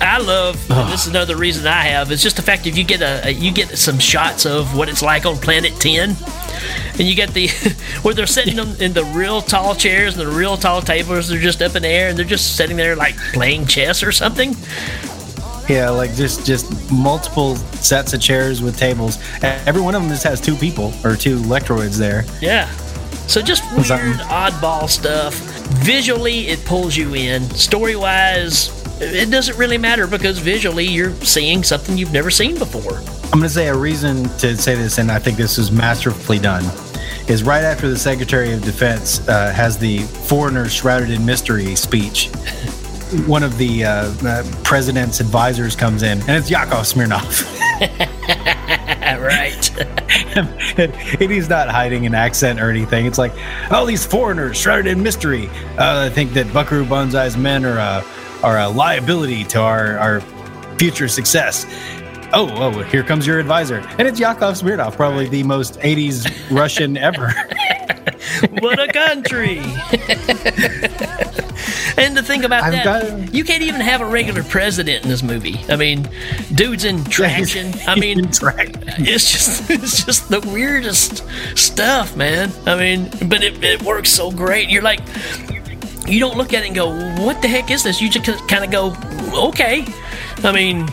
I 0.01 0.17
love. 0.19 0.67
this 0.67 1.03
is 1.03 1.07
another 1.07 1.35
reason 1.35 1.67
I 1.67 1.83
have. 1.83 2.11
It's 2.11 2.23
just 2.23 2.35
the 2.35 2.41
fact 2.41 2.65
if 2.67 2.77
you 2.77 2.83
get 2.83 3.01
a, 3.01 3.27
a 3.27 3.31
you 3.31 3.51
get 3.51 3.77
some 3.77 3.99
shots 3.99 4.45
of 4.45 4.75
what 4.75 4.89
it's 4.89 5.01
like 5.01 5.25
on 5.25 5.37
Planet 5.37 5.73
10, 5.79 6.15
and 6.91 7.01
you 7.01 7.15
get 7.15 7.33
the 7.33 7.47
where 8.01 8.13
they're 8.13 8.25
sitting 8.27 8.55
them 8.55 8.75
in 8.79 8.93
the 8.93 9.03
real 9.03 9.41
tall 9.41 9.75
chairs 9.75 10.17
and 10.17 10.27
the 10.27 10.31
real 10.31 10.57
tall 10.57 10.81
tables. 10.81 11.27
They're 11.29 11.39
just 11.39 11.61
up 11.61 11.75
in 11.75 11.83
the 11.83 11.89
air 11.89 12.09
and 12.09 12.17
they're 12.17 12.25
just 12.25 12.55
sitting 12.55 12.77
there 12.77 12.95
like 12.95 13.15
playing 13.33 13.67
chess 13.67 14.03
or 14.03 14.11
something. 14.11 14.55
Yeah, 15.69 15.89
like 15.89 16.13
just 16.15 16.45
just 16.45 16.91
multiple 16.91 17.55
sets 17.55 18.13
of 18.13 18.21
chairs 18.21 18.61
with 18.61 18.77
tables. 18.77 19.19
Every 19.41 19.81
one 19.81 19.95
of 19.95 20.01
them 20.01 20.11
just 20.11 20.23
has 20.23 20.39
two 20.41 20.55
people 20.55 20.93
or 21.03 21.15
two 21.15 21.37
electroids 21.39 21.97
there. 21.97 22.25
Yeah. 22.41 22.69
So 23.27 23.41
just 23.41 23.63
weird, 23.73 24.17
oddball 24.27 24.87
stuff. 24.87 25.54
Visually, 25.83 26.47
it 26.47 26.63
pulls 26.65 26.95
you 26.95 27.13
in. 27.15 27.43
Story 27.51 27.95
wise, 27.95 28.69
it 29.01 29.29
doesn't 29.29 29.57
really 29.57 29.77
matter 29.77 30.07
because 30.07 30.39
visually, 30.39 30.85
you're 30.85 31.13
seeing 31.15 31.63
something 31.63 31.97
you've 31.97 32.13
never 32.13 32.31
seen 32.31 32.57
before. 32.57 32.97
I'm 33.25 33.39
going 33.39 33.43
to 33.43 33.49
say 33.49 33.67
a 33.67 33.75
reason 33.75 34.23
to 34.39 34.55
say 34.55 34.75
this, 34.75 34.97
and 34.97 35.11
I 35.11 35.19
think 35.19 35.37
this 35.37 35.57
is 35.57 35.71
masterfully 35.71 36.39
done, 36.39 36.63
is 37.27 37.43
right 37.43 37.63
after 37.63 37.89
the 37.89 37.97
Secretary 37.97 38.53
of 38.53 38.63
Defense 38.63 39.27
uh, 39.27 39.51
has 39.51 39.77
the 39.77 39.99
foreigner 39.99 40.69
shrouded 40.69 41.09
in 41.09 41.25
mystery 41.25 41.75
speech. 41.75 42.29
One 43.27 43.43
of 43.43 43.57
the 43.57 43.85
uh, 43.85 44.13
uh, 44.25 44.43
president's 44.63 45.19
advisors 45.19 45.75
comes 45.75 46.03
in, 46.03 46.19
and 46.21 46.31
it's 46.31 46.49
Yakov 46.49 46.85
Smirnoff. 46.85 48.09
right. 50.35 50.79
and, 50.79 50.93
and 51.21 51.31
he's 51.31 51.49
not 51.49 51.69
hiding 51.69 52.05
an 52.05 52.13
accent 52.13 52.59
or 52.59 52.69
anything. 52.69 53.05
It's 53.05 53.17
like, 53.17 53.33
all 53.71 53.85
these 53.85 54.05
foreigners 54.05 54.57
shrouded 54.57 54.87
in 54.87 55.01
mystery. 55.03 55.47
Uh, 55.77 56.05
I 56.05 56.09
think 56.09 56.33
that 56.33 56.51
Buckaroo 56.53 56.85
Banzai's 56.85 57.37
men 57.37 57.65
are 57.65 57.77
a, 57.77 58.03
are 58.43 58.59
a 58.59 58.69
liability 58.69 59.43
to 59.45 59.59
our, 59.61 59.97
our 59.97 60.21
future 60.77 61.07
success. 61.07 61.65
Oh, 62.33 62.49
oh, 62.55 62.83
here 62.83 63.03
comes 63.03 63.25
your 63.25 63.39
advisor. 63.39 63.77
And 63.97 64.07
it's 64.07 64.19
Yakov 64.19 64.55
Smirnoff, 64.55 64.95
probably 64.95 65.29
the 65.29 65.43
most 65.43 65.79
80s 65.79 66.29
Russian 66.51 66.97
ever. 66.97 67.33
what 68.59 68.79
a 68.79 68.91
country! 68.91 69.61
and 71.97 72.15
to 72.15 72.23
think 72.23 72.43
about 72.43 72.63
I've 72.63 72.73
that, 72.73 73.33
you 73.33 73.43
can't 73.43 73.63
even 73.63 73.81
have 73.81 74.01
a 74.01 74.05
regular 74.05 74.43
president 74.43 75.03
in 75.03 75.09
this 75.09 75.23
movie. 75.23 75.59
I 75.69 75.75
mean, 75.75 76.09
dude's 76.53 76.83
in 76.83 77.03
traction. 77.05 77.73
I 77.87 77.95
mean, 77.95 78.19
it's 78.19 78.39
just 79.31 79.69
it's 79.69 80.05
just 80.05 80.29
the 80.29 80.41
weirdest 80.41 81.23
stuff, 81.57 82.15
man. 82.15 82.51
I 82.65 82.75
mean, 82.75 83.09
but 83.29 83.43
it, 83.43 83.63
it 83.63 83.81
works 83.83 84.09
so 84.09 84.31
great. 84.31 84.69
You're 84.69 84.81
like, 84.81 84.99
you 86.07 86.19
don't 86.19 86.37
look 86.37 86.53
at 86.53 86.63
it 86.63 86.67
and 86.67 86.75
go, 86.75 86.89
"What 87.23 87.41
the 87.41 87.47
heck 87.47 87.71
is 87.71 87.83
this?" 87.83 88.01
You 88.01 88.09
just 88.09 88.47
kind 88.47 88.63
of 88.63 88.71
go, 88.71 88.95
"Okay." 89.47 89.85
I 90.43 90.51
mean, 90.51 90.83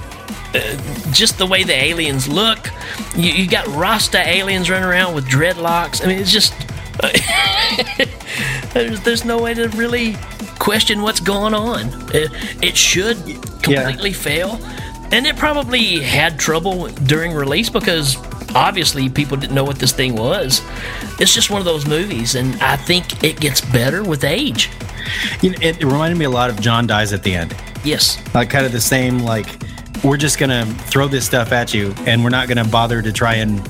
uh, 0.55 1.13
just 1.13 1.39
the 1.39 1.47
way 1.47 1.65
the 1.65 1.75
aliens 1.75 2.29
look. 2.29 2.71
You, 3.17 3.33
you 3.33 3.49
got 3.49 3.67
Rasta 3.69 4.19
aliens 4.19 4.71
running 4.71 4.89
around 4.89 5.15
with 5.15 5.27
dreadlocks. 5.27 6.03
I 6.05 6.09
mean, 6.09 6.19
it's 6.19 6.33
just 6.33 6.55
there's, 8.75 9.01
there's 9.01 9.25
no 9.25 9.41
way 9.41 9.55
to 9.55 9.69
really 9.71 10.17
question 10.63 11.03
what's 11.03 11.19
going 11.19 11.55
on. 11.55 11.89
It, 12.15 12.31
it 12.63 12.77
should 12.77 13.17
completely 13.63 14.13
fail, 14.13 14.61
and 15.11 15.27
it 15.27 15.37
probably 15.37 15.99
had 15.99 16.39
trouble 16.39 16.87
during 16.87 17.33
release 17.33 17.69
because 17.69 18.17
obviously 18.55 19.09
people 19.09 19.37
didn't 19.37 19.57
know 19.57 19.65
what 19.65 19.81
this 19.81 19.91
thing 19.91 20.15
was. 20.15 20.63
It's 21.19 21.35
just 21.35 21.51
one 21.51 21.61
of 21.61 21.65
those 21.65 21.85
movies, 21.85 22.37
and 22.37 22.55
I 22.63 22.77
think 22.77 23.25
it 23.25 23.41
gets 23.41 23.61
better 23.61 24.05
with 24.05 24.23
age. 24.23 24.71
You 25.41 25.51
know, 25.51 25.59
it, 25.61 25.81
it 25.81 25.85
reminded 25.85 26.17
me 26.17 26.27
a 26.27 26.31
lot 26.31 26.49
of 26.49 26.61
John 26.61 26.87
Dies 26.87 27.13
at 27.13 27.25
the 27.25 27.35
End. 27.35 27.57
Yes. 27.83 28.23
Like, 28.33 28.49
kind 28.49 28.65
of 28.65 28.71
the 28.71 28.81
same, 28.81 29.19
like, 29.19 29.47
we're 30.05 30.17
just 30.17 30.39
going 30.39 30.51
to 30.51 30.73
throw 30.85 31.09
this 31.09 31.27
stuff 31.27 31.51
at 31.51 31.75
you, 31.75 31.93
and 32.07 32.23
we're 32.23 32.31
not 32.31 32.47
going 32.47 32.65
to 32.65 32.71
bother 32.71 33.03
to 33.03 33.13
try 33.13 33.35
and 33.35 33.69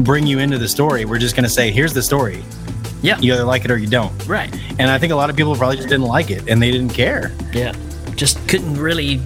bring 0.00 0.26
you 0.26 0.40
into 0.40 0.58
the 0.58 0.68
story. 0.68 1.04
We're 1.04 1.18
just 1.18 1.36
going 1.36 1.44
to 1.44 1.50
say, 1.50 1.70
here's 1.70 1.94
the 1.94 2.02
story. 2.02 2.42
Yeah. 3.02 3.18
You 3.18 3.34
either 3.34 3.44
like 3.44 3.64
it 3.64 3.70
or 3.70 3.76
you 3.78 3.86
don't. 3.86 4.26
Right. 4.26 4.52
And 4.78 4.90
I 4.90 4.98
think 4.98 5.12
a 5.12 5.16
lot 5.16 5.30
of 5.30 5.36
people 5.36 5.54
probably 5.56 5.76
just 5.76 5.88
didn't 5.88 6.06
like 6.06 6.30
it 6.30 6.48
and 6.48 6.60
they 6.60 6.70
didn't 6.70 6.90
care. 6.90 7.32
Yeah. 7.52 7.74
Just 8.16 8.46
couldn't 8.48 8.76
really. 8.78 9.20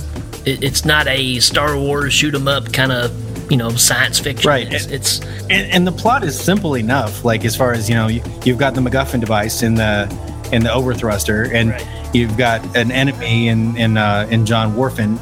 It, 0.44 0.62
it's 0.62 0.84
not 0.84 1.06
a 1.06 1.38
Star 1.40 1.76
Wars 1.78 2.12
shoot 2.12 2.34
'em 2.34 2.48
up 2.48 2.72
kind 2.72 2.92
of 2.92 3.10
you 3.50 3.56
know 3.56 3.70
science 3.70 4.18
fiction. 4.18 4.48
Right. 4.48 4.72
It's, 4.72 4.86
it's 4.86 5.20
And, 5.50 5.70
and 5.72 5.86
the 5.86 5.92
plot 5.92 6.24
is 6.24 6.38
simple 6.38 6.76
enough. 6.76 7.24
Like 7.24 7.44
as 7.44 7.56
far 7.56 7.72
as 7.72 7.88
you 7.88 7.94
know, 7.94 8.08
you, 8.08 8.22
you've 8.44 8.58
got 8.58 8.74
the 8.74 8.80
MacGuffin 8.80 9.20
device 9.20 9.62
in 9.62 9.74
the 9.74 10.08
in 10.52 10.62
the 10.62 10.68
overthruster, 10.70 11.50
and 11.52 11.74
you've 12.14 12.36
got 12.36 12.76
an 12.76 12.90
enemy 12.92 13.48
in 13.48 13.76
in 13.76 13.96
uh, 13.96 14.26
in 14.30 14.44
John 14.44 14.74
Whorfin, 14.74 15.18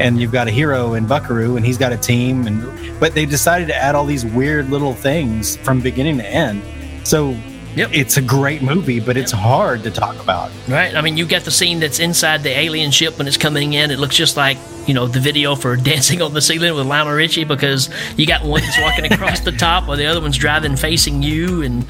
and 0.00 0.20
you've 0.20 0.32
got 0.32 0.48
a 0.48 0.50
hero 0.50 0.94
in 0.94 1.06
Buckaroo, 1.06 1.56
and 1.56 1.64
he's 1.64 1.78
got 1.78 1.92
a 1.92 1.96
team. 1.96 2.46
And 2.46 2.98
but 2.98 3.14
they 3.14 3.24
decided 3.26 3.68
to 3.68 3.76
add 3.76 3.94
all 3.94 4.04
these 4.06 4.24
weird 4.26 4.70
little 4.70 4.94
things 4.94 5.56
from 5.58 5.80
beginning 5.80 6.18
to 6.18 6.26
end. 6.26 6.62
So 7.04 7.36
it's 7.76 8.16
a 8.16 8.22
great 8.22 8.62
movie, 8.62 9.00
but 9.00 9.16
it's 9.16 9.32
hard 9.32 9.82
to 9.84 9.90
talk 9.90 10.18
about. 10.20 10.50
Right. 10.68 10.94
I 10.94 11.00
mean, 11.00 11.16
you 11.16 11.26
get 11.26 11.44
the 11.44 11.50
scene 11.50 11.80
that's 11.80 11.98
inside 11.98 12.42
the 12.42 12.50
alien 12.50 12.90
ship 12.90 13.18
when 13.18 13.26
it's 13.26 13.36
coming 13.36 13.72
in. 13.72 13.90
It 13.90 13.98
looks 13.98 14.16
just 14.16 14.36
like, 14.36 14.58
you 14.86 14.94
know, 14.94 15.06
the 15.06 15.20
video 15.20 15.54
for 15.54 15.76
Dancing 15.82 16.22
on 16.22 16.34
the 16.34 16.40
Ceiling 16.40 16.74
with 16.74 16.86
Lionel 16.86 17.14
Richie 17.14 17.44
because 17.44 17.88
you 18.16 18.26
got 18.26 18.44
one 18.44 18.60
that's 18.60 18.80
walking 18.80 19.10
across 19.12 19.40
the 19.40 19.52
top 19.52 19.88
while 19.88 19.96
the 19.96 20.06
other 20.06 20.20
one's 20.20 20.36
driving 20.36 20.76
facing 20.76 21.22
you. 21.22 21.62
And 21.62 21.86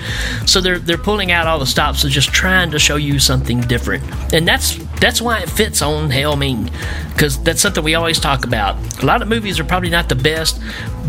so 0.47 0.61
they're, 0.61 0.79
they're 0.79 0.99
pulling 0.99 1.33
out 1.33 1.47
all 1.47 1.59
the 1.59 1.67
stops 1.67 2.05
of 2.05 2.11
just 2.11 2.33
trying 2.33 2.71
to 2.71 2.79
show 2.79 2.97
you 2.97 3.19
something 3.19 3.61
different. 3.63 4.05
And 4.33 4.47
that's 4.47 4.79
that's 5.03 5.21
why 5.21 5.41
it 5.41 5.51
fits 5.51 5.83
on 5.83 6.11
Hail 6.11 6.37
Ming 6.37 6.71
because 7.13 7.43
that's 7.43 7.61
something 7.61 7.83
we 7.83 7.97
always 7.97 8.21
talk 8.21 8.45
about. 8.45 8.77
A 9.03 9.05
lot 9.07 9.21
of 9.21 9.27
movies 9.27 9.59
are 9.59 9.65
probably 9.65 9.91
not 9.91 10.09
the 10.09 10.15
best, 10.15 10.61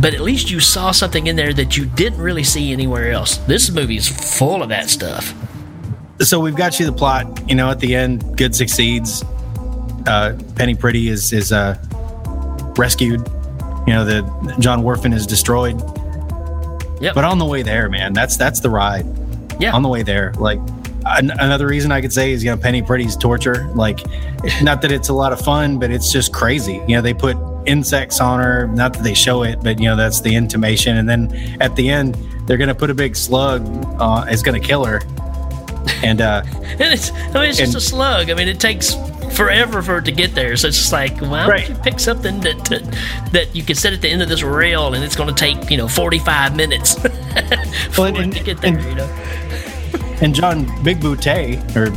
but 0.02 0.16
at 0.16 0.22
least 0.22 0.50
you 0.50 0.60
saw 0.60 0.90
something 0.90 1.28
in 1.28 1.36
there 1.36 1.54
that 1.54 1.78
you 1.78 1.86
didn't 1.86 2.20
really 2.20 2.44
see 2.44 2.72
anywhere 2.74 3.12
else. 3.12 3.38
This 3.38 3.70
movie 3.70 3.98
is 3.98 4.08
full 4.08 4.64
of 4.64 4.70
that 4.70 4.90
stuff. 4.90 5.36
so 6.22 6.40
we've 6.40 6.56
got 6.56 6.80
you 6.80 6.88
the 6.88 6.92
plot. 6.92 7.48
You 7.48 7.54
know, 7.54 7.70
at 7.70 7.80
the 7.80 7.96
end, 7.96 8.36
good 8.36 8.56
succeeds. 8.56 9.24
Uh, 10.08 10.40
Penny 10.56 10.74
Priddy 10.74 11.10
is 11.10 11.32
is 11.32 11.52
uh, 11.52 11.78
rescued. 12.76 13.20
You 13.86 13.94
know, 13.94 14.06
the 14.06 14.56
John 14.60 14.82
Whorfin 14.82 15.14
is 15.14 15.28
destroyed. 15.28 15.80
Yep. 17.00 17.14
But 17.14 17.26
on 17.26 17.38
the 17.38 17.46
way 17.46 17.62
there, 17.62 17.90
man, 17.90 18.14
that's 18.14 18.38
that's 18.38 18.60
the 18.60 18.72
ride. 18.72 19.06
Yeah. 19.60 19.76
On 19.76 19.84
the 19.84 19.90
way 19.90 20.02
there, 20.02 20.34
like 20.40 20.60
an- 21.06 21.32
another 21.32 21.68
reason 21.68 21.92
I 21.92 22.02
could 22.02 22.14
say 22.14 22.32
is 22.32 22.44
you 22.44 22.50
know 22.52 22.58
Penny 22.58 22.82
Priddy's 22.82 23.16
torture. 23.16 23.70
Like, 23.76 24.00
not 24.62 24.82
that 24.82 24.92
it's 24.92 25.10
a 25.10 25.14
lot 25.14 25.34
of 25.34 25.40
fun, 25.42 25.80
but 25.80 25.92
it's 25.92 26.12
just 26.12 26.34
crazy. 26.34 26.82
You 26.88 26.96
know, 26.96 27.02
they 27.02 27.14
put 27.14 27.38
insects 27.66 28.20
on 28.20 28.40
her. 28.40 28.68
Not 28.68 28.94
that 28.94 29.04
they 29.04 29.14
show 29.14 29.44
it, 29.44 29.64
but 29.64 29.80
you 29.80 29.86
know 29.86 29.96
that's 29.96 30.22
the 30.22 30.36
intimation. 30.36 30.98
And 30.98 31.08
then 31.10 31.58
at 31.62 31.76
the 31.76 31.90
end, 31.90 32.16
they're 32.46 32.58
gonna 32.58 32.76
put 32.76 32.90
a 32.90 32.94
big 32.96 33.16
slug. 33.16 33.66
Uh, 34.00 34.26
it's 34.28 34.42
gonna 34.42 34.60
kill 34.60 34.86
her. 34.86 35.02
And 36.04 36.22
uh, 36.22 36.44
And 36.64 36.82
it's, 36.82 37.12
I 37.12 37.34
mean, 37.34 37.44
it's 37.50 37.58
just 37.58 37.76
a 37.76 37.82
slug. 37.82 38.30
I 38.30 38.34
mean, 38.34 38.48
it 38.48 38.60
takes 38.60 38.96
forever 39.36 39.82
for 39.82 39.98
it 40.00 40.06
to 40.06 40.12
get 40.12 40.34
there. 40.36 40.56
So 40.58 40.68
it's 40.70 40.78
just 40.78 40.92
like, 40.94 41.18
why 41.20 41.48
Right. 41.48 41.68
don't 41.68 41.78
you 41.78 41.84
pick 41.84 42.00
something 42.00 42.40
that 42.42 42.64
that, 42.66 43.30
that 43.32 43.56
you 43.56 43.64
can 43.64 43.76
set 43.76 43.94
at 43.94 44.02
the 44.02 44.10
end 44.10 44.22
of 44.22 44.30
this 44.30 44.44
rail, 44.44 44.94
and 44.94 45.04
it's 45.04 45.16
going 45.16 45.30
to 45.30 45.36
take 45.36 45.70
you 45.70 45.78
know 45.78 45.88
forty 45.88 46.20
five 46.20 46.56
minutes 46.56 46.96
for 47.92 48.08
it 48.08 48.14
to 48.34 48.44
get 48.44 48.60
there. 48.62 48.80
you 48.80 48.96
know, 48.96 49.08
and 50.24 50.34
John 50.34 50.66
Bigbooté, 50.84 51.60
or 51.76 51.92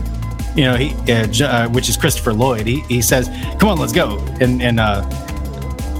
you 0.58 0.64
know, 0.64 0.74
he, 0.76 0.92
uh, 1.12 1.26
J- 1.26 1.44
uh, 1.44 1.68
which 1.70 1.88
is 1.88 1.96
Christopher 1.96 2.32
Lloyd, 2.32 2.66
he, 2.66 2.80
he 2.82 3.00
says, 3.02 3.28
"Come 3.58 3.68
on, 3.70 3.78
let's 3.78 3.92
go." 3.92 4.18
And 4.40 4.62
and 4.62 4.80
uh, 4.80 5.02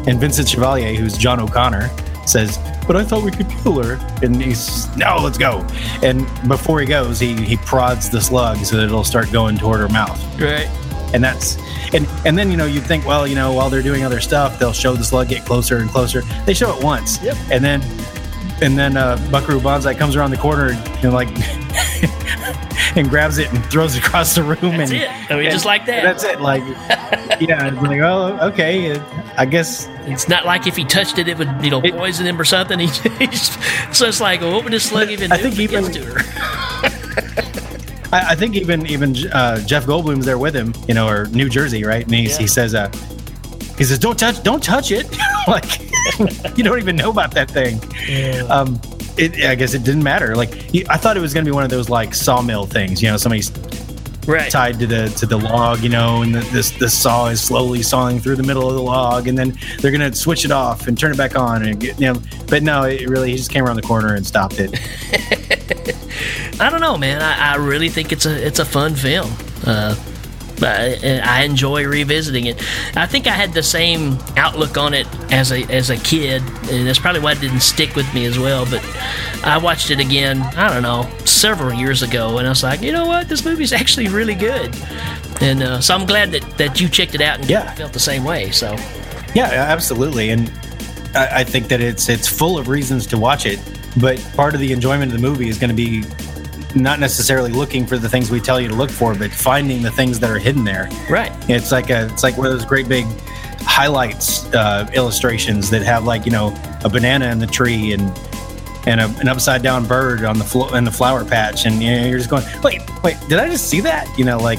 and 0.07 0.19
Vincent 0.21 0.49
Chevalier, 0.49 0.95
who's 0.95 1.17
John 1.17 1.41
O'Connor, 1.41 1.91
says, 2.27 2.59
"But 2.87 2.97
I 2.97 3.05
thought 3.05 3.23
we 3.23 3.31
could 3.31 3.49
kill 3.63 3.83
her." 3.83 3.95
And 4.23 4.41
he's, 4.43 4.87
"No, 4.97 5.19
let's 5.23 5.39
go." 5.39 5.67
And 6.03 6.27
before 6.49 6.81
he 6.81 6.87
goes, 6.87 7.21
he 7.21 7.35
he 7.35 7.57
prods 7.59 8.09
the 8.11 8.21
slug 8.21 8.59
so 8.65 8.77
that 8.77 8.85
it'll 8.85 9.05
start 9.05 9.31
going 9.31 9.59
toward 9.59 9.81
her 9.81 9.89
mouth. 9.89 10.19
right? 10.41 10.69
And 11.15 11.23
that's 11.23 11.57
and 11.95 12.07
and 12.27 12.37
then 12.37 12.51
you 12.51 12.57
know 12.57 12.67
you'd 12.67 12.85
think, 12.85 13.07
well, 13.07 13.27
you 13.27 13.35
know, 13.37 13.53
while 13.53 13.69
they're 13.71 13.83
doing 13.83 14.05
other 14.05 14.21
stuff, 14.21 14.59
they'll 14.59 14.73
show 14.73 14.95
the 14.95 15.05
slug 15.05 15.29
get 15.29 15.45
closer 15.45 15.79
and 15.79 15.89
closer. 15.91 16.23
They 16.47 16.55
show 16.55 16.77
it 16.77 16.83
once, 16.83 17.23
Yep. 17.23 17.37
and 17.53 17.63
then 17.65 17.81
and 18.63 18.79
then 18.79 18.97
uh, 18.97 19.17
Buckaroo 19.31 19.61
Banzai 19.61 19.95
comes 19.95 20.17
around 20.17 20.31
the 20.31 20.37
corner, 20.37 20.73
know, 21.03 21.11
like 21.11 21.29
and 22.97 23.09
grabs 23.09 23.39
it 23.39 23.53
and 23.53 23.65
throws 23.67 23.95
it 23.97 24.05
across 24.05 24.35
the 24.35 24.43
room. 24.43 24.77
That's 24.79 24.91
and 24.91 25.03
it. 25.03 25.31
I 25.31 25.37
mean, 25.37 25.51
just 25.51 25.65
like 25.67 25.87
that. 25.87 26.03
That's 26.03 26.25
it. 26.25 26.41
Like, 26.41 26.63
yeah, 27.41 27.69
it's 27.69 27.77
like, 27.83 28.01
oh, 28.01 28.39
okay. 28.49 28.99
I 29.37 29.45
guess 29.45 29.87
It's 30.05 30.29
not 30.29 30.47
like 30.47 30.67
if 30.67 30.77
he 30.77 30.85
touched 30.85 31.19
it, 31.19 31.29
it 31.29 31.37
would 31.39 31.51
you 31.63 31.71
know 31.71 31.81
poison 31.83 32.27
him 32.27 32.41
or 32.41 32.45
something. 32.45 32.79
He, 32.87 32.87
he's, 33.27 33.51
so 33.97 34.07
it's 34.07 34.21
like, 34.21 34.41
well, 34.41 34.53
what 34.55 34.65
would 34.65 34.73
this 34.73 34.89
slug 34.89 35.11
even 35.11 35.31
I 35.33 35.37
do? 35.37 35.51
think 35.51 35.59
if 35.59 35.73
it 35.73 35.73
even- 35.75 35.93
to 35.93 36.05
her? 36.05 36.93
I, 38.13 38.33
I 38.33 38.35
think 38.37 38.55
even 38.55 38.87
even 38.87 39.15
uh, 39.33 39.59
Jeff 39.67 39.85
Goldblum's 39.85 40.25
there 40.25 40.39
with 40.39 40.55
him, 40.55 40.73
you 40.89 40.95
know, 40.95 41.09
or 41.09 41.27
New 41.27 41.49
Jersey, 41.49 41.85
right? 41.85 42.05
And 42.05 42.15
he's, 42.15 42.37
he 42.37 42.47
says, 42.47 42.75
uh, 42.75 42.89
he 43.77 43.85
says, 43.85 43.99
"Don't 43.99 44.19
touch, 44.19 44.43
don't 44.43 44.63
touch 44.63 44.93
it." 44.93 45.07
like 45.49 45.65
you 46.57 46.65
don't 46.65 46.79
even 46.79 46.97
know 46.97 47.11
about 47.11 47.33
that 47.33 47.51
thing. 47.51 47.81
Um, 48.51 48.81
it, 49.19 49.45
I 49.45 49.55
guess 49.55 49.75
it 49.75 49.83
didn't 49.83 50.03
matter. 50.03 50.37
Like 50.37 50.53
he, 50.53 50.87
I 50.89 50.97
thought 50.97 51.17
it 51.17 51.21
was 51.21 51.33
going 51.33 51.45
to 51.45 51.51
be 51.51 51.55
one 51.55 51.65
of 51.65 51.71
those 51.71 51.89
like 51.89 52.15
sawmill 52.15 52.67
things, 52.67 53.03
you 53.03 53.09
know, 53.09 53.17
somebody's 53.17 53.51
right. 54.27 54.51
tied 54.51 54.79
to 54.81 54.87
the 54.87 55.09
to 55.11 55.27
the 55.27 55.39
log, 55.39 55.81
you 55.81 55.89
know, 55.89 56.23
and 56.23 56.35
the, 56.35 56.41
this 56.53 56.71
the 56.73 56.89
saw 56.89 57.27
is 57.29 57.41
slowly 57.41 57.83
sawing 57.83 58.21
through 58.21 58.37
the 58.37 58.43
middle 58.43 58.69
of 58.69 58.75
the 58.75 58.83
log, 58.83 59.29
and 59.29 59.39
then 59.39 59.57
they're 59.79 59.91
going 59.91 60.11
to 60.11 60.17
switch 60.17 60.45
it 60.45 60.51
off 60.51 60.87
and 60.87 60.99
turn 60.99 61.13
it 61.13 61.17
back 61.17 61.37
on, 61.37 61.63
and 61.67 61.81
get, 61.81 61.99
you 62.01 62.13
know. 62.13 62.21
But 62.49 62.63
no, 62.63 62.85
it 62.85 63.09
really 63.09 63.31
he 63.31 63.37
just 63.37 63.51
came 63.51 63.65
around 63.65 63.77
the 63.77 63.83
corner 63.83 64.15
and 64.15 64.27
stopped 64.27 64.57
it. 64.59 64.71
I 66.61 66.71
don't 66.71 66.81
know, 66.81 66.97
man. 66.97 67.23
I, 67.23 67.53
I 67.53 67.57
really 67.57 67.89
think 67.89 68.13
it's 68.13 68.27
a 68.27 68.47
it's 68.47 68.59
a 68.59 68.65
fun 68.65 68.95
film. 68.95 69.33
Uh, 69.65 69.95
I, 70.63 71.21
I 71.23 71.43
enjoy 71.43 71.85
revisiting 71.87 72.47
it. 72.47 72.57
I 72.97 73.07
think 73.07 73.27
I 73.27 73.33
had 73.33 73.53
the 73.53 73.63
same 73.63 74.19
outlook 74.37 74.77
on 74.77 74.95
it 74.95 75.07
as 75.33 75.53
a 75.53 75.65
as 75.65 75.91
a 75.91 75.97
kid, 75.97 76.43
and 76.71 76.87
that's 76.87 76.99
probably 76.99 77.21
why 77.21 77.33
it 77.33 77.41
didn't 77.41 77.61
stick 77.61 77.95
with 77.97 78.13
me 78.15 78.25
as 78.27 78.39
well. 78.39 78.65
But 78.65 78.83
I 79.45 79.59
watched 79.59 79.91
it 79.91 80.01
again. 80.01 80.41
I 80.43 80.73
don't 80.73 80.83
know 80.83 81.09
several 81.25 81.73
years 81.75 82.03
ago, 82.03 82.39
and 82.39 82.47
I 82.47 82.51
was 82.51 82.63
like, 82.63 82.81
you 82.83 82.93
know 82.93 83.07
what, 83.07 83.29
this 83.29 83.45
movie's 83.45 83.73
actually 83.73 84.09
really 84.09 84.35
good. 84.35 84.75
And 85.41 85.63
uh, 85.63 85.81
so 85.81 85.95
I'm 85.95 86.07
glad 86.07 86.31
that, 86.33 86.43
that 86.59 86.81
you 86.81 86.89
checked 86.89 87.15
it 87.15 87.21
out 87.21 87.41
and 87.41 87.51
Yeah. 87.51 87.71
felt 87.75 87.93
the 87.93 88.01
same 88.01 88.25
way. 88.25 88.51
So 88.51 88.73
Yeah, 89.35 89.51
absolutely, 89.53 90.31
and 90.31 90.51
I, 91.15 91.41
I 91.41 91.45
think 91.45 91.69
that 91.69 91.81
it's 91.81 92.09
it's 92.09 92.27
full 92.29 92.57
of 92.59 92.69
reasons 92.69 93.07
to 93.09 93.19
watch 93.19 93.45
it. 93.47 93.61
But 93.99 94.19
part 94.37 94.55
of 94.55 94.61
the 94.61 94.73
enjoyment 94.73 95.13
of 95.13 95.21
the 95.21 95.27
movie 95.27 95.49
is 95.49 95.59
going 95.59 95.71
to 95.71 95.75
be 95.77 96.03
not 96.77 97.01
necessarily 97.01 97.51
looking 97.53 97.87
for 97.87 97.97
the 97.99 98.09
things 98.09 98.31
we 98.31 98.41
tell 98.41 98.61
you 98.61 98.69
to 98.69 98.75
look 98.75 98.91
for, 98.91 99.15
but 99.15 99.31
finding 99.33 99.83
the 99.83 99.91
things 99.91 100.21
that 100.21 100.31
are 100.31 100.39
hidden 100.39 100.63
there. 100.65 100.89
right, 101.11 101.33
It's 101.49 101.73
like 101.73 101.91
a 101.91 102.07
it's 102.13 102.23
like 102.23 102.37
one 102.37 102.47
of 102.47 102.53
those 102.53 102.65
great 102.65 102.89
big 102.89 103.07
highlights 103.61 104.45
uh, 104.55 104.89
illustrations 104.95 105.71
that 105.71 105.83
have 105.83 106.05
like 106.05 106.25
you 106.25 106.33
know 106.33 106.55
a 106.85 106.89
banana 106.89 107.27
in 107.31 107.39
the 107.39 107.47
tree 107.47 107.93
and 107.93 108.03
and 108.87 109.01
a, 109.01 109.07
an 109.19 109.27
upside 109.29 109.63
down 109.63 109.85
bird 109.87 110.25
on 110.25 110.39
the 110.39 110.45
flo- 110.45 110.73
in 110.75 110.85
the 110.85 110.93
flower 110.93 111.25
patch, 111.25 111.67
and 111.67 111.83
you 111.83 111.91
know, 111.91 112.07
you're 112.07 112.19
just 112.19 112.31
going, 112.31 112.45
wait, 112.63 112.81
wait, 113.03 113.17
did 113.29 113.39
I 113.39 113.49
just 113.49 113.69
see 113.69 113.81
that? 113.81 114.07
You 114.19 114.25
know, 114.25 114.39
like 114.39 114.59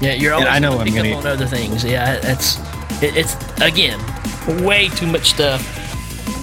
yeah, 0.00 0.12
you're 0.14 0.34
always 0.34 0.48
I 0.48 0.58
know 0.58 0.78
I'm 0.78 0.92
gonna- 0.94 1.14
on 1.14 1.26
other 1.26 1.46
things. 1.46 1.84
Yeah, 1.84 2.18
that's 2.18 2.58
it, 3.02 3.16
it's 3.16 3.36
again 3.60 3.98
way 4.64 4.88
too 4.88 5.06
much 5.06 5.30
stuff 5.30 5.62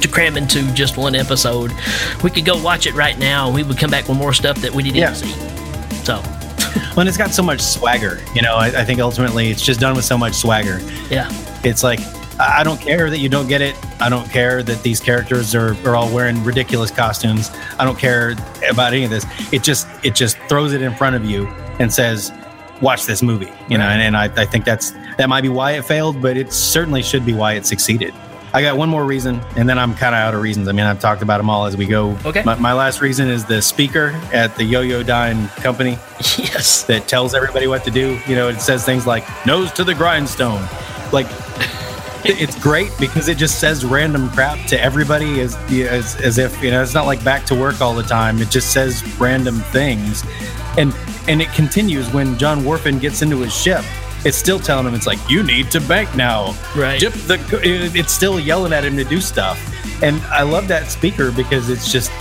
to 0.02 0.08
cram 0.08 0.38
into 0.38 0.64
just 0.74 0.98
one 0.98 1.16
episode. 1.16 1.72
We 2.24 2.30
could 2.30 2.46
go 2.46 2.62
watch 2.62 2.88
it 2.88 2.94
right 2.94 3.18
now, 3.18 3.48
and 3.48 3.56
we 3.56 3.64
would 3.64 3.78
come 3.78 3.92
back 3.92 4.08
with 4.08 4.18
more 4.18 4.34
stuff 4.34 4.58
that 4.62 4.72
we 4.74 4.84
didn't 4.84 4.98
Yeah. 4.98 5.14
see. 5.14 5.32
So 6.04 6.18
when 6.96 7.08
it's 7.08 7.18
got 7.18 7.32
so 7.32 7.44
much 7.44 7.62
swagger, 7.62 8.20
you 8.34 8.42
know, 8.42 8.56
I, 8.56 8.68
I 8.68 8.84
think 8.86 9.00
ultimately 9.00 9.50
it's 9.50 9.62
just 9.64 9.80
done 9.80 9.96
with 9.96 10.06
so 10.06 10.18
much 10.18 10.34
swagger. 10.36 10.80
yeah, 11.10 11.30
It's 11.64 11.84
like 11.84 12.00
I 12.40 12.64
don't 12.64 12.80
care 12.80 13.10
that 13.10 13.18
you 13.20 13.28
don't 13.28 13.48
get 13.50 13.62
it. 13.62 13.76
I 14.00 14.08
don't 14.08 14.30
care 14.30 14.64
that 14.64 14.82
these 14.82 15.02
characters 15.02 15.54
are, 15.54 15.76
are 15.86 15.96
all 15.98 16.10
wearing 16.10 16.42
ridiculous 16.46 16.90
costumes. 16.90 17.52
I 17.78 17.84
don't 17.84 18.00
care 18.00 18.34
about 18.70 18.94
any 18.94 19.04
of 19.04 19.10
this. 19.10 19.26
It 19.52 19.62
just 19.62 19.88
it 20.04 20.16
just 20.16 20.38
throws 20.48 20.72
it 20.72 20.82
in 20.82 20.96
front 20.96 21.18
of 21.18 21.26
you 21.26 21.48
and 21.80 21.92
says, 21.94 22.32
"Watch 22.82 23.06
this 23.06 23.22
movie." 23.22 23.52
You 23.68 23.78
know, 23.78 23.84
and, 23.84 24.02
and 24.02 24.16
I, 24.16 24.26
I 24.42 24.46
think 24.46 24.64
that's 24.64 24.92
that 25.18 25.28
might 25.28 25.42
be 25.42 25.50
why 25.50 25.72
it 25.74 25.84
failed, 25.84 26.22
but 26.22 26.38
it 26.38 26.54
certainly 26.54 27.04
should 27.04 27.26
be 27.26 27.34
why 27.34 27.54
it 27.56 27.66
succeeded. 27.66 28.14
I 28.54 28.62
got 28.62 28.78
one 28.78 28.90
more 28.90 29.06
reason, 29.06 29.42
and 29.56 29.70
then 29.70 29.78
I'm 29.78 29.94
kind 29.94 30.16
of 30.16 30.20
out 30.20 30.34
of 30.34 30.42
reasons. 30.42 30.68
I 30.68 30.72
mean, 30.72 30.86
I've 30.86 31.00
talked 31.00 31.22
about 31.22 31.38
them 31.38 31.50
all 31.50 31.66
as 31.66 31.78
we 31.78 31.86
go. 31.86 32.18
Okay. 32.26 32.44
My, 32.44 32.56
my 32.56 32.74
last 32.74 33.00
reason 33.00 33.30
is 33.30 33.46
the 33.46 33.62
speaker 33.62 34.20
at 34.34 34.56
the 34.56 34.64
Yoyodyne 34.64 35.48
company 35.58 35.92
yes, 36.38 36.84
that 36.84 37.08
tells 37.08 37.34
everybody 37.34 37.68
what 37.68 37.84
to 37.86 37.92
do. 37.92 38.20
You 38.28 38.36
know, 38.36 38.50
it 38.50 38.60
says 38.60 38.84
things 38.86 39.08
like 39.08 39.24
"nose 39.46 39.72
to 39.74 39.84
the 39.84 39.94
grindstone," 39.94 40.62
like 41.14 41.28
it's 42.26 42.60
great 42.60 42.92
because 43.00 43.30
it 43.30 43.38
just 43.38 43.60
says 43.60 43.86
random 43.86 44.30
crap 44.32 44.68
to 44.68 44.82
everybody 44.82 45.42
as, 45.42 45.56
as 45.72 46.16
as 46.18 46.38
if 46.38 46.62
you 46.62 46.72
know 46.72 46.82
it's 46.82 46.94
not 46.94 47.06
like 47.06 47.24
back 47.24 47.46
to 47.46 47.56
work 47.56 47.82
all 47.82 47.94
the 47.94 48.04
time. 48.04 48.42
It 48.42 48.50
just 48.50 48.74
says 48.74 49.04
random 49.20 49.60
things, 49.72 50.24
and 50.78 50.94
and 51.28 51.42
it 51.42 51.50
continues 51.54 52.12
when 52.12 52.38
John 52.38 52.62
Whorfin 52.62 53.00
gets 53.00 53.22
into 53.22 53.38
his 53.38 53.56
ship. 53.56 53.86
It's 54.26 54.38
still 54.38 54.60
telling 54.60 54.86
him 54.86 54.94
it's 54.96 55.08
like 55.08 55.20
you 55.30 55.44
need 55.44 55.72
to 55.72 55.80
bank 55.82 56.16
now. 56.16 56.56
Right. 56.76 57.00
Dip 57.00 57.14
the. 57.14 57.40
It's 57.96 58.12
still 58.14 58.40
yelling 58.40 58.74
at 58.74 58.84
him 58.84 58.98
to 58.98 59.04
do 59.06 59.22
stuff, 59.22 59.58
and 60.04 60.22
I 60.24 60.44
love 60.44 60.68
that 60.68 60.92
speaker 60.92 61.32
because 61.32 61.70
it's 61.70 61.92
just 61.92 62.12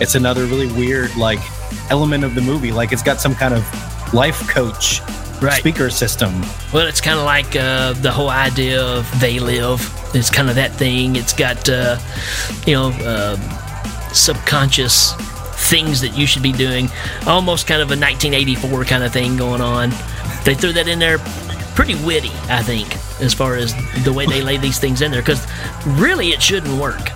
it's 0.00 0.14
another 0.14 0.44
really 0.46 0.68
weird 0.72 1.14
like 1.16 1.40
element 1.90 2.22
of 2.24 2.34
the 2.34 2.40
movie. 2.40 2.70
Like 2.72 2.92
it's 2.92 3.02
got 3.02 3.20
some 3.20 3.34
kind 3.34 3.52
of 3.54 4.14
life 4.14 4.48
coach 4.48 5.00
Right. 5.42 5.58
speaker 5.58 5.90
system. 5.90 6.32
Well, 6.72 6.86
it's 6.86 7.00
kind 7.02 7.18
of 7.18 7.24
like 7.24 7.54
uh, 7.56 7.92
the 7.94 8.10
whole 8.10 8.30
idea 8.30 8.80
of 8.80 9.10
they 9.20 9.40
live. 9.40 9.80
It's 10.14 10.30
kind 10.30 10.48
of 10.48 10.54
that 10.54 10.72
thing. 10.72 11.16
It's 11.16 11.32
got, 11.34 11.68
uh, 11.68 11.98
you 12.66 12.74
know, 12.74 12.90
uh, 13.04 13.36
subconscious 14.12 15.12
things 15.68 16.00
that 16.00 16.16
you 16.16 16.26
should 16.26 16.42
be 16.42 16.52
doing. 16.52 16.88
Almost 17.26 17.66
kind 17.66 17.82
of 17.82 17.88
a 17.88 17.96
1984 17.98 18.84
kind 18.84 19.02
of 19.04 19.12
thing 19.12 19.36
going 19.36 19.60
on. 19.60 19.90
They 20.44 20.54
threw 20.54 20.72
that 20.72 20.88
in 20.88 20.98
there 20.98 21.18
pretty 21.74 21.94
witty, 22.04 22.30
I 22.48 22.62
think, 22.62 22.94
as 23.20 23.34
far 23.34 23.56
as 23.56 23.74
the 24.04 24.12
way 24.12 24.26
they 24.26 24.42
lay 24.42 24.56
these 24.58 24.78
things 24.78 25.02
in 25.02 25.10
there. 25.10 25.22
Because 25.22 25.46
really, 25.86 26.28
it 26.28 26.42
shouldn't 26.42 26.80
work. 26.80 27.00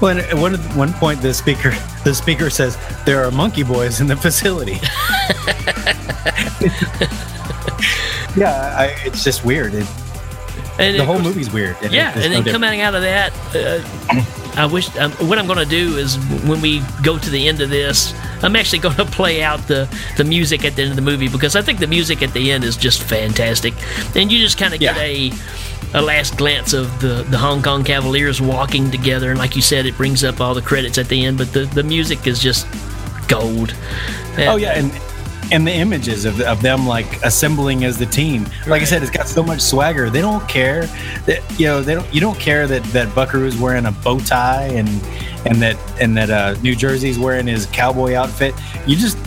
Well, 0.00 0.18
at 0.18 0.34
one 0.34 0.56
one 0.76 0.92
point, 0.92 1.22
the 1.22 1.32
speaker 1.32 1.70
the 2.04 2.14
speaker 2.14 2.50
says 2.50 2.76
there 3.06 3.24
are 3.24 3.30
monkey 3.30 3.62
boys 3.62 4.02
in 4.02 4.06
the 4.06 4.16
facility. 4.16 4.72
yeah, 8.36 8.76
I, 8.76 8.94
it's 9.06 9.24
just 9.24 9.42
weird. 9.42 9.72
It, 9.72 9.86
And 10.78 11.00
the 11.00 11.04
whole 11.04 11.18
movie's 11.18 11.50
weird. 11.50 11.78
Yeah, 11.90 12.12
and 12.14 12.30
no 12.30 12.42
then 12.42 12.52
coming 12.52 12.82
out 12.82 12.94
of 12.94 13.00
that, 13.02 13.32
uh, 13.54 13.80
I 14.56 14.66
wish 14.66 14.94
um, 14.96 15.12
what 15.12 15.38
I'm 15.38 15.46
going 15.46 15.58
to 15.58 15.66
do 15.66 15.96
is 15.96 16.16
when 16.44 16.60
we 16.60 16.82
go 17.02 17.18
to 17.18 17.30
the 17.30 17.46
end 17.48 17.60
of 17.60 17.70
this, 17.70 18.14
I'm 18.42 18.56
actually 18.56 18.78
going 18.86 18.96
to 18.96 19.04
play 19.04 19.42
out 19.42 19.66
the 19.68 19.88
the 20.16 20.24
music 20.24 20.64
at 20.64 20.76
the 20.76 20.82
end 20.82 20.90
of 20.90 20.96
the 20.96 21.02
movie 21.02 21.28
because 21.28 21.56
I 21.56 21.62
think 21.62 21.78
the 21.78 21.86
music 21.86 22.22
at 22.22 22.32
the 22.32 22.50
end 22.50 22.64
is 22.64 22.76
just 22.76 23.02
fantastic, 23.02 23.74
and 24.16 24.32
you 24.32 24.38
just 24.38 24.58
kind 24.58 24.74
of 24.74 24.80
get 24.80 24.96
a 24.96 25.30
a 25.94 26.02
last 26.02 26.36
glance 26.36 26.72
of 26.72 27.00
the 27.00 27.26
the 27.30 27.38
Hong 27.38 27.62
Kong 27.62 27.84
Cavaliers 27.84 28.40
walking 28.40 28.90
together, 28.90 29.30
and 29.30 29.38
like 29.38 29.56
you 29.56 29.62
said, 29.62 29.86
it 29.86 29.96
brings 29.96 30.24
up 30.24 30.40
all 30.40 30.54
the 30.54 30.62
credits 30.62 30.98
at 30.98 31.08
the 31.08 31.24
end, 31.24 31.38
but 31.38 31.52
the 31.52 31.66
the 31.66 31.82
music 31.82 32.26
is 32.26 32.38
just 32.38 32.66
gold. 33.28 33.74
Oh 34.38 34.56
yeah, 34.56 34.78
and 34.78 34.92
and 35.52 35.66
the 35.66 35.72
images 35.72 36.24
of, 36.24 36.40
of 36.40 36.62
them 36.62 36.86
like 36.86 37.22
assembling 37.22 37.84
as 37.84 37.98
the 37.98 38.06
team. 38.06 38.46
Like 38.66 38.82
I 38.82 38.84
said, 38.84 39.02
it's 39.02 39.10
got 39.10 39.28
so 39.28 39.42
much 39.42 39.60
swagger. 39.60 40.10
They 40.10 40.20
don't 40.20 40.46
care 40.48 40.86
that 41.26 41.42
you 41.58 41.66
know 41.66 41.82
they 41.82 41.94
don't. 41.94 42.14
You 42.14 42.20
don't 42.20 42.38
care 42.38 42.66
that 42.66 42.82
that 42.84 43.14
Buckaroo's 43.14 43.56
wearing 43.56 43.86
a 43.86 43.92
bow 43.92 44.18
tie 44.18 44.64
and 44.64 44.88
and 45.46 45.62
that 45.62 45.76
and 46.00 46.16
that 46.16 46.30
uh, 46.30 46.54
New 46.62 46.74
Jersey's 46.74 47.18
wearing 47.18 47.46
his 47.46 47.66
cowboy 47.66 48.14
outfit. 48.14 48.54
You 48.86 48.96
just 48.96 49.18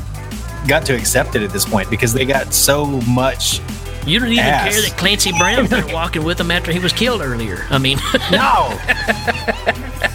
got 0.68 0.86
to 0.86 0.96
accept 0.96 1.36
it 1.36 1.42
at 1.42 1.52
this 1.52 1.66
point 1.66 1.90
because 1.90 2.14
they 2.14 2.26
got 2.26 2.54
so 2.54 2.86
much. 2.86 3.62
You 4.06 4.20
don't 4.20 4.30
even 4.30 4.44
ass. 4.44 4.74
care 4.74 4.82
that 4.82 4.98
Clancy 4.98 5.32
Brown's 5.38 5.70
there 5.70 5.86
walking 5.94 6.24
with 6.24 6.40
him 6.40 6.52
after 6.52 6.72
he 6.72 6.80
was 6.80 6.94
killed 6.94 7.22
earlier. 7.22 7.66
I 7.70 7.78
mean, 7.78 8.00
no. 8.32 8.80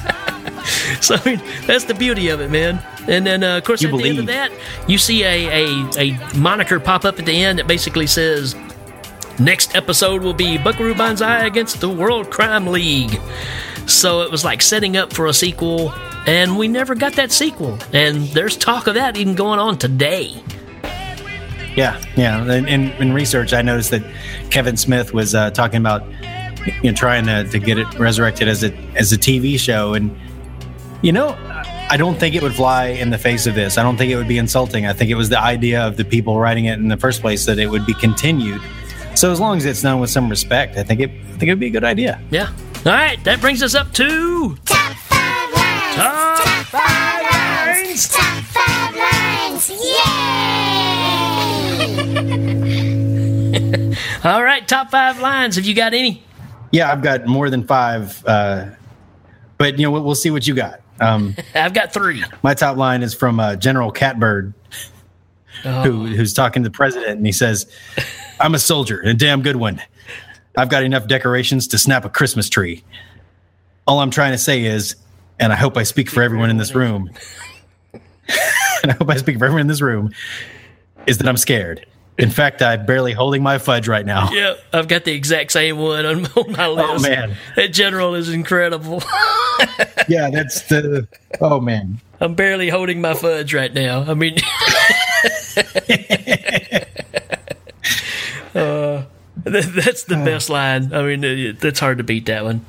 so 1.01 1.17
I 1.17 1.25
mean, 1.25 1.43
that's 1.67 1.85
the 1.85 1.95
beauty 1.95 2.29
of 2.29 2.41
it, 2.41 2.51
man. 2.51 2.83
And 3.09 3.27
then, 3.27 3.43
uh, 3.43 3.59
of 3.59 3.65
course, 3.65 3.83
You 3.83 3.89
at 3.89 3.97
the 3.97 4.09
end 4.09 4.19
of 4.19 4.27
that, 4.27 4.51
you 4.89 4.99
see 4.99 5.25
a, 5.25 5.49
a, 5.49 5.91
a 5.99 6.37
moniker 6.37 6.81
pop 6.81 7.05
up 7.05 7.19
at 7.19 7.27
the 7.27 7.43
end 7.43 7.59
that 7.59 7.67
basically 7.67 8.07
says, 8.07 8.55
Next 9.39 9.75
episode 9.75 10.23
will 10.23 10.35
be 10.35 10.59
Buckaroo 10.59 10.95
Banzai 10.95 11.45
against 11.45 11.81
the 11.81 11.89
World 11.89 12.31
Crime 12.31 12.69
League. 12.69 13.21
So 13.87 14.23
it 14.23 14.31
was 14.31 14.45
like 14.45 14.63
setting 14.63 14.97
up 14.97 15.13
for 15.13 15.27
a 15.27 15.35
sequel, 15.35 15.93
and 16.27 16.57
we 16.57 16.69
never 16.69 16.95
got 16.95 17.15
that 17.15 17.33
sequel. 17.33 17.79
And 17.93 18.29
there's 18.29 18.57
talk 18.57 18.87
of 18.87 18.95
that 18.95 19.17
even 19.17 19.35
going 19.35 19.59
on 19.59 19.77
today. 19.77 20.41
Yeah, 21.75 22.01
yeah. 22.17 22.43
In, 22.45 22.69
in, 22.69 22.91
in 22.93 23.13
research, 23.13 23.53
I 23.53 23.63
noticed 23.63 23.91
that 23.91 24.05
Kevin 24.51 24.77
Smith 24.77 25.13
was 25.13 25.35
uh, 25.35 25.51
talking 25.51 25.81
about 25.81 26.07
you 26.83 26.91
know 26.91 26.93
trying 26.93 27.27
to, 27.27 27.45
to 27.45 27.59
get 27.59 27.77
it 27.79 27.93
resurrected 27.99 28.47
as 28.47 28.63
a 28.63 28.73
as 28.95 29.13
a 29.13 29.19
TV 29.19 29.59
show, 29.59 29.95
and 29.95 30.17
you 31.05 31.13
know, 31.13 31.37
I 31.91 31.99
don't 31.99 32.19
think 32.19 32.35
it 32.35 32.43
would 32.43 32.55
fly 32.55 32.87
in 32.87 33.11
the 33.11 33.19
face 33.19 33.47
of 33.47 33.55
this. 33.55 33.77
I 33.77 33.83
don't 33.83 33.99
think 33.99 34.11
it 34.11 34.17
would 34.17 34.27
be 34.27 34.39
insulting. 34.39 34.87
I 34.87 34.95
think 34.95 35.11
it 35.11 35.17
was 35.17 35.29
the 35.29 35.39
idea 35.39 35.87
of 35.87 35.99
the 35.99 36.05
people 36.05 36.41
writing 36.41 36.65
it 36.65 36.79
in 36.79 36.89
the 36.89 36.97
first 36.97 37.21
place 37.21 37.45
that 37.45 37.59
it 37.59 37.67
would 37.67 37.85
be 37.85 37.93
continued. 37.93 38.63
So 39.15 39.31
as 39.31 39.39
long 39.39 39.59
as 39.59 39.67
it's 39.67 39.83
done 39.83 40.01
with 40.01 40.09
some 40.09 40.31
respect, 40.31 40.79
I 40.79 40.83
think 40.83 41.01
it 41.01 41.11
I 41.11 41.33
think 41.33 41.43
it 41.43 41.51
would 41.51 41.61
be 41.61 41.67
a 41.67 41.71
good 41.71 41.85
idea. 41.85 42.23
Yeah. 42.31 42.51
All 42.87 42.93
right, 42.93 43.23
that 43.25 43.43
brings 43.43 43.63
us 43.63 43.75
up 43.75 43.93
to 43.93 44.57
top 44.65 44.97
five 44.97 45.53
lines. 45.53 45.97
Top 46.41 46.65
five 46.73 47.23
lines. 47.31 48.09
Top 48.09 48.43
five 48.45 48.97
lines. 48.97 49.69
Yay! 53.75 54.31
All 54.31 54.43
right, 54.43 54.67
top 54.67 54.91
five 54.91 55.21
lines. 55.21 55.57
Have 55.57 55.67
you 55.67 55.75
got 55.75 55.93
any? 55.93 56.23
Yeah, 56.73 56.91
I've 56.91 57.03
got 57.03 57.27
more 57.27 57.51
than 57.51 57.67
five, 57.67 58.25
uh, 58.27 58.71
but 59.59 59.79
you 59.79 59.85
know 59.85 59.91
we'll, 59.91 60.03
we'll 60.03 60.15
see 60.15 60.31
what 60.31 60.47
you 60.47 60.55
got. 60.55 60.81
Um, 61.01 61.35
I've 61.55 61.75
got 61.75 61.93
three. 61.93 62.25
My 62.43 62.55
top 62.55 62.77
line 62.77 63.03
is 63.03 63.15
from 63.15 63.41
uh, 63.41 63.57
General 63.57 63.93
Catburd, 63.93 64.53
who, 65.63 66.07
who's 66.07 66.33
talking 66.35 66.63
to 66.63 66.69
the 66.69 66.75
president, 66.75 67.17
and 67.17 67.27
he 67.27 67.33
says, 67.33 67.71
"I'm 68.41 68.55
a 68.55 68.59
soldier, 68.59 69.01
and 69.01 69.09
a 69.11 69.15
damn 69.15 69.43
good 69.43 69.57
one. 69.57 69.81
I've 70.57 70.69
got 70.69 70.85
enough 70.85 71.07
decorations 71.09 71.67
to 71.69 71.79
snap 71.79 72.05
a 72.05 72.09
Christmas 72.09 72.49
tree. 72.49 72.85
All 73.87 74.01
I'm 74.01 74.11
trying 74.11 74.33
to 74.33 74.39
say 74.39 74.65
is, 74.65 74.97
and 75.41 75.53
I 75.53 75.57
hope 75.57 75.77
I 75.77 75.83
speak 75.83 76.09
for 76.09 76.23
everyone 76.23 76.51
in 76.51 76.59
this 76.59 76.75
room, 76.75 77.11
and 77.93 78.93
I 78.93 78.95
hope 78.95 79.11
I 79.11 79.17
speak 79.17 79.39
for 79.39 79.45
everyone 79.45 79.63
in 79.63 79.67
this 79.67 79.81
room, 79.81 80.13
is 81.07 81.19
that 81.19 81.29
I'm 81.29 81.37
scared. 81.37 81.87
In 82.17 82.31
fact, 82.31 82.63
I'm 82.63 82.87
barely 82.87 83.13
holding 83.13 83.43
my 83.43 83.59
fudge 83.59 83.89
right 83.89 84.07
now. 84.07 84.31
Yeah, 84.31 84.55
I've 84.73 84.87
got 84.87 85.05
the 85.05 85.13
exact 85.13 85.51
same 85.51 85.79
one 85.79 86.07
on, 86.07 86.27
on 86.27 86.53
my 86.53 86.69
list. 86.69 87.07
Oh, 87.07 87.09
man. 87.11 87.37
that 87.57 87.73
general 87.73 88.15
is 88.15 88.29
incredible. 88.29 89.03
yeah, 90.09 90.31
that's 90.31 90.63
the. 90.63 91.09
Oh 91.41 91.61
man, 91.61 92.01
I'm 92.21 92.35
barely 92.35 92.69
holding 92.69 93.01
my 93.01 93.15
fudge 93.15 93.53
right 93.53 93.73
now. 93.75 94.03
I 94.03 94.15
mean, 94.15 94.35
uh, 98.55 99.03
that, 99.45 99.73
that's 99.85 100.05
the 100.05 100.17
best 100.25 100.49
line. 100.51 100.93
I 100.93 101.03
mean, 101.03 101.25
it, 101.25 101.61
that's 101.61 101.81
hard 101.81 101.99
to 101.99 102.05
beat 102.05 102.27
that 102.27 102.45
one. 102.45 102.65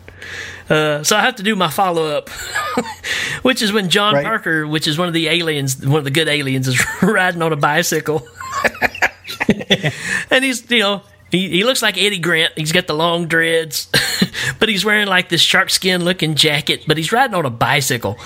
Uh, 0.70 1.04
so 1.04 1.16
I 1.16 1.22
have 1.22 1.36
to 1.36 1.44
do 1.44 1.56
my 1.56 1.70
follow 1.70 2.08
up, 2.08 2.30
which 3.44 3.62
is 3.62 3.72
when 3.72 3.90
John 3.90 4.16
Right. 4.16 4.26
Parker, 4.26 4.66
which 4.66 4.88
is 4.88 4.98
one 4.98 5.08
of 5.08 5.14
the 5.14 5.28
aliens, 5.28 5.86
one 5.86 6.00
of 6.00 6.04
the 6.04 6.12
good 6.12 6.28
aliens, 6.28 6.68
is 6.68 6.84
riding 7.04 7.44
on 7.44 7.54
a 7.54 7.58
bicycle. 7.58 8.28
And 10.32 10.44
he's 10.44 10.70
you 10.70 10.80
know 10.80 11.02
he, 11.32 11.50
he 11.50 11.64
looks 11.64 11.82
like 11.82 11.98
Eddie 11.98 12.20
Grant. 12.20 12.54
He's 12.56 12.72
got 12.72 12.88
the 12.88 12.94
long 12.94 13.28
dreads, 13.28 13.90
but 14.60 14.70
he's 14.70 14.86
wearing 14.86 15.08
like 15.08 15.28
this 15.30 15.42
shark 15.42 15.70
skin 15.70 16.06
looking 16.06 16.36
jacket. 16.36 16.84
But 16.88 16.98
he's 16.98 17.12
riding 17.12 17.36
on 17.36 17.46
a 17.46 17.50
bicycle, 17.50 18.18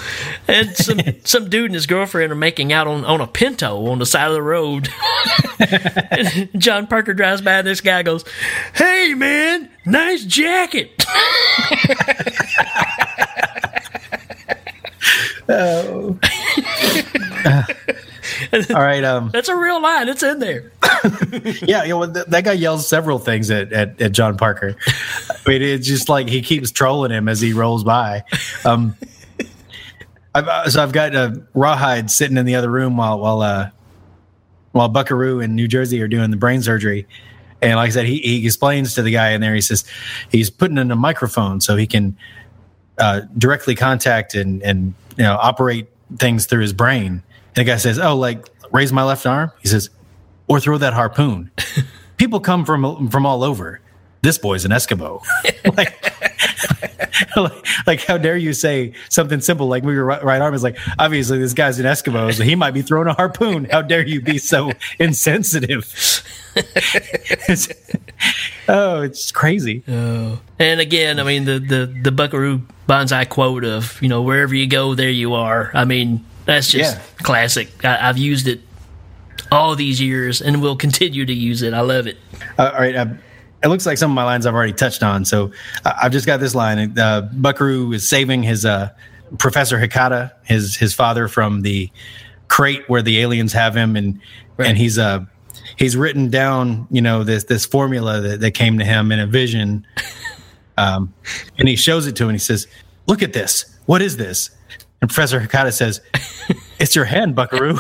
and 0.48 0.76
some 0.76 1.00
some 1.24 1.50
dude 1.50 1.66
and 1.66 1.74
his 1.74 1.88
girlfriend 1.88 2.32
are 2.32 2.36
making 2.36 2.74
out 2.74 2.88
on, 2.88 3.06
on 3.06 3.22
a 3.22 3.28
Pinto 3.28 3.88
on 3.88 4.00
the 4.00 4.06
side 4.06 4.28
of 4.28 4.34
the 4.34 4.42
road. 4.42 4.90
And 5.60 6.50
John 6.62 6.88
Parker 6.88 7.14
drives 7.14 7.42
by, 7.42 7.54
and 7.54 7.68
this 7.68 7.82
guy 7.82 8.04
goes, 8.04 8.26
"Hey 8.76 9.14
man, 9.16 9.70
nice 9.86 10.24
jacket." 10.26 11.06
Oh. 15.52 16.20
All 18.70 18.82
right. 18.82 19.04
Um, 19.04 19.30
That's 19.32 19.50
a 19.50 19.56
real 19.56 19.82
line. 19.82 20.10
It's 20.10 20.24
in 20.24 20.40
there. 20.40 20.72
yeah, 21.62 21.84
you 21.84 21.90
know, 21.90 22.12
th- 22.12 22.26
that 22.28 22.44
guy 22.44 22.54
yells 22.54 22.88
several 22.88 23.20
things 23.20 23.50
at, 23.52 23.72
at, 23.72 24.02
at 24.02 24.12
John 24.12 24.38
Parker. 24.38 24.76
I 25.30 25.50
mean, 25.50 25.62
it's 25.62 25.88
just 25.88 26.10
like 26.10 26.28
he 26.28 26.42
keeps 26.42 26.72
trolling 26.72 27.12
him 27.12 27.28
as 27.28 27.42
he 27.42 27.54
rolls 27.54 27.84
by. 27.84 28.24
Um, 28.66 28.96
I've, 30.36 30.48
uh, 30.48 30.70
so 30.70 30.84
I've 30.84 30.92
got 30.92 31.16
uh, 31.16 31.32
Rawhide 31.54 32.12
sitting 32.12 32.38
in 32.38 32.46
the 32.46 32.56
other 32.56 32.70
room 32.70 32.98
while 32.98 33.20
while 33.20 33.42
uh, 33.42 33.70
while 34.72 34.90
Buckaroo 34.90 35.40
and 35.40 35.56
New 35.56 35.68
Jersey 35.68 36.02
are 36.02 36.08
doing 36.08 36.32
the 36.32 36.38
brain 36.38 36.62
surgery. 36.62 37.08
And 37.62 37.76
like 37.76 37.88
I 37.88 37.92
said, 37.92 38.06
he, 38.06 38.20
he 38.20 38.46
explains 38.46 38.96
to 38.96 39.02
the 39.02 39.12
guy 39.12 39.32
in 39.32 39.42
there. 39.42 39.54
He 39.54 39.62
says 39.62 39.84
he's 40.32 40.50
putting 40.50 40.78
in 40.78 40.92
a 40.92 40.96
microphone 40.96 41.60
so 41.60 41.76
he 41.76 41.88
can 41.88 42.16
uh, 42.98 43.22
directly 43.38 43.76
contact 43.76 44.36
and 44.36 44.62
and 44.62 44.94
you 45.18 45.24
know 45.24 45.38
operate 45.42 45.88
things 46.18 46.46
through 46.46 46.62
his 46.62 46.74
brain. 46.74 47.24
And 47.56 47.56
the 47.56 47.64
guy 47.64 47.78
says, 47.78 48.00
"Oh, 48.00 48.16
like 48.16 48.48
raise 48.72 48.92
my 48.94 49.04
left 49.04 49.26
arm." 49.26 49.52
He 49.62 49.68
says, 49.68 49.90
"Or 50.48 50.60
throw 50.60 50.78
that 50.78 50.94
harpoon." 50.94 51.52
People 52.18 52.40
come 52.40 52.66
from 52.66 53.10
from 53.10 53.26
all 53.26 53.44
over. 53.44 53.82
This 54.22 54.38
boy's 54.38 54.66
an 54.66 54.72
Eskimo. 54.72 55.24
like, 55.78 56.14
like, 57.38 57.66
like, 57.88 58.04
how 58.04 58.18
dare 58.18 58.36
you 58.36 58.52
say 58.52 58.94
something 59.08 59.40
simple 59.40 59.68
like 59.68 59.84
move 59.84 59.96
your 59.96 60.04
right, 60.04 60.24
right 60.24 60.42
arm 60.42 60.54
is 60.54 60.62
like 60.64 60.78
obviously 60.98 61.40
this 61.40 61.54
guy's 61.54 61.80
an 61.80 61.86
Eskimo, 61.86 62.34
so 62.34 62.44
he 62.44 62.56
might 62.56 62.72
be 62.72 62.82
throwing 62.82 63.08
a 63.08 63.14
harpoon. 63.14 63.66
How 63.66 63.82
dare 63.82 64.06
you 64.06 64.22
be 64.22 64.38
so 64.38 64.72
insensitive? 65.00 65.86
It's- 66.56 67.70
oh, 68.68 69.02
it's 69.02 69.32
crazy. 69.32 69.84
Oh. 69.88 70.40
And 70.58 70.80
again, 70.82 71.20
I 71.20 71.24
mean 71.24 71.46
the 71.46 71.60
the 71.60 71.86
the 72.04 72.12
Buckaroo 72.12 72.62
Banzai 72.88 73.26
quote 73.26 73.64
of 73.64 74.02
you 74.02 74.10
know 74.10 74.22
wherever 74.22 74.54
you 74.54 74.68
go, 74.68 74.96
there 74.96 75.10
you 75.10 75.34
are. 75.36 75.72
I 75.74 75.86
mean 75.86 76.26
that's 76.50 76.72
just 76.72 76.96
Yeah. 76.98 77.02
classic. 77.24 77.70
I, 77.86 78.10
I've 78.10 78.18
used 78.18 78.48
it 78.48 78.62
all 79.52 79.76
these 79.76 80.02
years 80.02 80.42
and 80.42 80.62
will 80.62 80.76
continue 80.76 81.26
to 81.26 81.34
use 81.34 81.62
it. 81.62 81.74
I 81.74 81.82
love 81.82 82.08
it. 82.08 82.18
Uh, 82.58 82.72
all 82.74 82.80
right. 82.80 82.96
Uh, 82.96 83.06
it 83.64 83.68
looks 83.68 83.86
like 83.86 83.98
some 83.98 84.12
of 84.12 84.16
my 84.16 84.24
lines 84.24 84.46
I've 84.46 84.54
already 84.54 84.74
touched 84.74 85.04
on. 85.04 85.26
So 85.26 85.52
I've 85.86 86.12
just 86.12 86.26
got 86.26 86.40
this 86.40 86.56
line. 86.56 86.98
Uh, 86.98 87.22
Buckaroo 87.34 87.92
is 87.94 88.08
saving 88.08 88.44
his 88.44 88.66
uh, 88.66 88.90
Professor 89.38 89.78
Hikita, 89.78 90.32
his 90.46 90.76
his 90.78 90.94
father 90.94 91.28
from 91.28 91.62
the 91.62 91.90
crate 92.48 92.88
where 92.90 93.02
the 93.02 93.20
aliens 93.20 93.54
have 93.54 93.76
him, 93.76 93.96
and 93.96 94.20
and 94.58 94.78
he's 94.78 94.98
uh 94.98 95.26
he's 95.78 95.96
written 95.98 96.30
down 96.30 96.88
you 96.90 97.02
know 97.02 97.24
this 97.24 97.44
this 97.44 97.66
formula 97.66 98.22
that, 98.22 98.40
that 98.40 98.52
came 98.52 98.80
to 98.80 98.86
him 98.86 99.12
in 99.12 99.20
a 99.20 99.28
vision, 99.28 99.86
um, 100.78 101.14
and 101.58 101.68
he 101.68 101.76
shows 101.76 102.08
it 102.08 102.16
to 102.16 102.24
him 102.24 102.30
and 102.30 102.36
he 102.36 102.40
says, 102.40 102.66
"Look 103.08 103.22
at 103.22 103.34
this. 103.34 103.78
What 103.86 104.02
is 104.02 104.18
this?" 104.18 104.52
And 105.02 105.10
Professor 105.10 105.40
Hikita 105.40 105.74
says, 105.74 106.02
"It's 106.80 106.96
your 106.96 107.06
hand, 107.06 107.36
Buckaroo." 107.36 107.80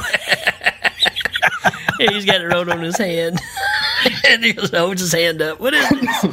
Yeah, 1.99 2.11
he's 2.11 2.25
got 2.25 2.39
it 2.39 2.45
wrote 2.45 2.69
on 2.69 2.81
his 2.81 2.97
hand. 2.97 3.41
and 4.27 4.43
he 4.43 4.53
just 4.53 4.73
holds 4.73 5.01
his 5.01 5.11
hand 5.11 5.41
up. 5.41 5.59
What 5.59 5.73
is 5.73 5.89
this? 5.89 6.25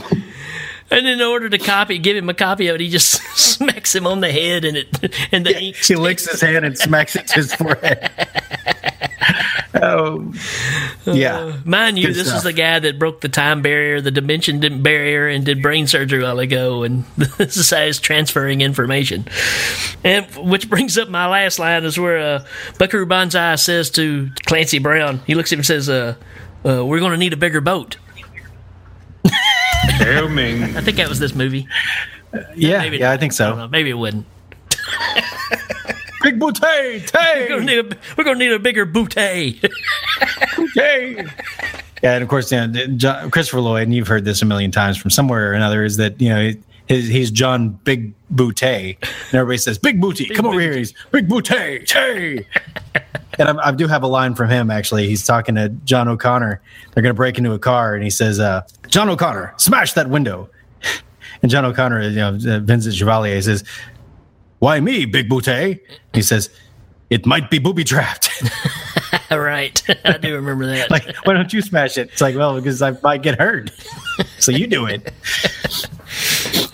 And 0.88 1.06
in 1.08 1.20
order 1.20 1.48
to 1.48 1.58
copy, 1.58 1.98
give 1.98 2.16
him 2.16 2.28
a 2.28 2.34
copy 2.34 2.68
of 2.68 2.76
it, 2.76 2.80
he 2.80 2.88
just 2.88 3.20
smacks 3.36 3.94
him 3.94 4.06
on 4.06 4.20
the 4.20 4.30
head 4.30 4.64
and 4.64 4.76
it 4.76 5.14
and 5.32 5.44
the 5.44 5.60
ink. 5.60 5.76
he 5.76 5.96
licks 5.96 6.30
his 6.30 6.40
hand 6.40 6.64
and 6.64 6.78
smacks 6.78 7.16
it 7.16 7.26
to 7.28 7.34
his 7.34 7.52
forehead. 7.52 8.10
Oh, 9.82 10.32
yeah. 11.06 11.36
Uh, 11.38 11.56
mind 11.64 11.98
you, 11.98 12.06
Good 12.08 12.16
this 12.16 12.26
stuff. 12.28 12.38
is 12.38 12.42
the 12.44 12.52
guy 12.52 12.78
that 12.78 12.98
broke 12.98 13.20
the 13.20 13.28
time 13.28 13.62
barrier, 13.62 14.00
the 14.00 14.10
dimension 14.10 14.60
dim- 14.60 14.82
barrier, 14.82 15.28
and 15.28 15.44
did 15.44 15.62
brain 15.62 15.86
surgery 15.86 16.22
a 16.22 16.26
while 16.26 16.38
ago. 16.38 16.82
And 16.82 17.04
this 17.16 17.56
is 17.56 17.70
how 17.70 17.84
he's 17.86 17.98
transferring 18.00 18.60
information. 18.60 19.26
And 20.04 20.26
which 20.36 20.68
brings 20.70 20.96
up 20.98 21.08
my 21.08 21.26
last 21.28 21.58
line 21.58 21.84
is 21.84 21.98
where 21.98 22.18
uh, 22.18 22.46
Buckaroo 22.78 23.06
Banzai 23.06 23.56
says 23.56 23.90
to 23.90 24.30
Clancy 24.46 24.78
Brown, 24.78 25.20
he 25.26 25.34
looks 25.34 25.50
at 25.50 25.54
him 25.54 25.60
and 25.60 25.66
says, 25.66 25.88
uh, 25.88 26.14
uh, 26.64 26.84
"We're 26.84 27.00
going 27.00 27.12
to 27.12 27.18
need 27.18 27.32
a 27.32 27.36
bigger 27.36 27.60
boat." 27.60 27.96
Hail 29.98 30.28
Ming. 30.28 30.76
I 30.76 30.80
think 30.80 30.96
that 30.98 31.08
was 31.08 31.18
this 31.18 31.34
movie. 31.34 31.66
Yeah, 32.54 32.78
Maybe 32.78 32.98
yeah. 32.98 33.12
I 33.12 33.16
think 33.16 33.32
so. 33.32 33.54
don't. 33.54 33.70
Maybe 33.70 33.90
it 33.90 33.94
wouldn't. 33.94 34.26
Big 36.26 36.40
bouteille, 36.40 37.14
We're 37.14 37.48
gonna 37.48 37.64
need 37.64 37.78
a, 37.78 37.96
we're 38.16 38.24
gonna 38.24 38.38
need 38.40 38.50
a 38.50 38.58
bigger 38.58 38.84
bouteille. 38.84 39.62
Yay. 40.74 41.24
Yeah, 42.02 42.14
and 42.14 42.22
of 42.24 42.28
course, 42.28 42.50
you 42.50 42.66
know, 42.66 42.86
John, 42.96 43.30
Christopher 43.30 43.60
Lloyd, 43.60 43.84
and 43.84 43.94
you've 43.94 44.08
heard 44.08 44.24
this 44.24 44.42
a 44.42 44.44
million 44.44 44.72
times 44.72 44.96
from 44.98 45.12
somewhere 45.12 45.52
or 45.52 45.52
another, 45.52 45.84
is 45.84 45.98
that 45.98 46.20
you 46.20 46.28
know 46.28 46.50
his, 46.86 47.06
he's 47.06 47.30
John 47.30 47.78
Big 47.84 48.12
Boutte, 48.34 48.96
and 49.00 49.34
everybody 49.34 49.58
says 49.58 49.78
Big 49.78 50.00
Booty, 50.00 50.28
come 50.30 50.46
over 50.46 50.58
here. 50.58 50.76
He's 50.76 50.94
Bigbooté, 51.12 51.88
hey. 51.88 52.44
and 53.38 53.48
I, 53.48 53.68
I 53.68 53.70
do 53.70 53.86
have 53.86 54.02
a 54.02 54.08
line 54.08 54.34
from 54.34 54.50
him 54.50 54.68
actually. 54.68 55.06
He's 55.06 55.24
talking 55.24 55.54
to 55.54 55.68
John 55.84 56.08
O'Connor. 56.08 56.60
They're 56.92 57.04
going 57.04 57.14
to 57.14 57.16
break 57.16 57.38
into 57.38 57.52
a 57.52 57.58
car, 57.60 57.94
and 57.94 58.02
he 58.02 58.10
says, 58.10 58.40
uh, 58.40 58.62
"John 58.88 59.08
O'Connor, 59.08 59.54
smash 59.58 59.92
that 59.92 60.10
window." 60.10 60.50
And 61.42 61.50
John 61.50 61.66
O'Connor, 61.66 62.02
you 62.02 62.16
know, 62.16 62.28
uh, 62.28 62.60
Vincent 62.60 62.94
Chevalier 62.94 63.42
says, 63.42 63.62
"Why 64.58 64.80
me, 64.80 65.06
Bigbooté?" 65.06 65.80
He 66.12 66.22
says, 66.22 66.50
"It 67.10 67.26
might 67.26 67.50
be 67.50 67.58
booby 67.58 67.84
trapped." 67.84 68.30
right, 69.30 69.82
I 70.04 70.18
do 70.18 70.34
remember 70.34 70.66
that. 70.66 70.90
like, 70.90 71.14
why 71.24 71.34
don't 71.34 71.52
you 71.52 71.62
smash 71.62 71.98
it? 71.98 72.10
It's 72.12 72.20
like, 72.20 72.36
well, 72.36 72.54
because 72.56 72.82
I 72.82 72.92
might 73.02 73.22
get 73.22 73.38
hurt. 73.38 73.70
so 74.38 74.52
you 74.52 74.66
do 74.66 74.86
it. 74.86 75.12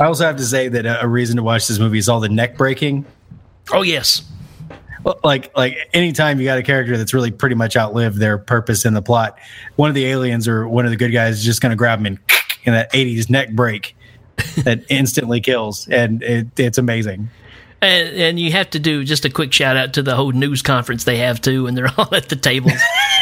I 0.01 0.05
also 0.05 0.25
have 0.25 0.37
to 0.37 0.45
say 0.45 0.69
that 0.69 0.87
a, 0.87 1.03
a 1.03 1.09
reason 1.09 1.37
to 1.37 1.43
watch 1.43 1.69
this 1.69 1.79
movie 1.79 1.99
is 1.99 2.09
all 2.09 2.21
the 2.21 2.29
neck 2.29 2.57
breaking. 2.57 3.05
oh 3.73 3.83
yes, 3.83 4.23
Well, 5.03 5.19
Like, 5.25 5.57
like 5.57 5.77
anytime 5.93 6.39
you 6.41 6.45
got 6.45 6.59
a 6.59 6.63
character 6.63 6.97
that's 6.97 7.15
really 7.15 7.31
pretty 7.31 7.55
much 7.55 7.77
outlived 7.77 8.19
their 8.19 8.39
purpose 8.39 8.85
in 8.85 8.95
the 8.95 9.03
plot, 9.03 9.39
one 9.77 9.89
of 9.89 9.95
the 9.95 10.07
aliens 10.07 10.49
or 10.49 10.69
one 10.69 10.85
of 10.85 10.91
the 10.91 10.97
good 10.97 11.13
guys 11.13 11.39
is 11.39 11.45
just 11.45 11.61
going 11.61 11.71
to 11.71 11.77
grab 11.77 12.01
him 12.01 12.07
and 12.07 12.19
in 12.65 12.73
that 12.73 12.93
80s 12.93 13.29
neck 13.29 13.53
break 13.53 13.97
that 14.59 14.85
instantly 14.89 15.41
kills. 15.41 15.89
And 15.89 16.23
it, 16.23 16.49
it's 16.59 16.79
amazing. 16.79 17.29
And, 17.83 18.17
and 18.17 18.41
you 18.41 18.53
have 18.53 18.71
to 18.71 18.79
do 18.79 19.05
just 19.05 19.25
a 19.27 19.31
quick 19.31 19.53
shout 19.53 19.77
out 19.77 19.93
to 19.95 20.03
the 20.03 20.15
whole 20.17 20.33
news 20.33 20.63
conference 20.63 21.05
they 21.05 21.19
have 21.19 21.41
too, 21.43 21.67
and 21.67 21.77
they're 21.77 21.91
all 21.99 22.15
at 22.15 22.29
the 22.31 22.37
tables, 22.37 22.73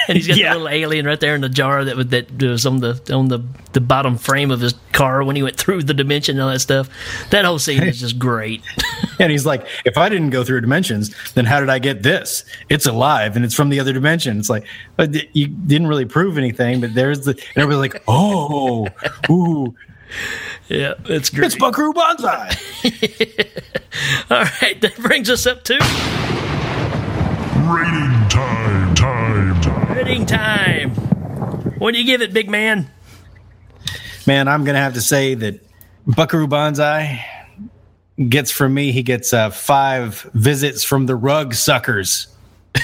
and 0.07 0.17
he's 0.17 0.29
got 0.29 0.37
Yeah. 0.37 0.53
the 0.53 0.61
little 0.61 0.69
alien 0.69 1.07
right 1.07 1.19
there 1.19 1.35
in 1.35 1.41
the 1.41 1.49
jar 1.49 1.85
that 1.85 1.97
was 1.97 2.07
that 2.09 2.31
was 2.43 2.65
on 2.67 2.79
the 2.79 3.01
on 3.13 3.29
the 3.29 3.41
the 3.73 3.81
bottom 3.81 4.17
frame 4.19 4.51
of 4.51 4.61
his 4.61 4.75
car 4.93 5.25
when 5.25 5.35
he 5.37 5.43
went 5.43 5.57
through 5.57 5.83
the 5.83 5.95
dimension 5.95 6.37
and 6.37 6.43
all 6.45 6.51
that 6.51 6.61
stuff. 6.61 6.89
That 7.31 7.45
whole 7.45 7.59
scene 7.59 7.83
is 7.83 7.99
just 8.01 8.19
great. 8.19 8.63
And 9.19 9.31
he's 9.31 9.45
like, 9.45 9.67
if 9.85 9.99
I 9.99 10.09
didn't 10.09 10.31
go 10.31 10.45
through 10.45 10.63
dimensions, 10.63 11.15
then 11.35 11.45
how 11.45 11.61
did 11.61 11.69
I 11.69 11.79
get 11.79 12.03
this? 12.03 12.43
It's 12.71 12.87
alive 12.87 13.37
and 13.37 13.45
it's 13.45 13.53
from 13.55 13.69
the 13.69 13.79
other 13.79 13.93
dimension. 13.93 14.39
It's 14.39 14.49
like, 14.49 14.65
but 14.97 15.15
you 15.37 15.47
didn't 15.47 15.89
really 15.89 16.07
prove 16.07 16.39
anything, 16.39 16.81
but 16.81 16.95
there's 16.95 17.27
the, 17.27 17.33
and 17.33 17.63
everybody's 17.63 17.93
like, 17.93 18.03
oh, 18.09 18.89
ooh, 19.29 19.75
Yeah, 20.69 20.95
it's 21.07 21.31
great. 21.31 21.47
it's 21.47 21.57
Buckaroo 21.57 21.93
Banzai. 21.93 22.55
All 24.31 24.45
right, 24.63 24.81
that 24.81 24.95
brings 24.99 25.29
us 25.29 25.45
up 25.45 25.65
to 25.65 25.75
Rating 27.67 28.29
time, 28.29 28.95
time, 28.95 29.61
time. 29.61 29.97
rating 29.97 30.27
time. 30.27 30.91
What 31.81 31.93
do 31.93 31.99
you 31.99 32.07
give 32.07 32.23
it, 32.23 32.33
big 32.33 32.49
man? 32.49 32.89
Man, 34.29 34.47
I'm 34.47 34.63
going 34.65 34.77
to 34.77 34.81
have 34.81 34.95
to 34.95 35.01
say 35.01 35.35
that 35.35 35.59
Buckaroo 36.07 36.47
Banzai 36.47 37.25
gets 38.29 38.53
from 38.53 38.73
me, 38.73 38.93
he 38.93 39.03
gets 39.03 39.33
uh, 39.33 39.51
five 39.51 40.23
visits 40.35 40.85
from 40.85 41.07
the 41.07 41.17
rug 41.17 41.53
suckers. 41.55 42.29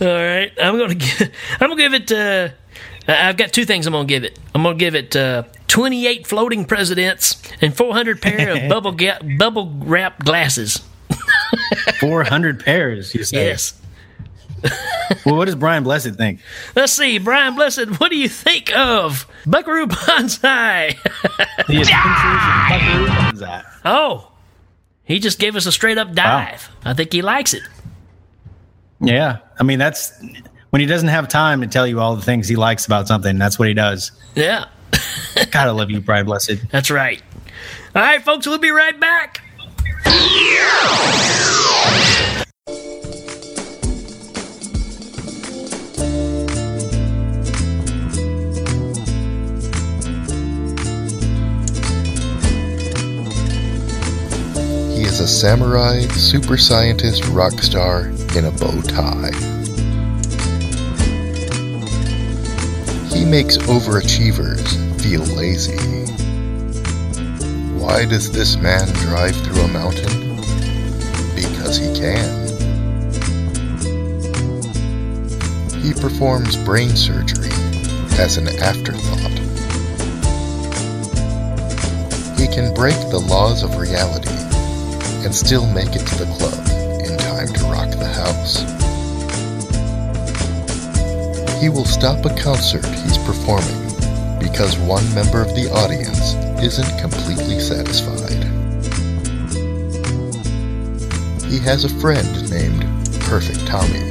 All 0.00 0.06
right, 0.06 0.50
I'm 0.62 0.78
gonna 0.78 0.94
give. 0.94 1.30
I'm 1.60 1.68
gonna 1.68 1.76
give 1.76 1.92
it. 1.94 2.10
Uh, 2.10 2.48
I've 3.08 3.36
got 3.36 3.52
two 3.52 3.64
things 3.64 3.86
I'm 3.86 3.92
gonna 3.92 4.06
give 4.06 4.24
it. 4.24 4.38
I'm 4.54 4.62
gonna 4.62 4.76
give 4.76 4.94
it 4.94 5.16
uh, 5.16 5.44
28 5.68 6.26
floating 6.26 6.64
presidents 6.64 7.40
and 7.60 7.76
400 7.76 8.20
pair 8.22 8.50
of 8.64 8.68
bubble 8.68 8.92
ga- 8.92 9.18
bubble 9.38 9.72
wrap 9.78 10.22
glasses. 10.24 10.82
400 12.00 12.64
pairs, 12.64 13.14
you 13.14 13.24
say. 13.24 13.46
Yes. 13.46 13.74
Well, 15.26 15.34
what 15.36 15.46
does 15.46 15.56
Brian 15.56 15.82
Blessed 15.82 16.14
think? 16.14 16.38
Let's 16.76 16.92
see, 16.92 17.18
Brian 17.18 17.56
Blessed. 17.56 17.98
What 17.98 18.10
do 18.10 18.16
you 18.16 18.28
think 18.28 18.70
of 18.76 19.26
Buckaroo 19.44 19.86
Banzai? 19.88 20.94
The 21.66 21.80
Adventures 21.80 21.88
of 21.88 22.68
Buckaroo 22.68 23.06
Banzai. 23.06 23.64
oh, 23.84 24.30
he 25.02 25.18
just 25.18 25.40
gave 25.40 25.56
us 25.56 25.66
a 25.66 25.72
straight 25.72 25.98
up 25.98 26.12
dive. 26.14 26.70
I 26.84 26.94
think 26.94 27.12
he 27.12 27.22
likes 27.22 27.54
it. 27.54 27.62
Yeah. 29.00 29.38
I 29.58 29.64
mean, 29.64 29.80
that's 29.80 30.12
when 30.70 30.80
he 30.80 30.86
doesn't 30.86 31.08
have 31.08 31.28
time 31.28 31.60
to 31.60 31.66
tell 31.66 31.86
you 31.86 32.00
all 32.00 32.16
the 32.16 32.22
things 32.22 32.48
he 32.48 32.56
likes 32.56 32.86
about 32.86 33.06
something. 33.08 33.38
That's 33.38 33.58
what 33.58 33.68
he 33.68 33.74
does. 33.74 34.12
Yeah, 34.34 34.66
Gotta 35.50 35.72
love 35.72 35.90
you, 35.90 36.00
Brian 36.00 36.26
Blessed. 36.26 36.70
that's 36.70 36.90
right. 36.90 37.22
All 37.94 38.02
right, 38.02 38.22
folks, 38.22 38.46
we'll 38.46 38.58
be 38.58 38.70
right 38.70 38.98
back. 38.98 39.42
He 54.94 55.02
is 55.06 55.20
a 55.20 55.28
samurai 55.28 56.00
super 56.08 56.56
scientist 56.56 57.24
rock 57.28 57.52
star 57.60 58.06
in 58.36 58.44
a 58.44 58.50
bow 58.50 58.80
tie. 58.82 59.59
He 63.20 63.26
makes 63.26 63.58
overachievers 63.58 64.66
feel 65.02 65.20
lazy. 65.36 65.76
Why 67.78 68.06
does 68.06 68.32
this 68.32 68.56
man 68.56 68.88
drive 68.94 69.36
through 69.36 69.60
a 69.60 69.68
mountain? 69.68 70.36
Because 71.34 71.76
he 71.76 71.92
can. 71.94 72.48
He 75.82 75.92
performs 75.92 76.56
brain 76.64 76.96
surgery 76.96 77.50
as 78.18 78.38
an 78.38 78.48
afterthought. 78.58 79.38
He 82.40 82.48
can 82.48 82.72
break 82.72 82.96
the 83.10 83.22
laws 83.28 83.62
of 83.62 83.76
reality 83.76 84.30
and 85.26 85.34
still 85.34 85.66
make 85.66 85.94
it 85.94 86.06
to 86.06 86.24
the 86.24 86.36
club 86.38 87.04
in 87.04 87.18
time 87.18 87.48
to 87.48 87.64
rock 87.64 87.90
the 87.90 88.08
house. 88.08 88.79
He 91.60 91.68
will 91.68 91.84
stop 91.84 92.24
a 92.24 92.34
concert 92.36 92.86
he's 92.86 93.18
performing 93.18 93.90
because 94.38 94.78
one 94.78 95.04
member 95.14 95.42
of 95.42 95.54
the 95.54 95.70
audience 95.70 96.32
isn't 96.64 96.98
completely 96.98 97.60
satisfied. 97.60 98.44
He 101.50 101.58
has 101.58 101.84
a 101.84 102.00
friend 102.00 102.50
named 102.50 102.82
Perfect 103.20 103.66
Tommy 103.66 104.10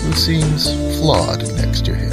who 0.00 0.12
seems 0.14 0.72
flawed 0.98 1.42
next 1.56 1.84
to 1.84 1.94
him. 1.94 2.12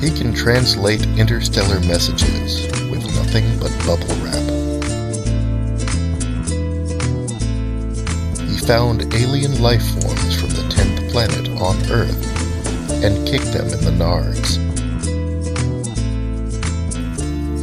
He 0.00 0.10
can 0.10 0.32
translate 0.32 1.02
interstellar 1.18 1.80
messages 1.80 2.66
with 2.90 3.04
nothing 3.16 3.58
but 3.58 3.70
bubble 3.84 4.14
wrap. 4.24 4.44
He 8.48 8.56
found 8.58 9.14
alien 9.14 9.60
life 9.60 9.82
forms 10.00 10.04
from 10.04 10.04
the 10.04 10.13
10th 10.13 10.13
planet 11.64 11.90
on 11.90 11.92
Earth 11.92 13.04
and 13.04 13.26
kicked 13.26 13.52
them 13.52 13.66
in 13.66 13.84
the 13.84 13.90
nards. 13.90 14.58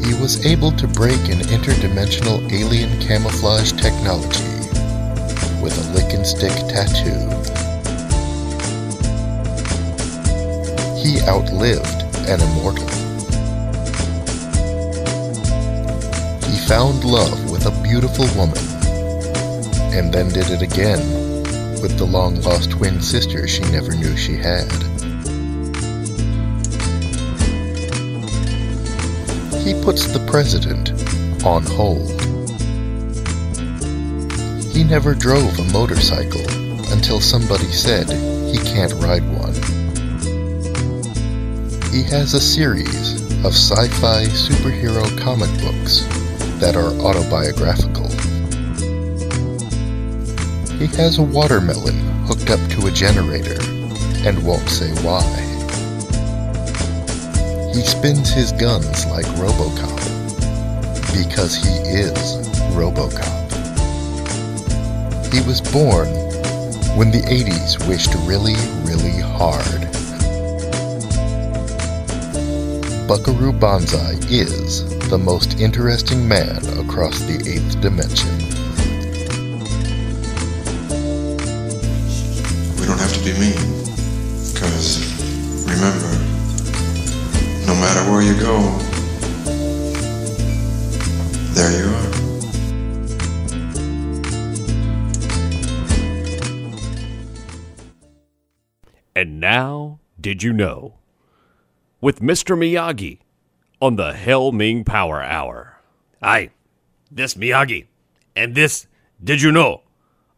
He 0.05 0.19
was 0.19 0.45
able 0.45 0.71
to 0.73 0.87
break 0.87 1.19
an 1.29 1.39
interdimensional 1.49 2.51
alien 2.51 2.99
camouflage 3.01 3.71
technology 3.73 4.43
with 5.61 5.77
a 5.77 5.93
lick 5.93 6.13
and 6.13 6.25
stick 6.25 6.51
tattoo. 6.67 7.19
He 10.97 11.21
outlived 11.27 12.03
an 12.27 12.41
immortal. 12.41 12.87
He 16.49 16.57
found 16.67 17.03
love 17.03 17.51
with 17.51 17.65
a 17.65 17.81
beautiful 17.83 18.25
woman, 18.37 18.57
and 19.93 20.13
then 20.13 20.29
did 20.29 20.49
it 20.49 20.61
again 20.61 21.30
with 21.81 21.97
the 21.97 22.05
long 22.05 22.39
lost 22.41 22.71
twin 22.71 23.01
sister 23.01 23.47
she 23.47 23.63
never 23.71 23.95
knew 23.95 24.15
she 24.15 24.35
had. 24.35 24.71
He 29.63 29.73
puts 29.83 30.07
the 30.07 30.23
president 30.29 30.91
on 31.43 31.63
hold. 31.63 32.09
He 34.73 34.83
never 34.83 35.15
drove 35.15 35.57
a 35.59 35.71
motorcycle 35.71 36.41
until 36.91 37.19
somebody 37.19 37.71
said 37.71 38.09
he 38.51 38.57
can't 38.59 38.93
ride 38.93 39.23
one. 39.37 39.53
He 41.91 42.03
has 42.03 42.33
a 42.33 42.39
series 42.39 43.21
of 43.43 43.53
sci 43.53 43.87
fi 43.99 44.25
superhero 44.25 45.05
comic 45.19 45.49
books 45.61 46.05
that 46.59 46.75
are 46.75 46.93
autobiographical. 47.01 47.90
He 50.81 50.87
has 50.97 51.19
a 51.19 51.21
watermelon 51.21 51.95
hooked 52.25 52.49
up 52.49 52.59
to 52.71 52.87
a 52.87 52.91
generator 52.91 53.61
and 54.27 54.43
won't 54.43 54.67
say 54.67 54.89
why. 55.03 55.21
He 57.71 57.81
spins 57.81 58.31
his 58.31 58.51
guns 58.53 59.05
like 59.05 59.27
Robocop 59.37 60.01
because 61.13 61.55
he 61.55 61.69
is 61.87 62.17
Robocop. 62.73 63.21
He 65.31 65.47
was 65.47 65.61
born 65.61 66.07
when 66.97 67.11
the 67.11 67.21
80s 67.29 67.87
wished 67.87 68.15
really, 68.25 68.55
really 68.81 69.21
hard. 69.21 69.81
Buckaroo 73.07 73.53
Banzai 73.53 74.13
is 74.31 74.83
the 75.09 75.19
most 75.19 75.59
interesting 75.59 76.27
man 76.27 76.57
across 76.79 77.19
the 77.19 77.35
eighth 77.47 77.79
dimension. 77.81 78.30
Be 83.23 83.33
mean. 83.33 83.53
Because 84.51 84.97
remember, 85.65 86.11
no 87.67 87.75
matter 87.75 88.09
where 88.09 88.23
you 88.23 88.33
go, 88.39 88.59
there 91.53 91.71
you 91.77 91.89
are. 91.93 92.11
And 99.15 99.39
now, 99.39 99.99
did 100.19 100.41
you 100.41 100.51
know? 100.51 100.95
With 102.01 102.21
Mr. 102.21 102.57
Miyagi 102.57 103.19
on 103.79 103.97
the 103.97 104.13
Hail 104.13 104.51
Ming 104.51 104.83
Power 104.83 105.21
Hour. 105.21 105.77
Aye, 106.23 106.49
this 107.11 107.35
Miyagi. 107.35 107.85
And 108.35 108.55
this, 108.55 108.87
did 109.23 109.43
you 109.43 109.51
know? 109.51 109.83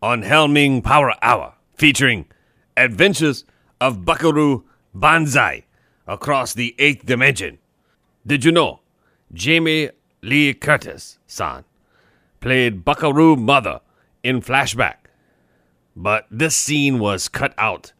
On 0.02 0.24
Hail 0.24 0.50
Ming 0.50 0.82
Power 0.82 1.14
Hour, 1.22 1.54
featuring 1.76 2.26
Adventures 2.76 3.46
of 3.80 4.06
Buckaroo 4.06 4.64
Banzai 4.94 5.66
across 6.08 6.54
the 6.54 6.76
eighth 6.80 7.06
dimension. 7.06 7.60
Did 8.26 8.46
you 8.46 8.52
know? 8.52 8.80
Jamie 9.34 9.90
Lee 10.22 10.54
Curtis, 10.54 11.18
son, 11.28 11.66
played 12.40 12.86
Buckaroo 12.86 13.36
Mother 13.36 13.82
in 14.24 14.42
flashback. 14.42 14.96
But 15.96 16.28
this 16.30 16.56
scene 16.56 17.00
was 17.00 17.28
cut 17.28 17.54
out. 17.58 17.94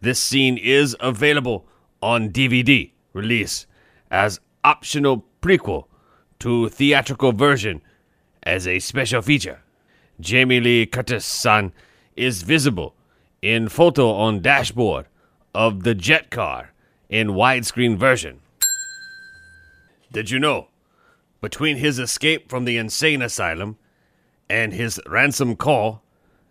This 0.00 0.22
scene 0.22 0.56
is 0.56 0.96
available 1.00 1.66
on 2.02 2.30
DVD 2.30 2.90
release 3.12 3.66
as 4.10 4.40
optional 4.64 5.24
prequel 5.42 5.86
to 6.40 6.68
theatrical 6.68 7.32
version 7.32 7.82
as 8.42 8.66
a 8.66 8.78
special 8.78 9.22
feature. 9.22 9.62
Jamie 10.18 10.60
Lee 10.60 10.86
Curtis' 10.86 11.24
son 11.24 11.72
is 12.16 12.42
visible 12.42 12.94
in 13.42 13.68
photo 13.68 14.10
on 14.10 14.40
dashboard 14.40 15.06
of 15.54 15.82
the 15.82 15.94
jet 15.94 16.30
car 16.30 16.72
in 17.08 17.28
widescreen 17.28 17.96
version. 17.96 18.40
Did 20.12 20.30
you 20.30 20.38
know? 20.38 20.68
Between 21.40 21.78
his 21.78 21.98
escape 21.98 22.50
from 22.50 22.66
the 22.66 22.76
insane 22.76 23.22
asylum 23.22 23.78
and 24.48 24.74
his 24.74 25.00
ransom 25.06 25.56
call, 25.56 26.02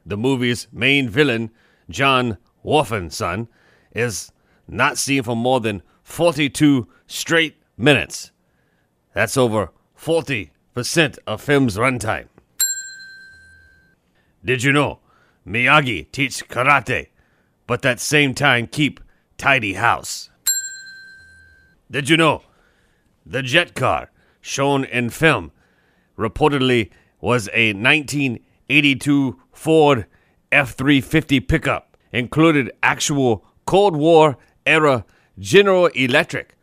the 0.06 0.18
movie's 0.18 0.68
main 0.72 1.08
villain, 1.10 1.52
John 1.90 2.38
Wolfen's 2.64 3.16
son, 3.16 3.48
is 3.94 4.32
not 4.68 4.98
seen 4.98 5.24
for 5.24 5.36
more 5.36 5.60
than 5.60 5.84
42 6.04 6.88
straight 7.06 7.58
minutes. 7.78 8.32
That's 9.14 9.38
over 9.38 9.72
40% 9.98 10.50
of 11.28 11.42
film's 11.42 11.78
runtime. 11.78 12.28
Did 14.44 14.64
you 14.64 14.72
know 14.72 15.00
Miyagi 15.46 16.12
teach 16.12 16.48
karate, 16.48 17.08
but 17.68 17.86
at 17.86 18.00
same 18.00 18.34
time 18.34 18.68
keep 18.68 19.00
tidy 19.38 19.74
house? 19.74 20.30
Did 21.92 22.10
you 22.10 22.18
know 22.18 22.44
the 23.26 23.42
jet 23.42 23.74
car 23.74 24.12
shown 24.42 24.84
in 24.86 25.10
film 25.10 25.52
reportedly 26.18 26.90
was 27.22 27.50
a 27.54 27.74
1982 27.74 29.40
Ford 29.52 30.06
F350 30.52 31.48
pickup, 31.48 31.98
included 32.12 32.72
actual 32.82 33.46
Cold 33.66 33.96
War 33.96 34.38
era 34.66 35.06
General 35.38 35.88
Electric 35.88 36.58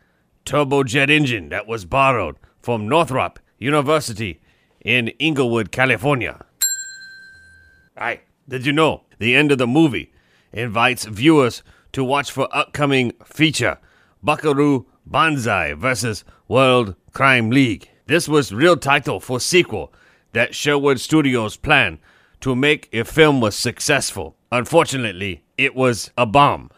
turbojet 0.45 1.11
engine 1.11 1.49
that 1.49 1.66
was 1.66 1.85
borrowed 1.85 2.37
from 2.61 2.89
Northrop 2.89 3.39
University 3.59 4.41
in 4.81 5.09
Inglewood, 5.18 5.72
California. 5.72 6.45
Aye, 7.97 8.20
did 8.49 8.66
you 8.66 8.72
know 8.72 9.03
the 9.18 9.34
end 9.34 9.53
of 9.53 9.59
the 9.59 9.66
movie 9.66 10.12
invites 10.53 11.05
viewers 11.05 11.62
to 11.92 12.05
watch 12.05 12.30
for 12.30 12.49
upcoming 12.53 13.12
feature 13.24 13.78
Buckaroo 14.22 14.86
Banzai 15.07 15.72
versus 15.74 16.24
World 16.49 16.94
Crime 17.12 17.51
League. 17.51 17.88
This 18.07 18.28
was 18.28 18.53
real 18.53 18.76
title 18.76 19.20
for 19.20 19.40
sequel 19.40 19.92
that 20.32 20.55
Sherwood 20.55 21.01
Studios 21.01 21.57
planned 21.57 21.99
to 22.40 22.55
make 22.55 22.88
if 22.92 23.09
film 23.09 23.40
was 23.40 23.57
successful. 23.57 24.36
Unfortunately, 24.53 25.42
it 25.57 25.74
was 25.74 26.11
a 26.18 26.26
bomb, 26.26 26.70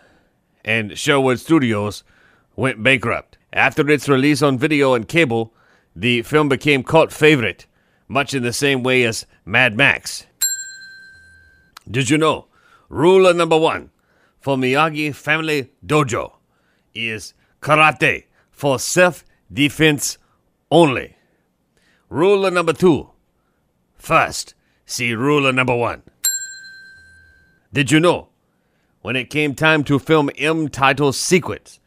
and 0.64 0.96
Sherwood 0.96 1.40
Studios 1.40 2.04
went 2.54 2.82
bankrupt. 2.82 3.36
After 3.52 3.88
its 3.90 4.08
release 4.08 4.42
on 4.42 4.58
video 4.58 4.94
and 4.94 5.08
cable, 5.08 5.52
the 5.96 6.22
film 6.22 6.48
became 6.48 6.84
cult 6.84 7.12
favorite, 7.12 7.66
much 8.06 8.34
in 8.34 8.42
the 8.42 8.52
same 8.52 8.82
way 8.82 9.04
as 9.04 9.26
Mad 9.44 9.76
Max. 9.76 10.27
Did 11.90 12.10
you 12.10 12.18
know? 12.18 12.46
Rule 12.88 13.32
number 13.34 13.58
one 13.58 13.90
for 14.40 14.56
Miyagi 14.56 15.14
Family 15.14 15.70
Dojo 15.86 16.32
is 16.94 17.34
karate 17.60 18.24
for 18.50 18.78
self 18.78 19.24
defense 19.52 20.18
only. 20.70 21.16
Rule 22.08 22.50
number 22.50 22.72
two. 22.72 23.10
First, 23.94 24.54
see 24.86 25.14
rule 25.14 25.52
number 25.52 25.74
one. 25.74 26.02
Did 27.72 27.90
you 27.90 28.00
know? 28.00 28.28
When 29.00 29.16
it 29.16 29.30
came 29.30 29.54
time 29.54 29.84
to 29.84 29.98
film 29.98 30.30
M 30.36 30.68
title 30.68 31.12
sequence, 31.12 31.80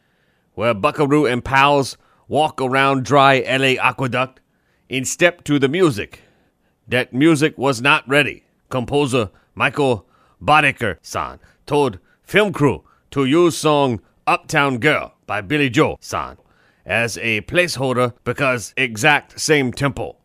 where 0.54 0.74
Buckaroo 0.74 1.26
and 1.26 1.44
pals 1.44 1.96
walk 2.26 2.60
around 2.60 3.04
dry 3.04 3.40
LA 3.40 3.80
aqueduct 3.80 4.40
in 4.88 5.04
step 5.04 5.44
to 5.44 5.58
the 5.58 5.68
music, 5.68 6.22
that 6.88 7.12
music 7.12 7.56
was 7.58 7.80
not 7.80 8.08
ready. 8.08 8.44
Composer 8.68 9.30
Michael 9.54 10.06
Boddicker 10.40 10.96
san 11.02 11.38
told 11.66 11.98
film 12.22 12.52
crew 12.52 12.84
to 13.10 13.24
use 13.24 13.56
song 13.56 14.00
Uptown 14.26 14.78
Girl 14.78 15.14
by 15.26 15.40
Billy 15.40 15.68
Joel 15.68 15.98
san 16.00 16.36
as 16.86 17.18
a 17.18 17.42
placeholder 17.42 18.14
because 18.24 18.74
exact 18.76 19.38
same 19.38 19.72
tempo. 19.72 20.16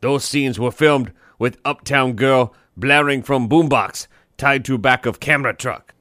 Those 0.00 0.24
scenes 0.24 0.58
were 0.58 0.72
filmed 0.72 1.12
with 1.38 1.58
Uptown 1.64 2.14
Girl 2.14 2.54
blaring 2.76 3.22
from 3.22 3.48
boombox 3.48 4.06
tied 4.36 4.64
to 4.64 4.78
back 4.78 5.06
of 5.06 5.20
camera 5.20 5.54
truck. 5.54 5.94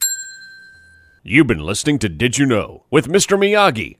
You've 1.23 1.47
been 1.47 1.59
listening 1.59 1.99
to 1.99 2.09
Did 2.09 2.37
You 2.37 2.45
Know 2.45 2.85
with 2.89 3.07
Mr. 3.07 3.37
Miyagi 3.37 3.97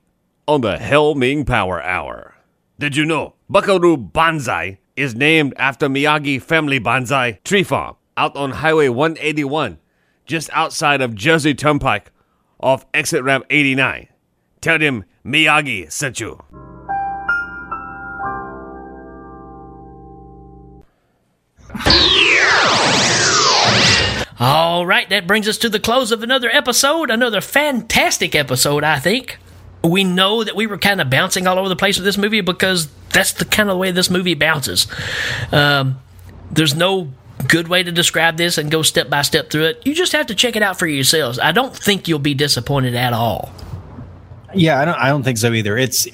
on 0.48 0.62
the 0.62 0.78
Hail 0.78 1.14
Ming 1.14 1.44
Power 1.44 1.80
Hour. 1.82 2.34
Did 2.78 2.96
you 2.96 3.04
know 3.04 3.34
Buckaroo 3.48 3.96
Banzai 3.96 4.80
is 4.96 5.14
named 5.14 5.54
after 5.56 5.88
Miyagi 5.88 6.42
Family 6.42 6.80
Banzai 6.80 7.38
Tree 7.44 7.62
Farm 7.62 7.96
out 8.16 8.36
on 8.36 8.50
Highway 8.52 8.88
181, 8.88 9.78
just 10.26 10.50
outside 10.52 11.00
of 11.00 11.14
Jersey 11.14 11.54
Turnpike 11.54 12.10
off 12.60 12.86
exit 12.94 13.22
ramp 13.22 13.44
89. 13.50 14.08
Tell 14.60 14.78
them 14.78 15.04
Miyagi 15.24 15.90
sent 15.90 16.20
you. 16.20 16.40
All 24.38 24.84
right, 24.84 25.08
that 25.08 25.28
brings 25.28 25.46
us 25.46 25.56
to 25.58 25.68
the 25.68 25.78
close 25.78 26.10
of 26.10 26.22
another 26.22 26.50
episode, 26.50 27.10
another 27.10 27.40
fantastic 27.40 28.34
episode, 28.34 28.82
I 28.82 28.98
think. 28.98 29.38
We 29.84 30.02
know 30.02 30.42
that 30.42 30.56
we 30.56 30.66
were 30.66 30.78
kind 30.78 31.00
of 31.00 31.08
bouncing 31.08 31.46
all 31.46 31.58
over 31.58 31.68
the 31.68 31.76
place 31.76 31.96
with 31.96 32.04
this 32.04 32.18
movie 32.18 32.40
because 32.40 32.88
that's 33.10 33.32
the 33.32 33.44
kind 33.44 33.70
of 33.70 33.78
way 33.78 33.92
this 33.92 34.10
movie 34.10 34.34
bounces. 34.34 34.86
Um, 35.52 36.00
there's 36.50 36.74
no 36.74 37.12
good 37.48 37.68
way 37.68 37.82
to 37.82 37.92
describe 37.92 38.36
this 38.36 38.58
and 38.58 38.70
go 38.70 38.82
step 38.82 39.08
by 39.08 39.22
step 39.22 39.50
through 39.50 39.64
it. 39.64 39.82
You 39.84 39.94
just 39.94 40.12
have 40.12 40.26
to 40.26 40.34
check 40.34 40.56
it 40.56 40.62
out 40.62 40.78
for 40.78 40.86
yourselves. 40.86 41.38
I 41.38 41.52
don't 41.52 41.74
think 41.74 42.08
you'll 42.08 42.18
be 42.18 42.34
disappointed 42.34 42.94
at 42.94 43.12
all. 43.12 43.52
Yeah, 44.54 44.80
I 44.80 44.84
don't. 44.84 44.96
I 44.96 45.08
don't 45.08 45.22
think 45.22 45.38
so 45.38 45.52
either. 45.52 45.76
It's 45.78 46.06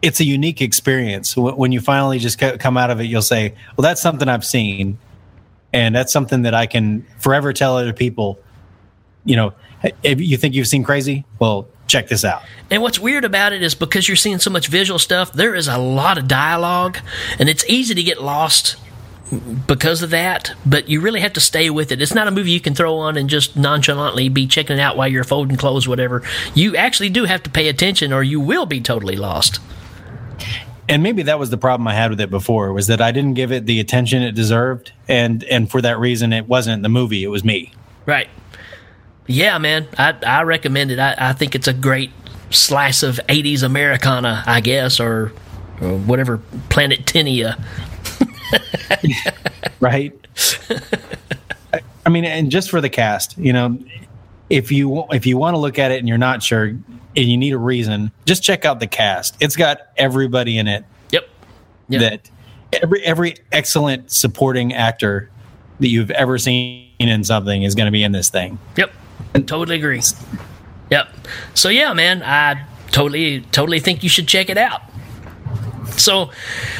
it's 0.00 0.20
a 0.20 0.24
unique 0.24 0.60
experience. 0.60 1.36
When 1.36 1.72
you 1.72 1.80
finally 1.80 2.18
just 2.18 2.38
come 2.38 2.76
out 2.76 2.90
of 2.90 3.00
it, 3.00 3.04
you'll 3.04 3.22
say, 3.22 3.54
"Well, 3.76 3.82
that's 3.82 4.00
something 4.00 4.28
I've 4.28 4.44
seen, 4.44 4.98
and 5.72 5.94
that's 5.94 6.12
something 6.12 6.42
that 6.42 6.54
I 6.54 6.66
can 6.66 7.06
forever 7.18 7.52
tell 7.52 7.76
other 7.76 7.92
people." 7.92 8.38
You 9.24 9.36
know, 9.36 9.54
if 10.02 10.20
you 10.20 10.36
think 10.36 10.54
you've 10.54 10.68
seen 10.68 10.84
crazy, 10.84 11.24
well, 11.38 11.68
check 11.86 12.08
this 12.08 12.24
out. 12.24 12.42
And 12.70 12.82
what's 12.82 12.98
weird 12.98 13.24
about 13.24 13.52
it 13.52 13.62
is 13.62 13.74
because 13.74 14.08
you're 14.08 14.16
seeing 14.16 14.38
so 14.38 14.50
much 14.50 14.68
visual 14.68 14.98
stuff, 14.98 15.32
there 15.32 15.54
is 15.54 15.68
a 15.68 15.78
lot 15.78 16.18
of 16.18 16.26
dialogue, 16.26 16.98
and 17.38 17.48
it's 17.48 17.64
easy 17.68 17.94
to 17.94 18.02
get 18.02 18.22
lost 18.22 18.76
because 19.66 20.02
of 20.02 20.10
that. 20.10 20.52
But 20.66 20.88
you 20.88 21.00
really 21.00 21.20
have 21.20 21.32
to 21.34 21.40
stay 21.40 21.70
with 21.70 21.92
it. 21.92 22.00
It's 22.02 22.14
not 22.14 22.28
a 22.28 22.30
movie 22.30 22.50
you 22.50 22.60
can 22.60 22.74
throw 22.74 22.98
on 22.98 23.16
and 23.16 23.28
just 23.28 23.56
nonchalantly 23.56 24.28
be 24.28 24.46
checking 24.46 24.78
it 24.78 24.80
out 24.80 24.96
while 24.96 25.08
you're 25.08 25.24
folding 25.24 25.56
clothes, 25.56 25.88
whatever. 25.88 26.22
You 26.54 26.76
actually 26.76 27.10
do 27.10 27.24
have 27.24 27.42
to 27.44 27.50
pay 27.50 27.68
attention, 27.68 28.12
or 28.12 28.22
you 28.22 28.40
will 28.40 28.66
be 28.66 28.80
totally 28.80 29.16
lost. 29.16 29.60
and 30.88 31.02
maybe 31.02 31.22
that 31.22 31.38
was 31.38 31.50
the 31.50 31.56
problem 31.58 31.86
I 31.88 31.94
had 31.94 32.10
with 32.10 32.20
it 32.20 32.30
before 32.30 32.72
was 32.72 32.88
that 32.88 33.00
I 33.00 33.12
didn't 33.12 33.34
give 33.34 33.52
it 33.52 33.66
the 33.66 33.80
attention 33.80 34.22
it 34.22 34.32
deserved, 34.32 34.92
and 35.08 35.44
and 35.44 35.70
for 35.70 35.80
that 35.80 35.98
reason, 35.98 36.32
it 36.32 36.46
wasn't 36.48 36.82
the 36.82 36.88
movie; 36.88 37.24
it 37.24 37.28
was 37.28 37.44
me. 37.44 37.72
Right. 38.04 38.28
Yeah, 39.26 39.56
man. 39.58 39.86
I, 39.96 40.14
I 40.26 40.42
recommend 40.42 40.90
it. 40.90 40.98
I, 40.98 41.14
I 41.16 41.32
think 41.32 41.54
it's 41.54 41.68
a 41.68 41.72
great 41.72 42.10
slice 42.50 43.02
of 43.04 43.20
80s 43.28 43.62
Americana, 43.62 44.42
I 44.46 44.60
guess, 44.60 44.98
or, 44.98 45.32
or 45.80 45.96
whatever, 45.96 46.38
Planet 46.68 47.06
Tinia. 47.06 47.62
right? 49.80 50.12
I- 52.04 52.08
mean, 52.08 52.24
and 52.24 52.50
just 52.50 52.70
for 52.70 52.80
the 52.80 52.90
cast, 52.90 53.38
you 53.38 53.52
know, 53.52 53.78
if 54.50 54.70
you 54.70 55.04
if 55.10 55.24
you 55.24 55.38
want 55.38 55.54
to 55.54 55.58
look 55.58 55.78
at 55.78 55.90
it 55.90 55.98
and 55.98 56.08
you're 56.08 56.18
not 56.18 56.42
sure 56.42 56.64
and 56.64 56.82
you 57.14 57.36
need 57.36 57.52
a 57.52 57.58
reason, 57.58 58.12
just 58.26 58.42
check 58.42 58.64
out 58.64 58.80
the 58.80 58.86
cast. 58.86 59.36
It's 59.40 59.56
got 59.56 59.78
everybody 59.96 60.58
in 60.58 60.68
it. 60.68 60.84
Yep. 61.10 61.28
That 61.88 62.30
every 62.72 63.02
every 63.02 63.36
excellent 63.50 64.10
supporting 64.10 64.72
actor 64.74 65.30
that 65.80 65.88
you've 65.88 66.10
ever 66.10 66.38
seen 66.38 66.90
in 66.98 67.24
something 67.24 67.62
is 67.62 67.74
going 67.74 67.86
to 67.86 67.92
be 67.92 68.02
in 68.02 68.12
this 68.12 68.30
thing. 68.30 68.58
Yep. 68.76 68.92
And 69.34 69.48
Totally 69.48 69.76
agree. 69.76 70.02
Yep. 70.90 71.08
So 71.54 71.68
yeah, 71.70 71.92
man, 71.94 72.22
I 72.22 72.66
totally 72.90 73.40
totally 73.52 73.80
think 73.80 74.02
you 74.02 74.08
should 74.08 74.28
check 74.28 74.50
it 74.50 74.58
out. 74.58 74.82
So, 75.98 76.30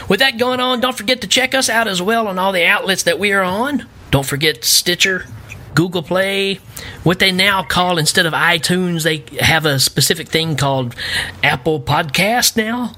with 0.08 0.20
that 0.20 0.38
going 0.38 0.60
on, 0.60 0.80
don't 0.80 0.96
forget 0.96 1.20
to 1.20 1.26
check 1.26 1.54
us 1.54 1.68
out 1.68 1.88
as 1.88 2.00
well 2.00 2.28
on 2.28 2.38
all 2.38 2.52
the 2.52 2.64
outlets 2.64 3.04
that 3.04 3.18
we 3.18 3.32
are 3.32 3.42
on. 3.42 3.86
Don't 4.10 4.26
forget 4.26 4.64
Stitcher, 4.64 5.26
Google 5.74 6.02
Play, 6.02 6.60
what 7.02 7.18
they 7.18 7.32
now 7.32 7.62
call 7.62 7.98
instead 7.98 8.26
of 8.26 8.32
iTunes, 8.32 9.04
they 9.04 9.24
have 9.40 9.64
a 9.64 9.78
specific 9.78 10.28
thing 10.28 10.56
called 10.56 10.94
Apple 11.42 11.80
Podcast 11.80 12.56
now. 12.56 12.92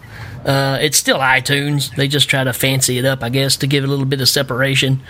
Uh, 0.44 0.78
it's 0.80 0.98
still 0.98 1.18
iTunes. 1.18 1.94
They 1.96 2.06
just 2.06 2.28
try 2.28 2.44
to 2.44 2.52
fancy 2.52 2.98
it 2.98 3.04
up, 3.04 3.22
I 3.22 3.30
guess, 3.30 3.56
to 3.58 3.66
give 3.66 3.82
it 3.82 3.86
a 3.86 3.90
little 3.90 4.04
bit 4.04 4.20
of 4.20 4.28
separation. 4.28 5.00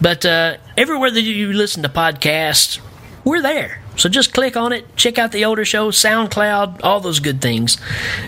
But 0.00 0.24
uh, 0.24 0.58
everywhere 0.76 1.10
that 1.10 1.20
you 1.20 1.52
listen 1.52 1.82
to 1.82 1.88
podcasts, 1.88 2.78
we're 3.24 3.42
there. 3.42 3.82
So 3.98 4.08
just 4.08 4.32
click 4.32 4.56
on 4.56 4.72
it, 4.72 4.96
check 4.96 5.18
out 5.18 5.32
the 5.32 5.44
older 5.44 5.64
shows, 5.64 5.96
SoundCloud, 5.96 6.80
all 6.84 7.00
those 7.00 7.20
good 7.20 7.42
things. 7.42 7.78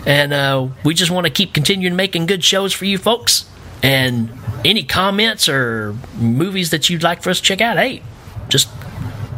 And 0.05 0.33
uh, 0.33 0.67
we 0.83 0.93
just 0.93 1.11
want 1.11 1.25
to 1.25 1.31
keep 1.31 1.53
continuing 1.53 1.95
making 1.95 2.25
good 2.25 2.43
shows 2.43 2.73
for 2.73 2.85
you 2.85 2.97
folks. 2.97 3.45
And 3.81 4.29
any 4.63 4.83
comments 4.83 5.49
or 5.49 5.95
movies 6.19 6.69
that 6.71 6.89
you'd 6.89 7.03
like 7.03 7.23
for 7.23 7.31
us 7.31 7.37
to 7.37 7.43
check 7.43 7.61
out, 7.61 7.77
hey, 7.77 8.03
just 8.49 8.69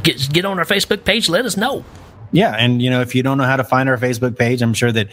get 0.01 0.27
get 0.33 0.43
on 0.43 0.59
our 0.59 0.65
Facebook 0.65 1.05
page, 1.05 1.29
let 1.29 1.45
us 1.45 1.55
know. 1.55 1.85
Yeah, 2.31 2.55
and 2.57 2.81
you 2.81 2.89
know, 2.89 3.01
if 3.01 3.13
you 3.13 3.21
don't 3.21 3.37
know 3.37 3.43
how 3.43 3.57
to 3.57 3.63
find 3.63 3.87
our 3.87 3.97
Facebook 3.97 4.37
page, 4.37 4.63
I'm 4.63 4.73
sure 4.73 4.91
that 4.91 5.09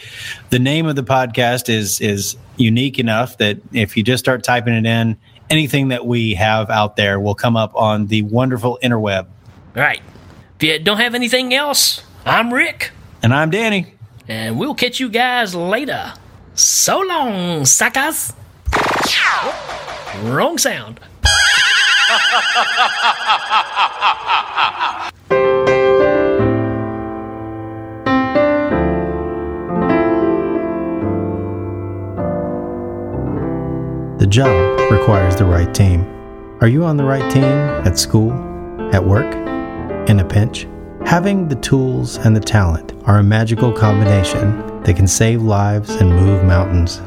the 0.49 0.57
name 0.57 0.87
of 0.87 0.95
the 0.95 1.03
podcast 1.03 1.69
is 1.69 2.01
is 2.01 2.35
unique 2.57 2.97
enough 2.97 3.37
that 3.37 3.59
if 3.71 3.95
you 3.95 4.03
just 4.03 4.23
start 4.23 4.43
typing 4.43 4.73
it 4.73 4.87
in, 4.87 5.17
anything 5.49 5.89
that 5.89 6.05
we 6.05 6.33
have 6.33 6.71
out 6.71 6.95
there 6.95 7.19
will 7.19 7.35
come 7.35 7.55
up 7.55 7.75
on 7.75 8.07
the 8.07 8.23
wonderful 8.23 8.79
interweb. 8.83 9.27
All 9.75 9.83
right. 9.83 10.01
If 10.61 10.65
you 10.65 10.77
don't 10.77 10.97
have 10.97 11.15
anything 11.15 11.55
else, 11.55 12.03
I'm 12.23 12.53
Rick. 12.53 12.91
And 13.23 13.33
I'm 13.33 13.49
Danny. 13.49 13.95
And 14.27 14.59
we'll 14.59 14.75
catch 14.75 14.99
you 14.99 15.09
guys 15.09 15.55
later. 15.55 16.13
So 16.53 16.99
long, 16.99 17.65
suckers. 17.65 18.31
Wrong 20.21 20.59
sound. 20.59 20.99
The 34.19 34.27
job 34.29 34.79
requires 34.91 35.35
the 35.35 35.45
right 35.45 35.73
team. 35.73 36.05
Are 36.61 36.67
you 36.67 36.83
on 36.83 36.97
the 36.97 37.03
right 37.03 37.31
team 37.31 37.45
at 37.45 37.97
school, 37.97 38.31
at 38.93 39.03
work, 39.03 39.49
in 40.07 40.19
a 40.19 40.25
pinch? 40.25 40.67
Having 41.05 41.47
the 41.47 41.55
tools 41.55 42.17
and 42.17 42.35
the 42.35 42.39
talent 42.39 42.93
are 43.05 43.19
a 43.19 43.23
magical 43.23 43.71
combination 43.71 44.81
that 44.83 44.95
can 44.95 45.07
save 45.07 45.41
lives 45.41 45.89
and 45.95 46.09
move 46.09 46.43
mountains. 46.43 47.01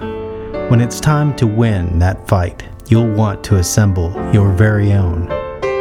When 0.71 0.81
it's 0.81 1.01
time 1.01 1.35
to 1.37 1.47
win 1.47 1.99
that 1.99 2.27
fight, 2.27 2.65
you'll 2.89 3.13
want 3.13 3.45
to 3.45 3.57
assemble 3.57 4.13
your 4.33 4.53
very 4.53 4.93
own 4.93 5.29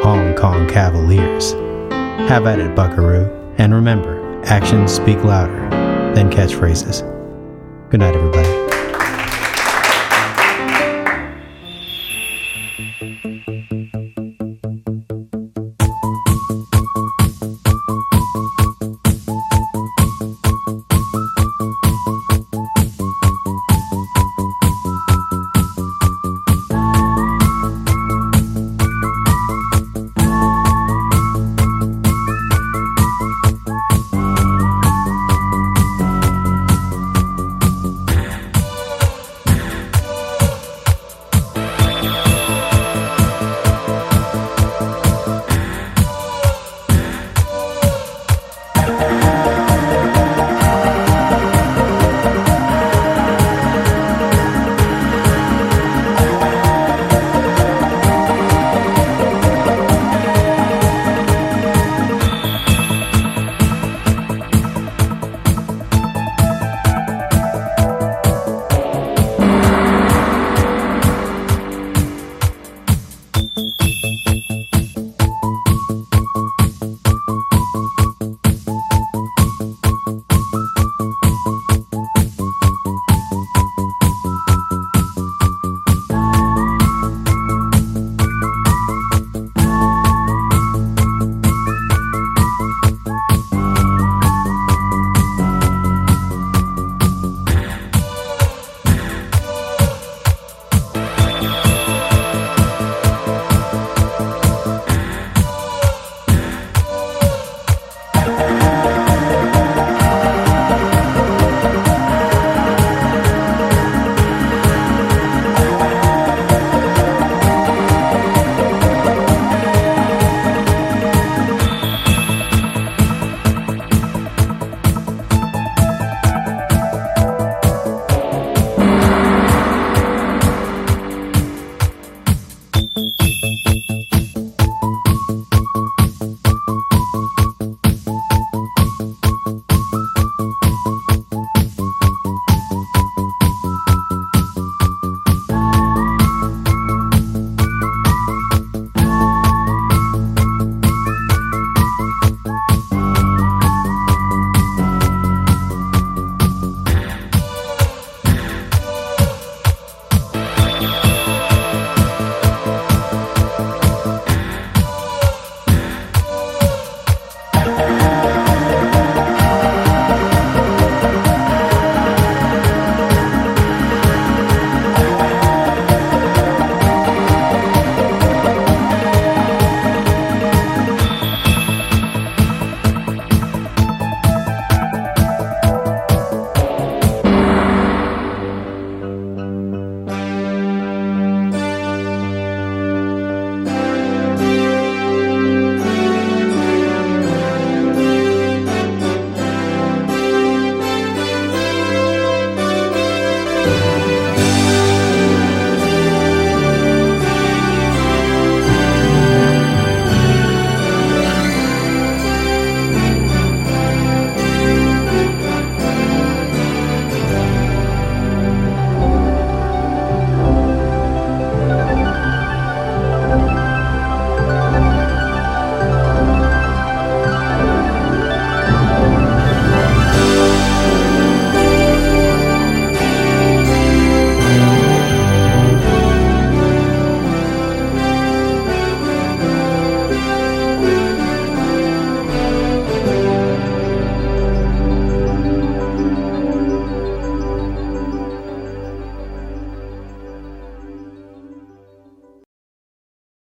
Hong 0.04 0.36
Kong 0.36 0.68
Cavaliers. 0.68 1.54
Have 2.30 2.46
at 2.48 2.60
it, 2.60 2.76
Buckaroo. 2.76 3.30
And 3.58 3.74
remember, 3.74 4.42
actions 4.46 4.92
speak 4.94 5.24
louder 5.24 5.70
than 6.14 6.30
catchphrases. 6.30 7.02
Good 7.90 8.00
night, 8.00 8.16
everybody. 8.16 8.53